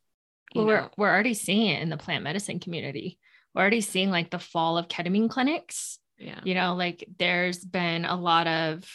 [0.56, 3.20] well, we're we're already seeing it in the plant medicine community.
[3.54, 6.00] We're already seeing like the fall of ketamine clinics.
[6.18, 8.90] yeah You know, like there's been a lot of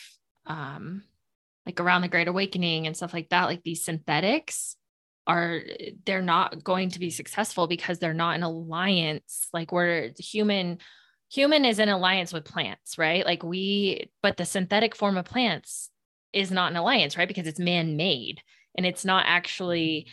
[0.47, 1.03] um
[1.65, 3.45] like around the Great Awakening and stuff like that.
[3.45, 4.77] Like these synthetics
[5.27, 5.63] are
[6.05, 9.49] they're not going to be successful because they're not in alliance.
[9.53, 10.79] Like we're human
[11.31, 13.25] human is in alliance with plants, right?
[13.25, 15.91] Like we, but the synthetic form of plants
[16.33, 17.29] is not in alliance, right?
[17.29, 18.41] Because it's man-made
[18.77, 20.07] and it's not actually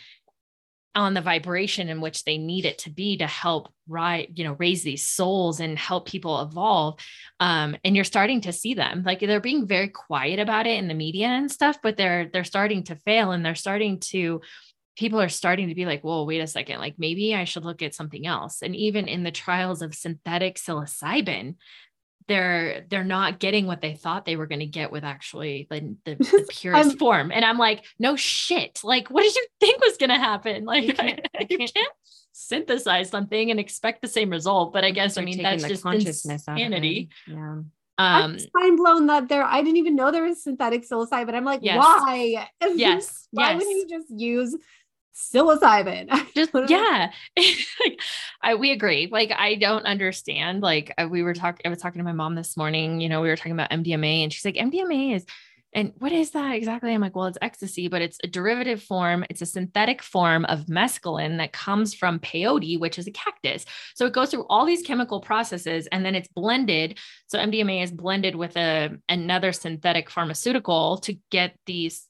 [0.96, 4.54] on the vibration in which they need it to be to help right you know
[4.58, 6.98] raise these souls and help people evolve
[7.40, 10.88] um and you're starting to see them like they're being very quiet about it in
[10.88, 14.40] the media and stuff but they're they're starting to fail and they're starting to
[14.96, 17.82] people are starting to be like whoa wait a second like maybe i should look
[17.82, 21.56] at something else and even in the trials of synthetic psilocybin
[22.26, 25.94] they're they're not getting what they thought they were going to get with actually the,
[26.04, 29.80] the, the purest I'm- form and i'm like no shit like what did you think
[29.82, 31.92] was going to happen like You can't- you can't,
[32.36, 36.46] synthesize something and expect the same result but i guess i mean that's just consciousness
[36.48, 37.60] insanity yeah
[37.96, 39.44] I'm um mind blown that there.
[39.44, 41.32] I didn't even know there was synthetic psilocybin.
[41.32, 41.78] I'm like, Yes.
[41.78, 42.48] why?
[42.74, 44.56] yes why yes wouldn't you just use
[45.14, 46.08] psilocybin?
[46.34, 47.10] just yeah.
[47.84, 48.00] Like,
[48.42, 49.08] I, we agree.
[49.10, 52.34] Like i don't understand like uh, we were talking i was talking to my mom
[52.34, 55.24] this morning you know we were talking about mdma and she's like mdma is
[55.76, 56.94] and what is that exactly?
[56.94, 60.66] I'm like well it's ecstasy but it's a derivative form it's a synthetic form of
[60.66, 63.64] mescaline that comes from peyote which is a cactus.
[63.94, 67.90] So it goes through all these chemical processes and then it's blended so mdma is
[67.90, 72.06] blended with a another synthetic pharmaceutical to get these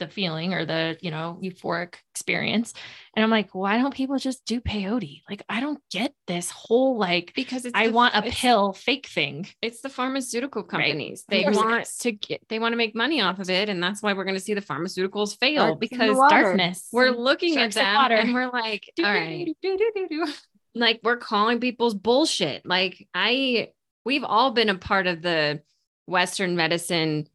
[0.00, 2.74] the feeling or the you know euphoric experience.
[3.14, 5.22] And i'm like why don't people just do peyote?
[5.30, 9.06] Like i don't get this whole like because it's i the- want a pill fake
[9.06, 9.46] thing.
[9.62, 11.20] It's the pharmaceutical companies.
[11.20, 13.68] Of They want to get they want to make money off of it.
[13.68, 16.88] And that's why we're going to see the pharmaceuticals fail because darkness.
[16.90, 19.48] We're looking at Sharks in them and we're like, all right,
[20.74, 22.66] like we're calling people's bullshit.
[22.66, 23.68] Like I
[24.04, 25.62] we've all been a part of the
[26.06, 27.28] Western medicine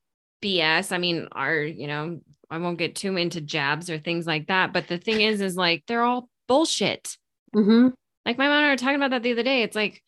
[0.43, 0.91] BS.
[0.91, 4.73] I mean, our, you know, I won't get too into jabs or things like that.
[4.73, 7.17] But the thing is, is like they're all bullshit.
[7.55, 7.93] Mhm.
[8.25, 9.63] Like my mom and I were talking about that the other day.
[9.63, 10.01] It's like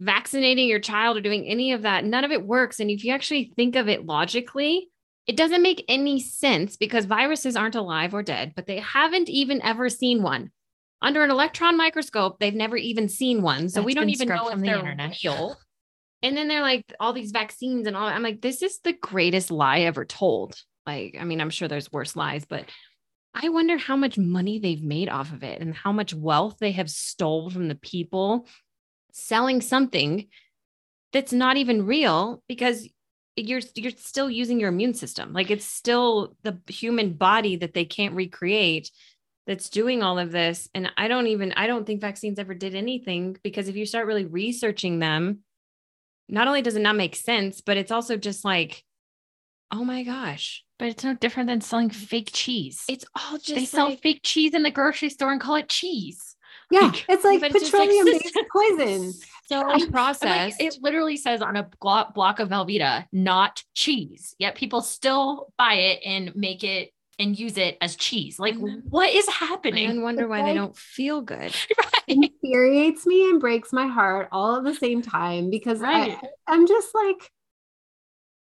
[0.00, 2.80] vaccinating your child or doing any of that, none of it works.
[2.80, 4.88] And if you actually think of it logically,
[5.26, 9.62] it doesn't make any sense because viruses aren't alive or dead, but they haven't even
[9.62, 10.50] ever seen one.
[11.00, 13.68] Under an electron microscope, they've never even seen one.
[13.68, 15.16] So we don't even know if the they're internet.
[15.22, 15.56] real.
[16.22, 18.06] And then they're like all these vaccines and all.
[18.06, 20.54] I'm like, this is the greatest lie ever told.
[20.86, 22.66] Like, I mean, I'm sure there's worse lies, but
[23.34, 26.72] I wonder how much money they've made off of it and how much wealth they
[26.72, 28.46] have stole from the people
[29.12, 30.28] selling something
[31.12, 32.88] that's not even real because
[33.36, 35.32] you're you're still using your immune system.
[35.32, 38.90] Like it's still the human body that they can't recreate
[39.46, 42.74] that's doing all of this and I don't even I don't think vaccines ever did
[42.74, 45.40] anything because if you start really researching them
[46.28, 48.82] not only does it not make sense but it's also just like
[49.74, 53.64] oh my gosh but it's no different than selling fake cheese it's all just they
[53.64, 56.36] sell fake cheese in the grocery store and call it cheese
[56.70, 59.12] Yeah, Like- it's like but it's like petroleum based poison.
[59.46, 64.34] so I'm like, it literally says on a block, of Velveeta, not cheese.
[64.38, 68.38] Yet people still buy it and make it and use it as cheese.
[68.38, 69.88] Like, And then- what is happening?
[69.88, 71.54] then wonder why they don't feel good
[72.08, 76.16] It infuriates me and breaks my heart all at the same time because Right.
[76.22, 77.30] I, I'm just like,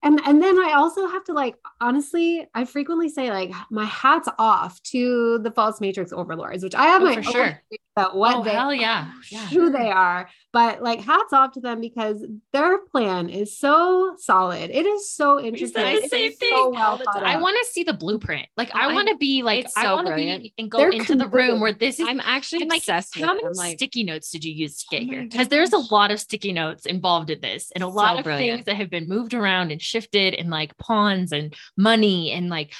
[0.03, 4.29] and and then I also have to like honestly, I frequently say like my hats
[4.37, 7.61] off to the false matrix overlords, which I have Oh, my for sure.
[8.07, 9.11] What oh they hell yeah.
[9.31, 9.45] Yeah.
[9.47, 14.71] who they are, but like hats off to them because their plan is so solid.
[14.71, 16.07] It is so interesting.
[16.09, 17.25] same thing so well the thought time.
[17.25, 18.47] I want to see the blueprint.
[18.57, 20.69] Like oh, I I- want to be like it's I so want to be and
[20.71, 23.47] go They're into the room where this is I'm actually like, obsessed with how many
[23.53, 25.23] like, sticky notes did you use to get Oh here?
[25.23, 28.23] Because there's a lot of sticky notes involved in this, and a So lot of
[28.23, 28.57] brilliant.
[28.59, 32.73] things that have been moved around and shifted, and like pawns and money, and like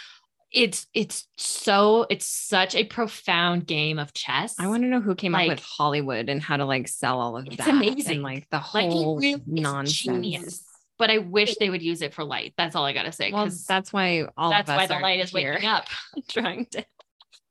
[0.52, 4.56] it's it's so it's such a profound game of chess.
[4.60, 7.20] I want to know who came Like- up with Hollywood and how to like sell
[7.20, 7.70] all of It's that.
[7.70, 8.16] amazing.
[8.16, 9.94] And like the like it whole really nonsense.
[10.00, 10.64] genius.
[10.98, 12.54] But I wish they would use it for light.
[12.58, 13.32] That's all I gotta say.
[13.32, 15.86] Well, Because that's why all that's of why the light is here waking up.
[16.30, 16.84] trying to.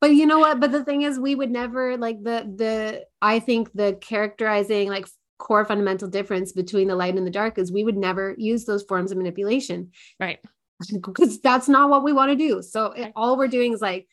[0.01, 0.61] But you know what?
[0.61, 5.07] But the thing is, we would never like the the I think the characterizing like
[5.39, 8.83] core fundamental difference between the light and the dark is we would never use those
[8.83, 10.41] forms of manipulation Right.
[10.93, 12.63] because that's not what we want to do.
[12.63, 14.07] So it- all we're doing is like,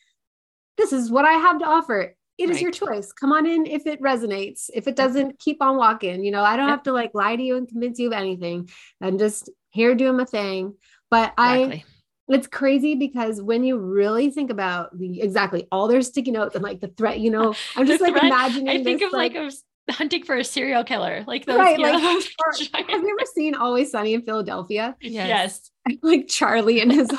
[0.76, 2.14] this is what I have to offer.
[2.38, 3.12] It is your choice.
[3.12, 4.68] Come on in if it resonates.
[4.74, 6.22] If it doesn't, keep on walking.
[6.22, 8.68] You know, I don't have to like lie to you and convince you of anything.
[9.00, 10.74] I'm just here doing my thing.
[11.10, 11.82] But I
[12.28, 16.64] it's crazy because when you really think about the exactly all their sticky notes and
[16.64, 18.68] like the threat, you know, I'm just like threat, imagining.
[18.68, 21.24] I think this, of like, was hunting for a serial killer.
[21.26, 24.96] Like those, right, you like know, or, have you ever seen Always Sunny in Philadelphia?
[25.00, 25.70] yes.
[25.86, 25.98] yes.
[26.02, 27.10] like Charlie in his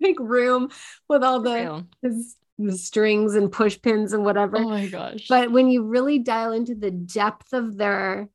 [0.00, 0.70] like room
[1.08, 1.86] with all the Real.
[2.02, 2.36] his,
[2.70, 4.58] strings and push pins and whatever.
[4.58, 5.26] Oh my gosh.
[5.28, 8.28] But when you really dial into the depth of their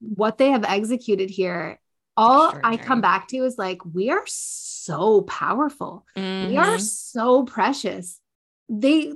[0.00, 1.80] what they have executed here,
[2.14, 6.04] all I come back to is like we are so powerful.
[6.14, 6.58] We mm-hmm.
[6.58, 8.20] are so precious.
[8.68, 9.14] They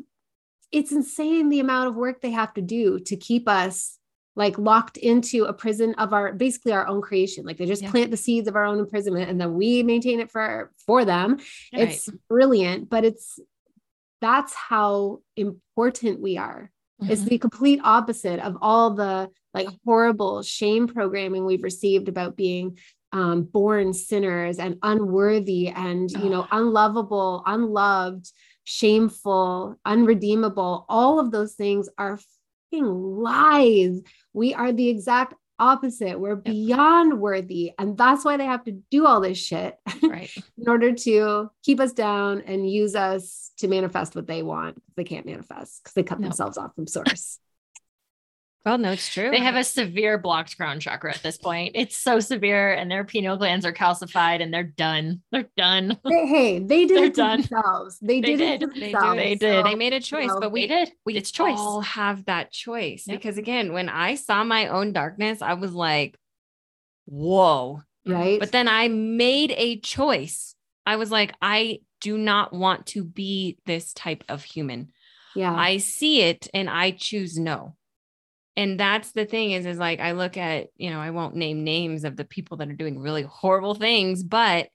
[0.73, 3.99] it's insane the amount of work they have to do to keep us
[4.35, 7.47] like locked into a prison of our basically our own creation.
[7.47, 7.91] Like they just Yeah.
[7.91, 11.39] plant the seeds of our own imprisonment and then we maintain it for for them
[11.73, 11.89] Right.
[11.89, 13.39] it's brilliant but it's
[14.21, 16.71] that's how important we are
[17.09, 17.29] it's Mhm.
[17.29, 22.79] the complete opposite of all the like horrible shame programming we've received about being
[23.13, 28.31] um, born sinners and unworthy and you know unlovable unloved
[28.67, 32.19] shameful unredeemable all of those things are
[32.73, 34.01] fucking lies
[34.33, 39.07] we are the exact opposite we're beyond worthy and that's why they have to do
[39.07, 40.31] all this shit right.
[40.59, 44.83] in order to keep us down and use us to manifest what they want.
[44.97, 46.25] They can't manifest because they cut No.
[46.27, 47.39] themselves off from source.
[48.67, 49.31] Well, no, it's true.
[49.31, 51.73] They have a severe blocked crown chakra at this point.
[51.77, 55.23] It's so severe, and their pineal glands are calcified, and they're done.
[55.31, 55.97] They're done.
[56.05, 57.41] They- hey, they did it to done.
[57.43, 57.99] themselves.
[58.01, 58.75] They, They did, it to did.
[58.83, 59.15] They themselves.
[59.15, 59.19] do.
[59.23, 59.65] They did.
[59.67, 60.91] They made a choice, know, but We we did.
[61.07, 61.57] we it's choice.
[61.57, 63.17] all have that choice Yep.
[63.19, 66.19] because again, when I saw my own darkness, I was like,
[67.05, 68.41] "Whoa!" right.
[68.41, 70.55] But then I made a choice.
[70.85, 74.93] I was like, I do not want to be this type of human.
[75.35, 75.55] yeah.
[75.55, 77.77] I see it and I choose no.
[78.57, 81.63] And that's the thing is, is like I look at, you know, I won't name
[81.65, 84.69] names of the people that are doing really horrible things, but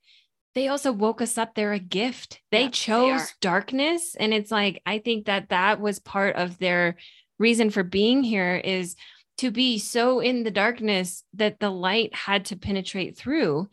[0.54, 1.56] they also woke us up.
[1.56, 2.42] They're a gift.
[2.52, 3.28] They Yeah, chose are.
[3.42, 4.16] darkness.
[4.20, 6.98] And it's like, I think that that was part of their
[7.40, 8.96] reason for being here is
[9.40, 13.68] to be so in the darkness that the light had to penetrate through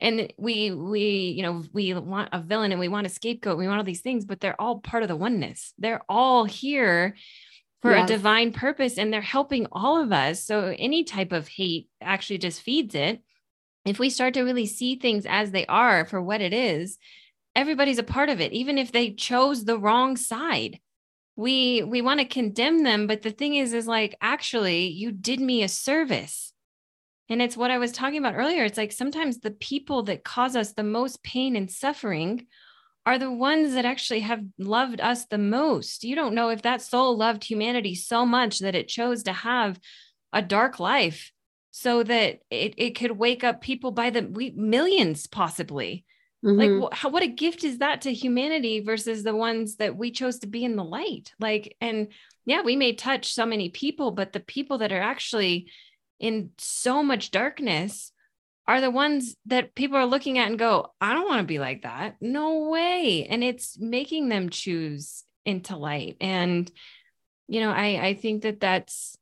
[0.00, 3.68] and we we you know we want a villain and we want a scapegoat we
[3.68, 7.14] want all these things but they're all part of the oneness they're all here
[7.82, 8.08] for Yes.
[8.08, 10.44] a divine purpose and they're helping all of us.
[10.44, 13.22] So any type of hate actually just feeds it.
[13.84, 16.98] If we start to really see things as they are for what it is
[17.54, 20.80] everybody's a part of it even if they chose the wrong side.
[21.36, 25.40] We we want to condemn them but the thing is is like actually you did
[25.40, 26.52] me a service.
[27.28, 28.64] And it's what i was talking about earlier.
[28.64, 32.46] It's like sometimes the people that cause us the most pain and suffering
[33.04, 36.04] are the ones that actually have loved us the most.
[36.04, 39.78] You don't know if that soul loved humanity so much that it chose to have
[40.32, 41.32] a dark life
[41.72, 46.04] so that it, it could wake up people by the we, millions possibly.
[46.44, 46.92] Like Mhm.
[46.92, 50.38] wh- how, what a gift is that to humanity versus the ones that we chose
[50.40, 51.32] to be in the light?
[51.40, 52.08] Like and
[52.44, 55.70] yeah we may touch so many people but the people that are actually
[56.20, 58.11] in so much darkness
[58.66, 61.58] are the ones that people are looking at and go i don't want to be
[61.58, 66.70] like that no way and it's making them choose into light and
[67.48, 69.16] you know i i think that that's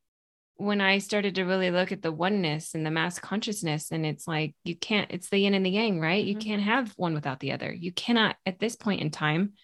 [0.56, 4.28] when I started to really look at the oneness and the mass consciousness, and it's
[4.28, 6.22] like you can't, it's the yin and the yang, right?
[6.22, 6.44] You Mhm.
[6.44, 7.72] can't have one without the other.
[7.72, 9.54] You cannot at this point in time.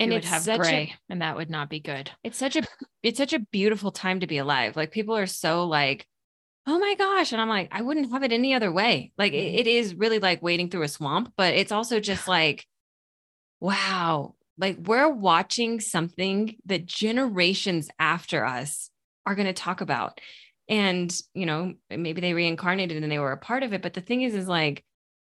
[0.00, 2.10] And And would have gray, a and that would not be good.
[2.24, 2.62] it's such a
[3.02, 4.76] it's such a beautiful time to be alive.
[4.76, 6.06] Like people are so like
[6.66, 7.32] oh my gosh.
[7.32, 9.12] And I'm like, I wouldn't have it any other way.
[9.18, 9.58] Like it, Mm-hmm.
[9.58, 12.66] it is really like wading through a swamp, but it's also just like,
[13.60, 18.90] wow, like we're watching something that generations after us
[19.26, 20.20] are going to talk about.
[20.68, 23.82] And, you know, maybe they reincarnated and they were a part of it.
[23.82, 24.84] But the thing is, is like,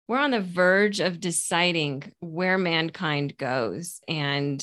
[0.09, 4.63] we're on the verge of deciding where mankind goes and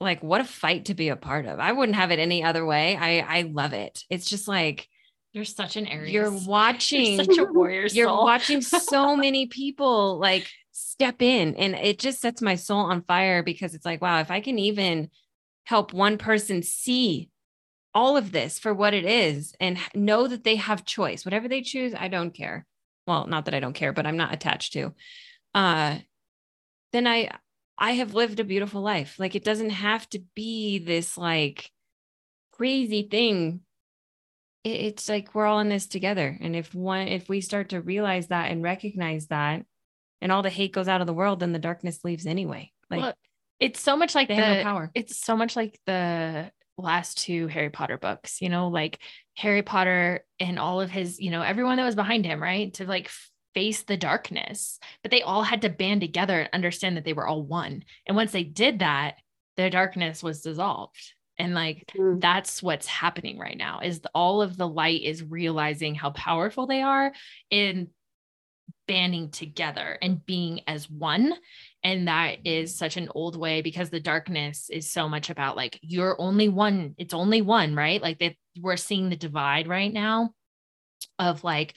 [0.00, 1.58] like what a fight to be a part of.
[1.58, 2.96] I wouldn't have it any other way.
[2.96, 4.04] I I love it.
[4.08, 4.88] It's just like
[5.32, 6.12] You're such an Aries.
[6.12, 8.24] you're You're watching such a warrior you're soul.
[8.24, 13.42] watching so many people like step in and it just sets my soul on fire
[13.42, 15.10] because it's like wow if i can even
[15.64, 17.28] help one person see
[17.94, 21.62] all of this for what it is and know that they have choice whatever they
[21.62, 22.64] choose i don't care
[23.06, 24.94] well not that i don't care but i'm not attached to
[25.54, 25.98] uh
[26.92, 27.28] then i
[27.76, 31.70] i have lived a beautiful life like it doesn't have to be this like
[32.52, 33.60] crazy thing
[34.72, 38.28] it's like we're all in this together and if one if we start to realize
[38.28, 39.64] that and recognize that
[40.20, 43.00] and all the hate goes out of the world then the darkness leaves anyway like
[43.00, 43.14] Well,
[43.60, 47.18] it's so much like they the have no power it's so much like the last
[47.18, 48.98] two Harry Potter books, you know, like
[49.36, 52.72] Harry Potter and all of his, you know, everyone that was behind him, right?
[52.74, 53.10] To like
[53.54, 57.26] face the darkness, but they all had to band together and understand that they were
[57.26, 57.82] all one.
[58.06, 59.16] And once they did that,
[59.56, 61.12] their darkness was dissolved.
[61.38, 62.20] And like Mm.
[62.20, 66.66] that's what's happening right now is the, all of the light is realizing how powerful
[66.66, 67.12] they are
[67.50, 67.88] in
[68.86, 71.34] banding together and being as one
[71.84, 75.78] and that is such an old way because the darkness is so much about like
[75.82, 80.30] you're only one it's only one right like that we're seeing the divide right now
[81.18, 81.74] of like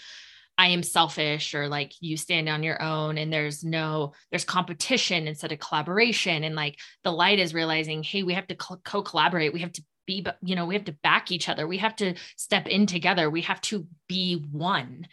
[0.62, 5.28] i am selfish or like you stand on your own and there's no there's competition
[5.28, 6.44] instead of collaboration.
[6.44, 9.54] And like the light is realizing hey we have to co- co-collaborate.
[9.54, 11.68] We have to be you know we have to back each other.
[11.68, 13.28] We have to step in together.
[13.28, 15.08] We have to be one.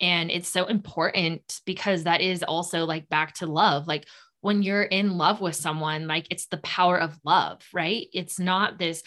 [0.00, 3.88] And it's so important because that is also like back to love.
[3.88, 4.06] Like
[4.40, 8.06] when you're in love with someone like it's the power of love right?
[8.12, 9.02] It's not this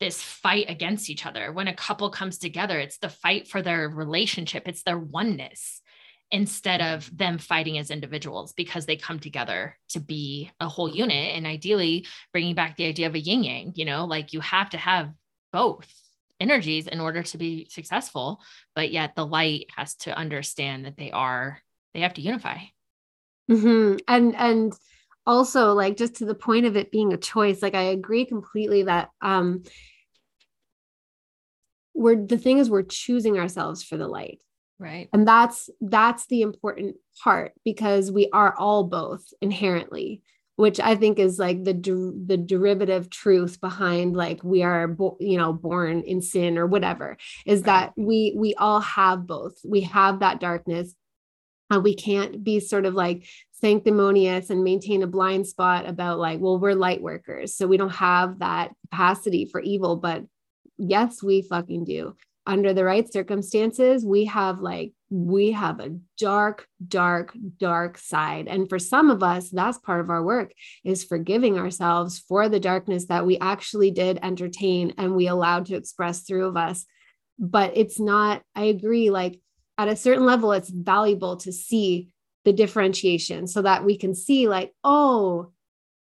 [0.00, 1.52] this fight against each other.
[1.52, 4.64] When a couple comes together it's the fight for their relationship.
[4.66, 5.80] It's their oneness
[6.30, 11.34] instead of them fighting as individuals because they come together to be a whole unit
[11.34, 14.68] and ideally bringing back the idea of a yin yang you know like you have
[14.68, 15.10] to have
[15.54, 15.90] both
[16.38, 18.42] energies in order to be successful
[18.74, 21.62] but yet the light has to understand that they are
[21.94, 22.58] they have to unify.
[23.48, 24.72] Hmm And and
[25.28, 28.82] also like just to the point of it being a choice, like I agree completely
[28.84, 29.62] that um
[31.94, 34.40] we're the thing is we're choosing ourselves for the light.
[34.78, 40.22] right And that's that's the important part because we are all both inherently,
[40.56, 45.16] which I think is like the der- the derivative truth behind like we are bo-
[45.20, 47.66] you know born in sin or whatever is Right.
[47.66, 49.54] that we we all have both.
[49.64, 50.94] We have that darkness
[51.70, 53.26] uh, we can't be sort of like
[53.60, 57.90] sanctimonious and maintain a blind spot about like well we're light workers so we don't
[57.90, 60.24] have that capacity for evil but
[60.78, 62.16] yes we fucking do.
[62.46, 68.48] Under the right circumstances we have like we have a dark dark dark side.
[68.48, 70.52] And for some of us that's part of our work
[70.82, 75.76] is forgiving ourselves for the darkness that we actually did entertain and we allowed to
[75.76, 76.86] express through of us.
[77.38, 79.40] But it's not i agree like
[79.76, 82.08] at a certain level it's valuable to see
[82.44, 85.50] the differentiation so that we can see like oh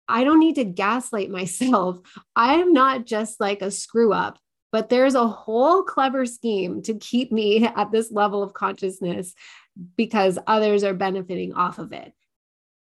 [0.09, 1.98] i don't need to gaslight myself.
[2.36, 4.39] I am not just like a screw up
[4.74, 9.32] but there's a whole clever scheme to keep me at this level of consciousness
[9.97, 12.12] because others are benefiting off of it.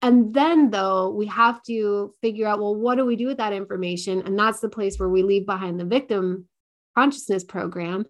[0.02, 3.52] And then though we have to figure out well what do we do with that
[3.52, 4.22] information?
[4.22, 6.48] And that's the place where we leave behind the victim
[6.96, 8.06] consciousness program.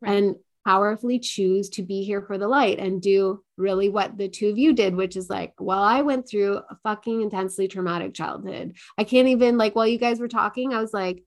[0.00, 0.14] Right.
[0.14, 4.48] and powerfully choose to be here for the light and do really what the two
[4.48, 8.76] of you did, which is like, well, I went through a fucking intensely traumatic childhood.
[8.96, 11.24] I can't even, like, while you guys were talking, I was like,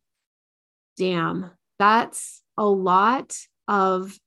[0.98, 3.36] damn, that's a lot
[3.68, 4.18] of.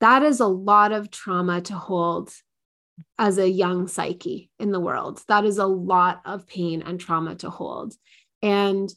[0.00, 2.32] That is a lot of trauma to hold
[3.18, 5.22] as a young psyche in the world.
[5.28, 7.94] That is a lot of pain and trauma to hold.
[8.40, 8.90] And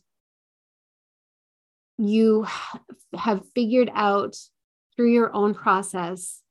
[2.08, 2.46] you
[3.16, 4.36] have figured out
[4.96, 6.42] through your own process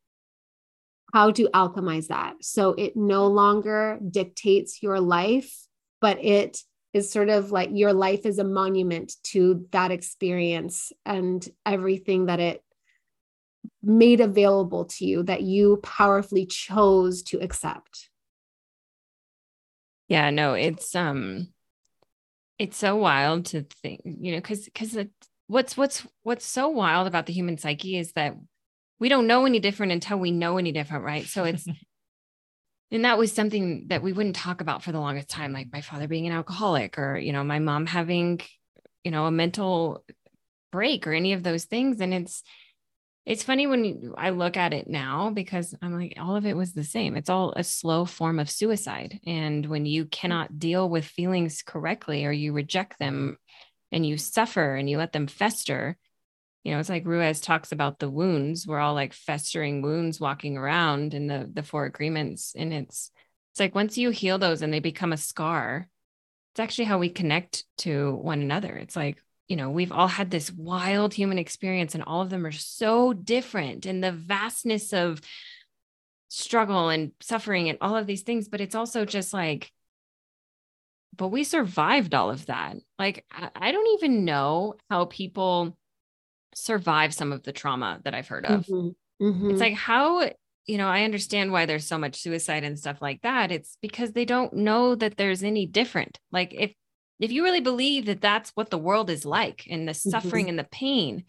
[1.12, 2.36] how to alchemize that.
[2.42, 5.54] So it no longer dictates your life,
[6.00, 6.58] but it
[6.94, 12.40] is sort of like your life is a monument to that experience and everything that
[12.40, 12.62] it
[13.82, 18.10] made available to you that you powerfully chose to accept.
[20.08, 21.52] Yeah, no, it's um
[22.58, 24.96] it's so wild to think, you know, cuz cuz
[25.52, 28.34] what's what's what's so wild about the human psyche is that
[28.98, 31.26] we don't know any different until we know any different, right?
[31.26, 31.66] So it's
[32.90, 35.82] and that was something that we wouldn't talk about for the longest time like my
[35.82, 38.40] father being an alcoholic or you know my mom having
[39.04, 40.04] you know a mental
[40.70, 42.42] break or any of those things and it's
[43.26, 46.72] it's funny when I look at it now because I'm like, all of it was
[46.72, 47.14] the same.
[47.14, 49.20] It's all a slow form of suicide.
[49.24, 50.10] And when you mm.
[50.10, 53.36] cannot deal with feelings correctly or you reject them
[53.92, 55.96] and you suffer and you let them fester,
[56.64, 58.66] you know, it's like Ruiz talks about the wounds.
[58.66, 62.54] We're all like festering wounds walking around in the the four agreements.
[62.56, 63.10] And it's
[63.52, 65.88] it's like once you heal those and they become a scar,
[66.52, 68.74] it's actually how we connect to one another.
[68.76, 72.46] It's like you know, we've all had this wild human experience, and all of them
[72.46, 75.20] are so different in the vastness of
[76.28, 78.48] struggle and suffering and all of these things.
[78.48, 79.70] But it's also just like,
[81.16, 82.76] but we survived all of that.
[82.98, 83.24] Like,
[83.54, 85.76] I don't even know how people
[86.54, 88.66] survive some of the trauma that I've heard of.
[88.66, 89.24] Mm-hmm.
[89.24, 89.50] Mm-hmm.
[89.50, 90.30] It's like, how,
[90.66, 93.52] you know, I understand why there's so much suicide and stuff like that.
[93.52, 96.18] It's because they don't know that there's any different.
[96.30, 96.72] Like, if
[97.20, 100.50] if you really believe that that's what the world is like and the suffering mm-hmm.
[100.50, 101.24] and the pain,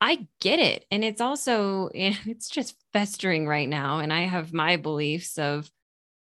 [0.00, 0.86] I get it.
[0.90, 4.00] And it's also, it's just festering right now.
[4.00, 5.70] And I have my beliefs of,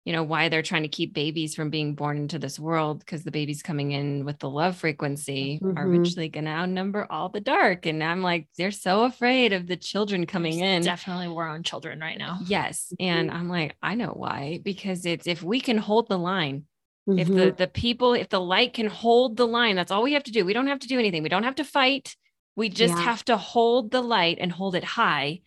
[0.06, 3.24] you know, why they're trying to keep babies from being born into this world because
[3.24, 5.78] the babies coming in with the love frequency mm-hmm.
[5.78, 7.86] are eventually going to outnumber all the dark.
[7.86, 10.84] And I'm like, they're so afraid of the children coming There's in.
[10.84, 12.40] Definitely war on children right now.
[12.46, 12.92] Yes.
[13.00, 13.38] And mm-hmm.
[13.38, 14.60] I'm like, I know why.
[14.62, 16.66] Because it's if we can hold the line,
[17.08, 17.20] Mm-hmm.
[17.20, 17.56] If the mm-hmm.
[17.58, 20.46] the people, if the light can hold the line, that's all we have to do.
[20.46, 21.22] We don't have to do anything.
[21.22, 22.16] We don't have to fight.
[22.56, 23.02] We just yeah.
[23.02, 25.42] have to hold the light and hold it high.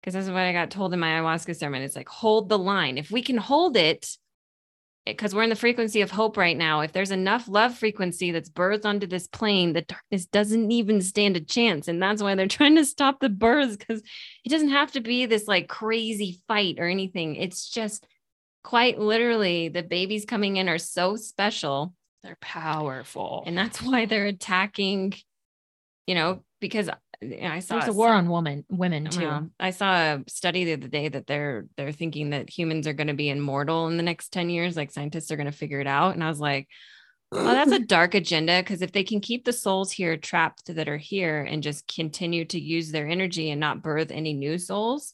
[0.00, 1.82] Because that's what I got told in my ayahuasca sermon.
[1.82, 2.98] It's like hold the line.
[2.98, 4.16] If we can hold it,
[5.06, 6.80] eh, because we're in the frequency of hope right now.
[6.80, 11.36] If there's enough love frequency that's birthed onto this plane, the darkness doesn't even stand
[11.36, 11.88] a chance.
[11.88, 14.02] And that's why they're trying to stop the births because
[14.44, 17.36] it doesn't have to be this like crazy fight or anything.
[17.36, 18.06] It's just
[18.66, 21.94] quite literally, the babies coming in are so special.
[22.24, 23.44] They're powerful.
[23.46, 25.14] And that's why they're attacking,
[26.08, 26.90] you know, because
[27.22, 29.50] I saw there's a war on women women too.
[29.58, 33.06] I saw a study the other day that they're they're thinking that humans are going
[33.06, 34.76] to be immortal in the next 10 years.
[34.76, 36.14] Like scientists are going to figure it out.
[36.14, 36.68] And I was like,
[37.32, 38.62] oh, that's a dark agenda.
[38.62, 42.44] Cause if they can keep the souls here trapped that are here and just continue
[42.46, 45.12] to use their energy and not birth any new souls,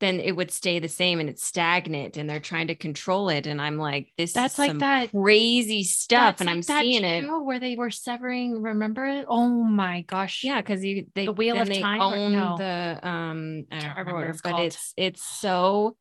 [0.00, 3.46] then it would stay the same and it's stagnant and they're trying to control it.
[3.46, 6.40] And I'm like, this that's like that crazy stuff.
[6.40, 8.62] And like I'm seeing it where they were severing.
[8.62, 9.26] Remember it?
[9.28, 10.42] Oh my gosh.
[10.42, 10.60] Yeah.
[10.62, 12.56] Cause you, they, the wheel of they time own no.
[12.56, 14.62] the, um, I don't remember, it's but called.
[14.62, 15.96] it's, it's so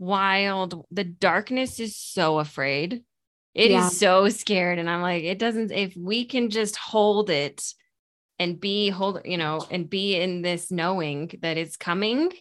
[0.00, 0.84] wild.
[0.90, 3.04] The darkness is so afraid.
[3.54, 3.86] It yeah.
[3.86, 4.80] is so scared.
[4.80, 7.62] And I'm like, it doesn't, if we can just hold it
[8.40, 12.32] and be hold, you know, and be in this knowing that it's coming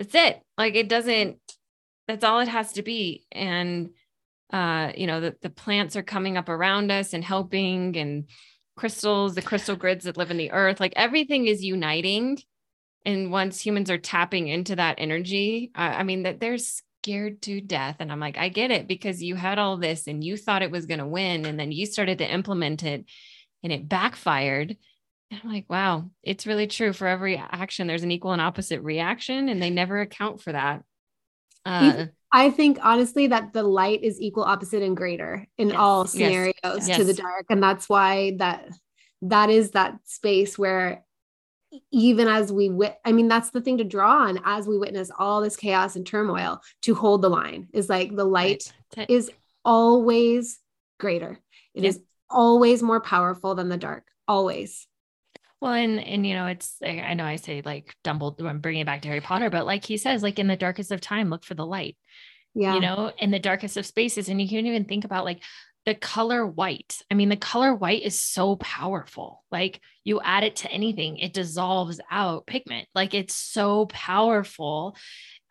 [0.00, 0.42] that's it.
[0.56, 1.36] Like it doesn't,
[2.08, 3.26] that's all it has to be.
[3.30, 3.90] And,
[4.50, 8.24] uh, you know, the, the plants are coming up around us and helping and
[8.76, 12.38] crystals, the crystal grids that live in the earth, like everything is uniting.
[13.04, 17.60] And once humans are tapping into that energy, uh, I mean, that they're scared to
[17.60, 17.96] death.
[18.00, 20.70] And I'm like, I get it because you had all this and you thought it
[20.70, 21.44] was going to win.
[21.44, 23.04] And then you started to implement it
[23.62, 24.78] and it backfired.
[25.32, 26.92] I'm like, wow, it's really true.
[26.92, 30.82] For every action, there's an equal and opposite reaction, and they never account for that.
[31.64, 36.06] Uh, I think honestly that the light is equal, opposite, and greater in yes, all
[36.06, 38.68] scenarios yes, to the dark, and that's why that
[39.22, 41.04] that is that space where
[41.92, 45.10] even as we wit i mean that's the thing to draw on as we witness
[45.16, 49.08] all this chaos and turmoil to hold the line is like the light right.
[49.08, 49.30] is
[49.64, 50.58] always
[50.98, 51.38] greater
[51.74, 54.88] It is always more powerful than the dark always
[55.60, 58.86] well, and and you know, it's I know I say like Dumbledore, I'm bringing it
[58.86, 61.44] back to Harry Potter, but like he says, like in the darkest of time, look
[61.44, 61.96] for the light.
[62.54, 62.74] Yeah.
[62.74, 65.42] You know, in the darkest of spaces, and you can't even think about like
[65.86, 67.02] the color white.
[67.10, 69.44] I mean, the color white is so powerful.
[69.50, 72.88] Like you add it to anything, it dissolves out pigment.
[72.94, 74.96] Like it's so powerful.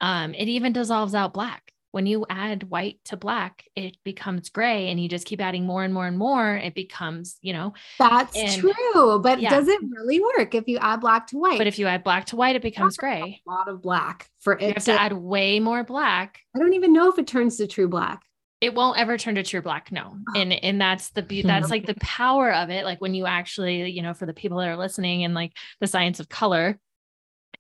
[0.02, 4.90] Um, it even dissolves out black when you add white to black, it becomes gray
[4.90, 6.56] and you just keep adding more and more and more.
[6.56, 9.20] It becomes, you know, that's and, true.
[9.20, 9.50] But yeah.
[9.50, 11.58] does it really work if you add black to white?
[11.58, 13.42] But if you add black to white, it becomes gray.
[13.48, 14.62] A lot of black for it.
[14.62, 16.40] You have to, to add way more black.
[16.56, 18.22] I don't even know if it turns to true black.
[18.62, 19.92] It won't ever turn to true black.
[19.92, 20.18] No.
[20.36, 22.84] And, and that's the, that's like the power of it.
[22.84, 25.88] Like when you actually, you know, for the people that are listening and like the
[25.88, 26.78] science of color,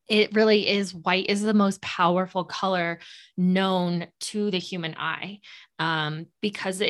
[0.10, 2.99] it really is white is the most powerful color
[3.38, 5.40] known to the human eye
[5.77, 6.86] um, because it,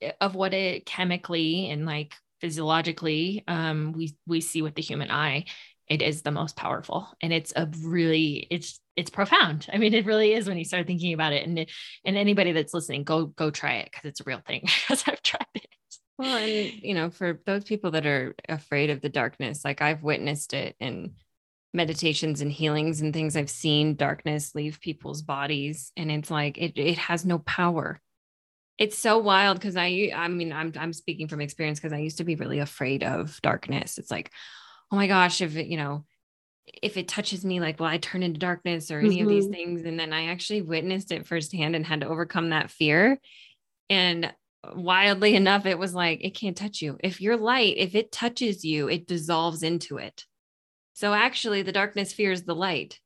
[0.00, 5.10] it, of what it chemically and like physiologically um, we we see with the human
[5.10, 5.44] eye
[5.88, 7.08] it is the most powerful.
[7.20, 9.66] And it's a really it's it's profound.
[9.70, 11.46] I mean it really is when you start thinking about it.
[11.46, 11.70] And it,
[12.04, 15.22] and anybody that's listening go go try it because it's a real thing because i've
[15.22, 15.66] tried it.
[16.18, 20.02] Well and you know for those people that are afraid of the darkness like i've
[20.02, 21.14] witnessed it in
[21.74, 26.72] meditations and healings and things i've seen darkness leave people's bodies and it's like it
[26.76, 28.00] it has no power
[28.78, 32.18] it's so wild because I I mean I'm I'm speaking from experience because I used
[32.18, 33.96] to be really afraid of darkness.
[33.96, 34.32] It's like,
[34.90, 36.04] oh my gosh, if it, you know,
[36.82, 39.22] if it touches me, like will I turn into darkness or any mm-hmm.
[39.22, 39.52] of these mm-hmm.
[39.52, 39.84] things?
[39.84, 43.18] And then I actually witnessed it firsthand and had to overcome that fear.
[43.88, 44.32] And
[44.74, 46.98] wildly enough, it was like it can't touch you.
[47.04, 50.24] If you're light, if it touches you, it dissolves into it.
[50.94, 53.00] So actually, the darkness fears the light.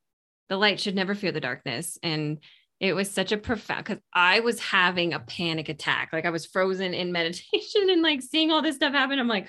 [0.48, 1.98] The light should never fear the darkness.
[2.02, 2.38] And
[2.78, 6.10] it was such a profound because I was having a panic attack.
[6.12, 9.18] Like I was frozen in meditation and like seeing all this stuff happen.
[9.18, 9.48] I'm like,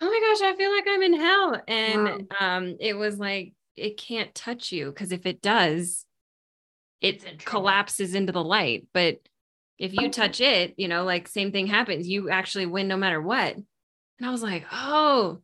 [0.00, 1.62] oh my gosh, I feel like I'm in hell.
[1.66, 2.56] And wow.
[2.56, 6.04] um, it was like, it can't touch you because if it does,
[7.00, 8.88] it collapses into the light.
[8.92, 9.18] But
[9.78, 12.08] if you touch it, you know, like same thing happens.
[12.08, 13.54] You actually win no matter what.
[13.54, 13.66] And
[14.26, 15.38] I was like, oh,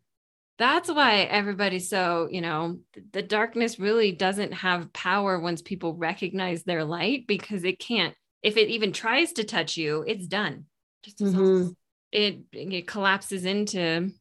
[0.59, 2.79] that's why everybody's so you know
[3.13, 8.57] the darkness really doesn't have power once people recognize their light because it can't if
[8.57, 10.67] it even tries to touch you it's done.
[11.03, 11.71] Just mm-hmm.
[12.13, 14.13] it it collapses into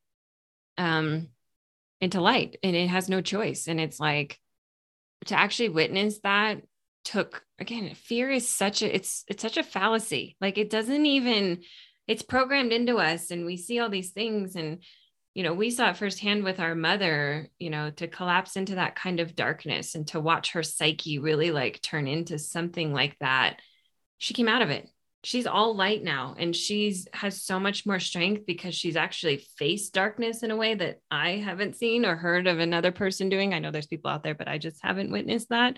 [0.78, 1.30] um
[2.02, 3.68] into light and it has no choice.
[3.68, 4.40] And it's like
[5.26, 6.62] to actually witness that
[7.06, 10.36] took again fear is such a it's it's such a fallacy.
[10.42, 11.62] Like it doesn't even
[12.08, 14.84] it's programmed into us and we see all these things and
[15.34, 18.96] you know, we saw it firsthand with our mother, you know, to collapse into that
[18.96, 23.60] kind of darkness and to watch her psyche really like turn into something like that.
[24.20, 24.88] She came out of it.
[25.24, 29.94] She's all light now and she's has so much more strength because she's actually faced
[29.94, 33.54] darkness in a way that I haven't seen or heard of another person doing.
[33.54, 35.78] I know there's people out there, but I just haven't witnessed that.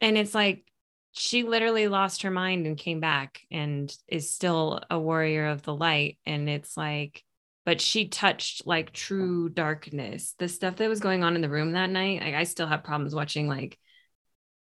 [0.00, 0.64] And it's like
[1.12, 5.74] she literally lost her mind and came back and is still a warrior of the
[5.74, 6.18] light.
[6.24, 7.24] And it's like,
[7.68, 10.34] but she touched like true darkness.
[10.38, 12.82] The stuff that was going on in the room that night, like, I still have
[12.82, 13.78] problems watching like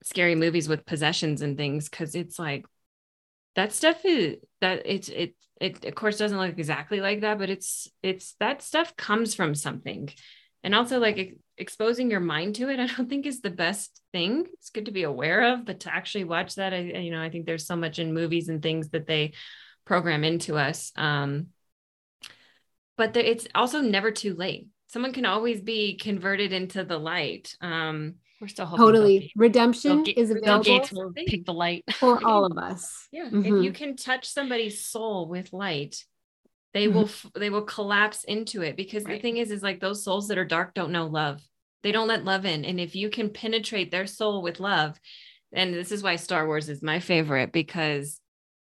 [0.01, 2.65] scary movies with possessions and things because it's like
[3.55, 7.51] that stuff is that it's it it of course doesn't look exactly like that, but
[7.51, 10.09] it's it's that stuff comes from something.
[10.63, 14.47] And also like exposing your mind to it, I don't think is the best thing.
[14.53, 17.29] It's good to be aware of, but to actually watch that, I you know, I
[17.29, 19.33] think there's so much in movies and things that they
[19.85, 20.91] program into us.
[20.95, 21.49] Um,
[22.97, 24.67] but there, it's also never too late.
[24.87, 27.55] Someone can always be converted into the light.
[27.61, 28.85] Um, we're still hoping.
[28.85, 30.85] totally redemption get, is available.
[30.93, 33.07] will pick the light for all of us.
[33.11, 33.57] Yeah, mm-hmm.
[33.57, 36.03] if you can touch somebody's soul with light,
[36.73, 36.97] they mm-hmm.
[36.97, 39.15] will they will collapse into it because right.
[39.15, 41.41] the thing is is like those souls that are dark don't know love.
[41.83, 44.99] They don't let love in, and if you can penetrate their soul with love,
[45.51, 48.19] and this is why Star Wars is my favorite because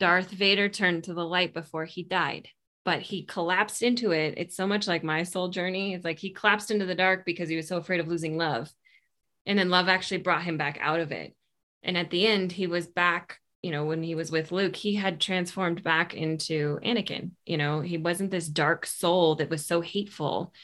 [0.01, 2.49] Darth Vader turned to the light before he died
[2.89, 4.33] but he collapsed into it.
[4.39, 5.93] It's so much like my soul journey.
[5.93, 8.73] It's like he collapsed into the dark because he was so afraid of losing love.
[9.45, 11.37] And then love actually brought him back out of it.
[11.83, 14.95] And at the end, he was back, you know, when he was with Luke, he
[14.95, 17.33] had transformed back into Anakin.
[17.45, 20.55] You know, he wasn't this dark soul that was so hateful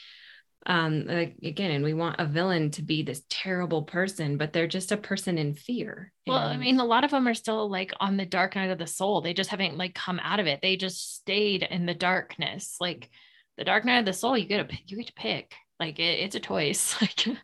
[0.65, 4.67] um like again and we want a villain to be this terrible person but they're
[4.67, 7.93] just a person in fear well i mean a lot of them are still like
[7.99, 9.21] on the dark night of the soul.
[9.21, 10.61] They just haven't like come out of it.
[10.61, 12.77] They just stayed in the darkness.
[12.79, 13.09] Like
[13.57, 15.53] the dark night of the soul you get a you get to pick.
[15.79, 16.95] Like it, it's a choice.
[17.01, 17.37] Like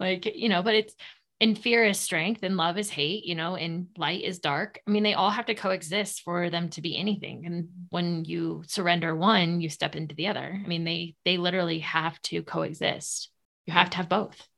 [0.00, 0.94] like you know but it's
[1.40, 4.80] and fear is strength and love is hate you know and light is dark.
[4.86, 7.46] I mean they all have to coexist for them to be anything.
[7.46, 10.60] And when you surrender one you step into the other.
[10.62, 13.30] I mean they they literally have to coexist.
[13.66, 14.48] You have to have both.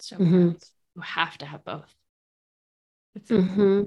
[0.00, 0.50] So mm-hmm.
[0.96, 1.94] you have to have both.
[3.28, 3.82] Mm-hmm.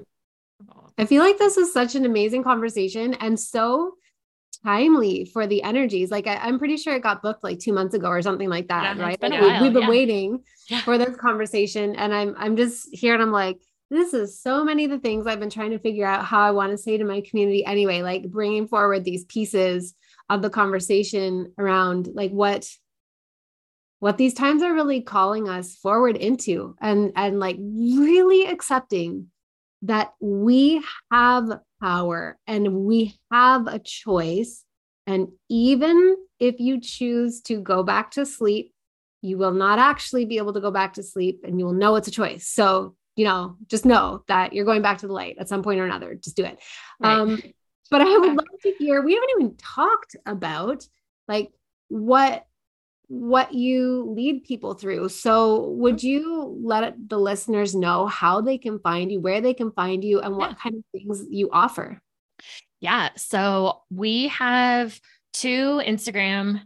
[0.98, 3.94] i feel like this is such an amazing conversation and so
[4.64, 6.10] timely for the energies.
[6.10, 8.68] Like I, am pretty sure it got booked like two months ago or something like
[8.68, 9.20] that, yeah, right?
[9.20, 9.88] Like we, have been yeah.
[9.88, 10.80] waiting yeah.
[10.80, 13.60] for this conversation, and I'm I'm just here and I'm like,
[13.90, 16.52] this is so many of the things I've been trying to figure out how I
[16.52, 18.02] want to say to my community anyway.
[18.02, 19.94] Like bringing forward these pieces
[20.30, 22.68] of the conversation around like what
[23.98, 29.28] what these times are really calling us forward into and and like really accepting
[29.84, 34.64] that we have power and we have a choice.
[35.06, 38.72] And even if you choose to go back to sleep,
[39.20, 41.96] you will not actually be able to go back to sleep and you will know
[41.96, 42.48] it's a choice.
[42.48, 45.80] So, you know, just know that you're going back to the light at some point
[45.80, 46.14] or another.
[46.14, 46.58] Just do it.
[47.00, 47.18] Right.
[47.18, 47.42] Um,
[47.90, 50.86] but I would love to hear, we haven't even talked about
[51.28, 51.50] like
[51.88, 52.46] what
[53.08, 55.08] what you lead people through.
[55.10, 59.72] So, would you let the listeners know how they can find you, where they can
[59.72, 60.56] find you, and what yeah.
[60.56, 62.00] kind of things you offer?
[62.80, 63.10] Yeah.
[63.16, 64.98] So, we have
[65.32, 66.62] two Instagram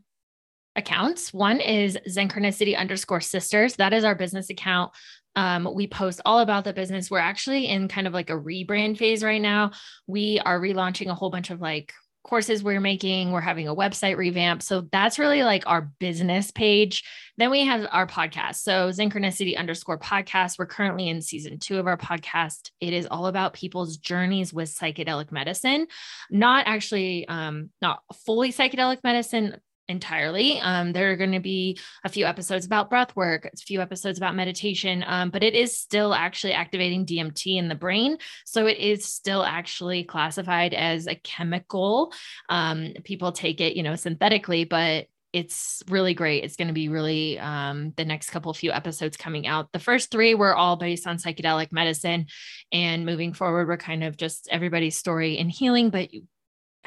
[0.77, 1.35] accounts.
[1.35, 3.77] One is Zenchronicity underscore sisters.
[3.77, 4.93] That is our business account.
[5.37, 7.11] Um, we post all about the business.
[7.11, 9.73] We're actually in kind of like a rebrand phase right now.
[10.07, 11.93] We are relaunching a whole bunch of like
[12.25, 13.33] courses we're making.
[13.33, 14.63] We're having a website revamp.
[14.63, 17.03] So that's really like our business page.
[17.39, 18.57] Then we have our podcast.
[18.57, 20.59] So zenchronicity underscore podcast.
[20.59, 22.71] We're currently in season two of our podcast.
[22.81, 25.87] It is all about people's journeys with psychedelic medicine,
[26.31, 29.57] not actually, um, not fully psychedelic medicine,
[29.89, 30.61] entirely.
[30.61, 34.19] Um, there are going to be a few episodes about breath work, a few episodes
[34.19, 38.19] about meditation, um, but it is still actually activating DMT in the brain.
[38.45, 42.13] So it is still actually classified as a chemical.
[42.49, 46.45] Um, people take it, you know, synthetically, but it's really great.
[46.45, 49.71] It's going to be really um, the next couple few episodes coming out.
[49.73, 52.27] The first three were all based on psychedelic medicine,
[52.73, 56.09] and moving forward, we're kind of just everybody's story in healing, but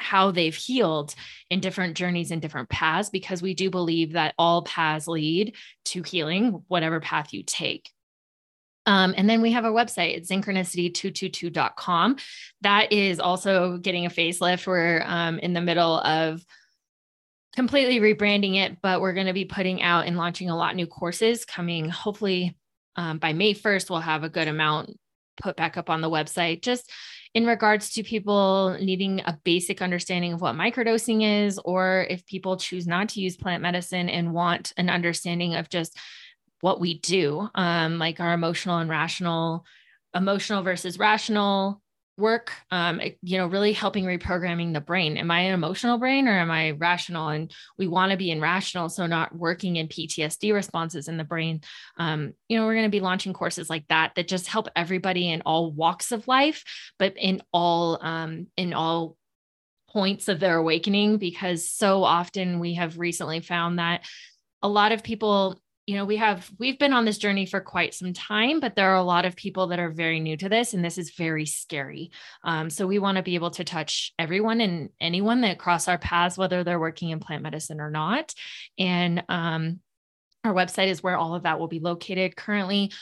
[0.02, 1.14] how they've healed
[1.50, 5.56] in different journeys and different paths because we do believe that all paths lead
[5.86, 7.90] to healing whatever path you take.
[8.84, 12.16] Um, and then we have our website it's zenchronicity222.com
[12.62, 14.66] that is also getting a facelift.
[14.66, 16.44] We're um, in the middle of
[17.54, 20.86] completely rebranding it but we're going to be putting out and launching a lot new
[20.86, 22.56] courses coming hopefully
[22.96, 24.98] um, by may 1st we'll have a good amount
[25.36, 26.62] put back up on the website.
[26.62, 26.90] Just
[27.34, 32.56] in regards to people needing a basic understanding of what microdosing is, or if people
[32.56, 35.98] choose not to use plant medicine and want an understanding of just
[36.60, 39.64] what we do, um, like our emotional and rational,
[40.14, 41.81] emotional versus rational
[42.18, 45.16] work um, you know really helping reprogramming the brain.
[45.16, 47.28] Am i an emotional brain or am i rational?
[47.28, 51.24] And we want to be in rational so not working in ptsd responses in the
[51.24, 51.62] brain.
[51.96, 55.30] Um, you know we're going to be launching courses like that that just help everybody
[55.30, 56.64] in all walks of life
[56.98, 59.16] but in all um, in all
[59.88, 64.04] points of their awakening because so often we have recently found that
[64.62, 67.92] a lot of people you know we have we've been on this journey for quite
[67.92, 70.74] some time but there are a lot of people that are very new to this
[70.74, 72.10] and this is very scary.
[72.44, 75.98] Um, so we want to be able to touch everyone and anyone that cross our
[75.98, 78.32] paths whether they're working in plant medicine or not.
[78.78, 79.80] And um,
[80.44, 82.36] our website is where all of that will be located.
[82.36, 82.92] Currently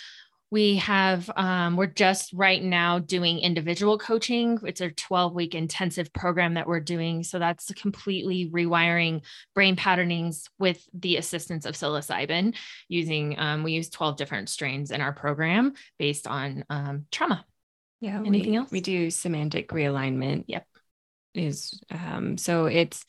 [0.51, 4.59] we have um, we're just right now doing individual coaching.
[4.65, 9.23] It's a 12 week intensive program that we're doing so that's completely rewiring
[9.55, 12.57] brain patternings with the assistance of psilocybin
[12.89, 17.45] using um, we use 12 different strains in our program based on um, trauma.
[18.01, 18.71] Yeah anything we, else?
[18.71, 20.67] we do semantic realignment yep.
[21.35, 23.05] is um, so it's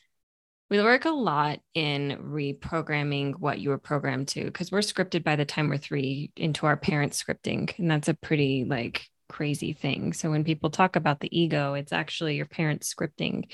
[0.72, 5.36] we work a lot in reprogramming what you were programmed to because we're scripted by
[5.36, 10.14] the time we're three into our parents scripting and that's a pretty like crazy thing.
[10.14, 13.50] So when people talk about the ego it's actually your parents scripting.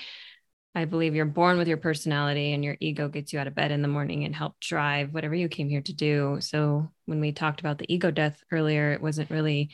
[0.77, 3.73] I believe you're born with your personality and your ego gets you out of bed
[3.73, 6.37] in the morning and help drive whatever you came here to do.
[6.39, 9.71] So when we talked about the ego death earlier it wasn't really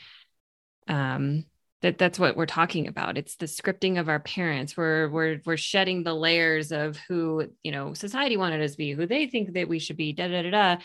[0.87, 1.45] um
[1.85, 3.15] that that's what we're talking about.
[3.15, 4.75] It's the scripting of our parents.
[4.75, 8.93] We're we're we're shedding the layers of who you know society wanted us to be
[8.93, 10.77] who they think that we should be da da da da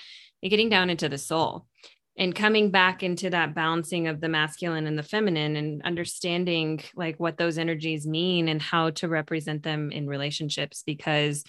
[0.43, 1.67] and getting down into the soul
[2.19, 7.19] and coming back into that balancing of the masculine and the feminine and understanding like
[7.19, 11.45] what those energies mean and how to represent them in relationships because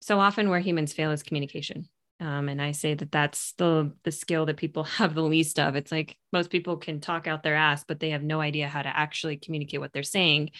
[0.00, 1.88] so often where humans fail is communication
[2.20, 5.74] um, and I say that that's the the skill that people have the least of.
[5.74, 8.82] It's like most people can talk out their ass, but they have no idea how
[8.82, 10.50] to actually communicate what they're saying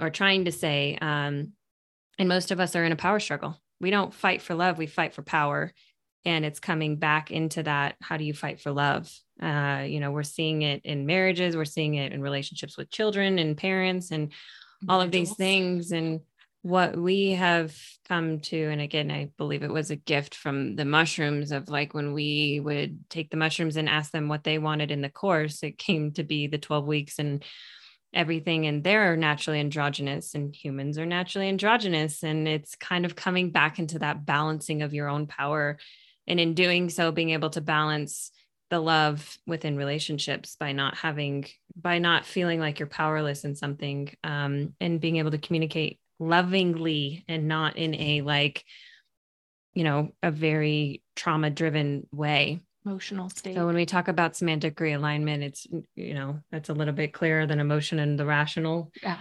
[0.00, 0.98] or trying to say.
[1.00, 1.52] Um,
[2.18, 3.60] and most of us are in a power struggle.
[3.80, 5.72] We don't fight for love; we fight for power.
[6.26, 7.96] And it's coming back into that.
[8.00, 9.12] How do you fight for love?
[9.42, 13.38] Uh, you know, we're seeing it in marriages, we're seeing it in relationships with children
[13.38, 14.32] and parents, and
[14.88, 15.92] all of these things.
[15.92, 16.20] And
[16.64, 17.76] what we have
[18.08, 21.92] come to and again i believe it was a gift from the mushrooms of like
[21.92, 25.62] when we would take the mushrooms and ask them what they wanted in the course
[25.62, 27.44] it came to be the 12 weeks and
[28.14, 33.50] everything and they're naturally androgynous and humans are naturally androgynous and it's kind of coming
[33.50, 35.76] back into that balancing of your own power
[36.26, 38.30] and in doing so being able to balance
[38.70, 41.44] the love within relationships by not having
[41.76, 45.98] by not feeling like you're powerless in something um, and being able to communicate
[46.28, 48.64] lovingly and not in a like
[49.74, 54.76] you know a very trauma driven way emotional state so when we talk about semantic
[54.76, 59.20] realignment it's you know that's a little bit clearer than emotion and the rational yeah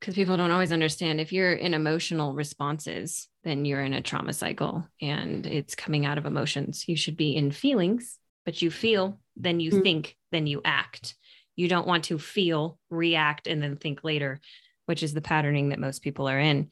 [0.00, 4.32] because people don't always understand if you're in emotional responses, then you're in a trauma
[4.32, 6.84] cycle and it's coming out of emotions.
[6.86, 9.82] You should be in feelings, but you feel, then you mm-hmm.
[9.82, 11.16] think, then you act.
[11.56, 14.40] You don't want to feel, react, and then think later,
[14.88, 16.70] which is the patterning that most people are in.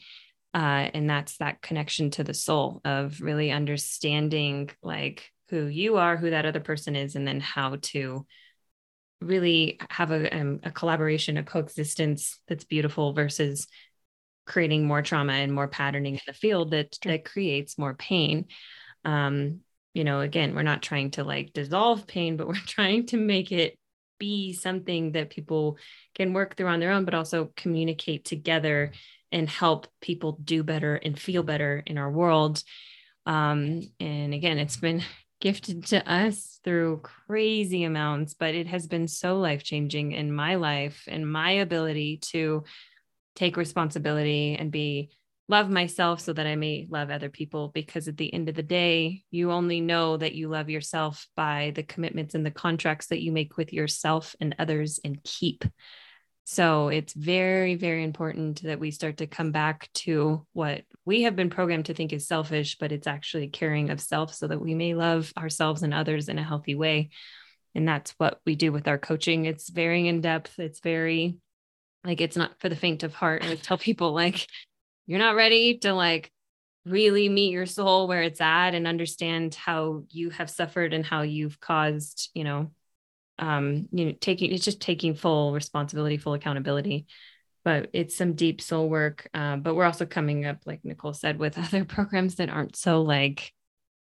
[0.55, 6.17] Uh, and that's that connection to the soul of really understanding like who you are,
[6.17, 8.25] who that other person is, and then how to
[9.21, 13.67] really have a, um, a collaboration, a coexistence that's beautiful versus
[14.47, 18.47] creating more trauma and more patterning in the field that that creates more pain.
[19.05, 19.61] Um,
[19.93, 23.53] you know, again, we're not trying to like dissolve pain, but we're trying to make
[23.53, 23.79] it
[24.19, 25.79] be something that people
[26.15, 28.93] can work through on their own, but also communicate together
[29.33, 32.63] and help people do better and feel better in our world.
[33.27, 35.03] Um, and again, it's been
[35.41, 40.55] gifted to us through crazy amounts, but it has been so life changing in my
[40.55, 42.65] life and my ability to
[43.35, 45.11] take responsibility and be
[45.48, 47.68] love myself so that I may love other people.
[47.68, 51.73] Because at the end of the day, you only know that you love yourself by
[51.74, 55.64] the commitments and the contracts that you make with yourself and others and keep.
[56.48, 61.35] So it's very, very important that we start to come back to what we have
[61.35, 64.73] been programmed to think is selfish, but it's actually caring of self so that we
[64.73, 67.10] may love ourselves and others in a healthy way.
[67.74, 69.44] And that's what we do with our coaching.
[69.44, 70.60] It's very in depth.
[70.60, 71.36] It's very
[72.05, 73.44] like it's not for the faint of heart.
[73.44, 74.47] I tell people like
[75.07, 76.31] you're not ready to like
[76.85, 81.23] really meet your soul where it's at and understand how you have suffered and how
[81.23, 82.70] you've caused, you know,
[83.39, 87.07] um, you know, taking it's just taking full responsibility, full accountability.
[87.65, 89.28] But it's some deep soul work.
[89.35, 93.03] Um, but we're also coming up, like Nicole said, with other programs that aren't so
[93.03, 93.53] like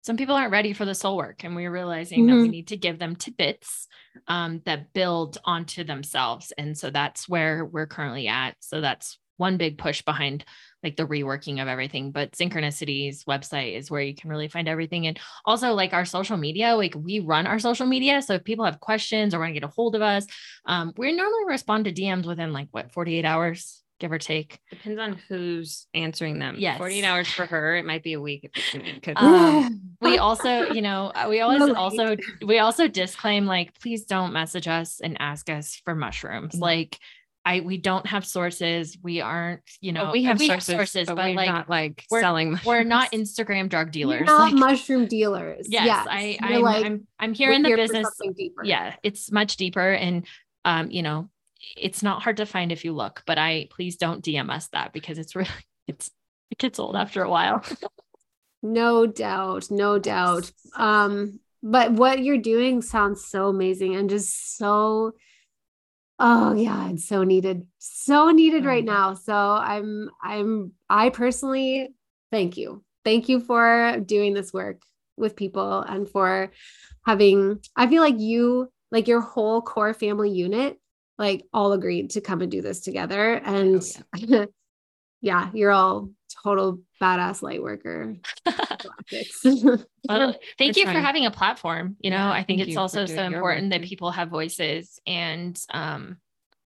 [0.04, 2.28] some people aren't ready for the soul work and we're realizing mm-hmm.
[2.30, 2.52] that we mm-hmm.
[2.52, 3.88] need to give them tidbits
[4.28, 9.58] um, that build onto themselves and so that's where we're currently at so that's one
[9.58, 10.44] big push behind
[10.84, 12.12] like the reworking of everything.
[12.12, 15.08] But Zenchronicity's website is where you can really find everything.
[15.08, 18.22] And also like our social media, like we run our social media.
[18.22, 20.26] So if people have questions or want to get a hold of us,
[20.66, 24.60] um, we normally respond to DMs within like what 48 hours, give or take.
[24.72, 26.56] Depends on who's answering them.
[26.58, 26.80] Yes.
[26.80, 27.76] 48 hours for her.
[27.76, 28.52] It might be a week.
[29.16, 34.34] Um, we also, you know, uh, we always also, we also disclaim like, please don't
[34.34, 36.56] message us and ask us for mushrooms.
[36.56, 36.64] Mm-hmm.
[36.64, 37.00] Like,
[37.44, 38.98] I we don't have sources.
[39.02, 41.70] We aren't, you know, we have we sources, have sources, but, but we're like, not
[41.70, 42.52] like we're, selling.
[42.52, 42.66] Mushrooms.
[42.66, 44.20] We're not Instagram drug dealers.
[44.20, 45.66] You're not like, mushroom dealers.
[45.70, 46.08] Yes, yes.
[46.10, 48.08] I, I'm, like, I'm, I'm here in the business.
[48.64, 50.28] Yeah, it's much deeper, and
[50.66, 51.30] um, you know,
[51.76, 53.24] it's not hard to find if you look.
[53.26, 55.50] But I please don't DM us that because it's really
[55.88, 56.12] it's
[56.52, 57.64] it gets old after a while.
[58.62, 60.52] no doubt, no doubt.
[60.76, 65.14] Um, but what you're doing sounds so amazing and just so
[66.22, 68.94] oh yeah it's so needed so needed right mm-hmm.
[68.94, 71.90] now so i'm i'm i personally
[72.32, 74.84] thank you thank you for doing this work
[75.18, 76.52] with people and for
[77.06, 80.78] having i feel like you like your whole core family unit
[81.18, 84.46] like all agreed to come and do this together and oh, yeah.
[85.22, 86.10] yeah you're all
[86.44, 88.16] total badass light worker.
[90.08, 91.96] well, thank you for having a platform.
[92.00, 96.18] You know, yeah, I think it's also so important that people have voices and um,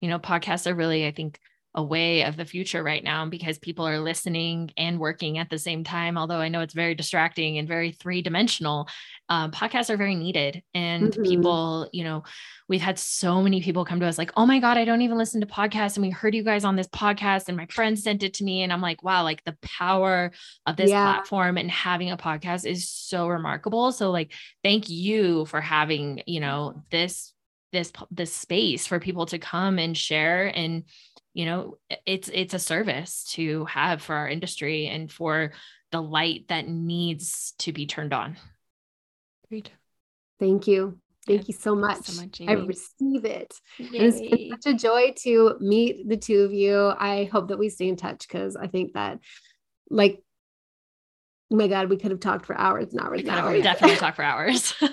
[0.01, 1.39] you know, podcasts are really, I think,
[1.75, 5.59] a way of the future right now because people are listening and working at the
[5.59, 6.17] same time.
[6.17, 8.87] Although I know it's very distracting and very three dimensional,
[9.29, 10.63] um, podcasts are very needed.
[10.73, 11.21] And mm-hmm.
[11.21, 12.23] people, you know,
[12.67, 15.19] we've had so many people come to us like, oh my God, I don't even
[15.19, 15.95] listen to podcasts.
[15.95, 18.63] And we heard you guys on this podcast, and my friend sent it to me.
[18.63, 20.31] And I'm like, wow, like the power
[20.65, 21.13] of this yeah.
[21.13, 23.91] platform and having a podcast is so remarkable.
[23.91, 24.31] So, like,
[24.63, 27.33] thank you for having, you know, this
[27.71, 30.83] this this space for people to come and share and
[31.39, 35.53] you know it's it's a service to have for our industry and for
[35.89, 38.35] the light that needs to be turned on.
[39.47, 39.71] Great.
[40.37, 40.99] Thank you.
[41.25, 42.41] Thank yeah, you so much, so much.
[42.45, 43.53] i receive it.
[43.77, 46.91] It's been such a joy to meet the two of you.
[46.99, 49.19] I hope that we stay in touch because i think that
[49.89, 50.21] like
[51.53, 53.63] oh my god we could have talked for hours and hours and oh, hours.
[53.63, 54.73] definitely talk for hours.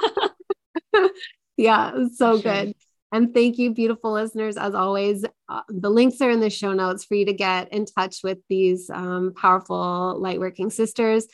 [1.57, 2.53] Yeah, so sure.
[2.53, 2.75] good.
[3.17, 4.59] And thank you, beautiful listeners.
[4.59, 7.87] As always, uh, the links are in the show notes for you to get in
[7.87, 11.27] touch with these um, powerful lightworking sisters.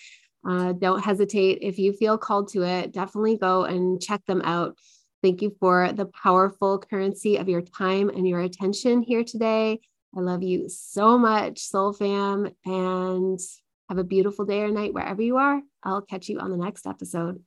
[0.49, 2.93] Uh, don't hesitate if you feel called to it.
[2.93, 4.79] Definitely go and check them out.
[5.25, 9.81] Thank you for the powerful currency of your time and your attention here today.
[10.17, 13.41] I love you so much, Soul Fam, and
[13.89, 15.61] have a beautiful day or night wherever you are.
[15.83, 17.43] I'll catch you on the next episode.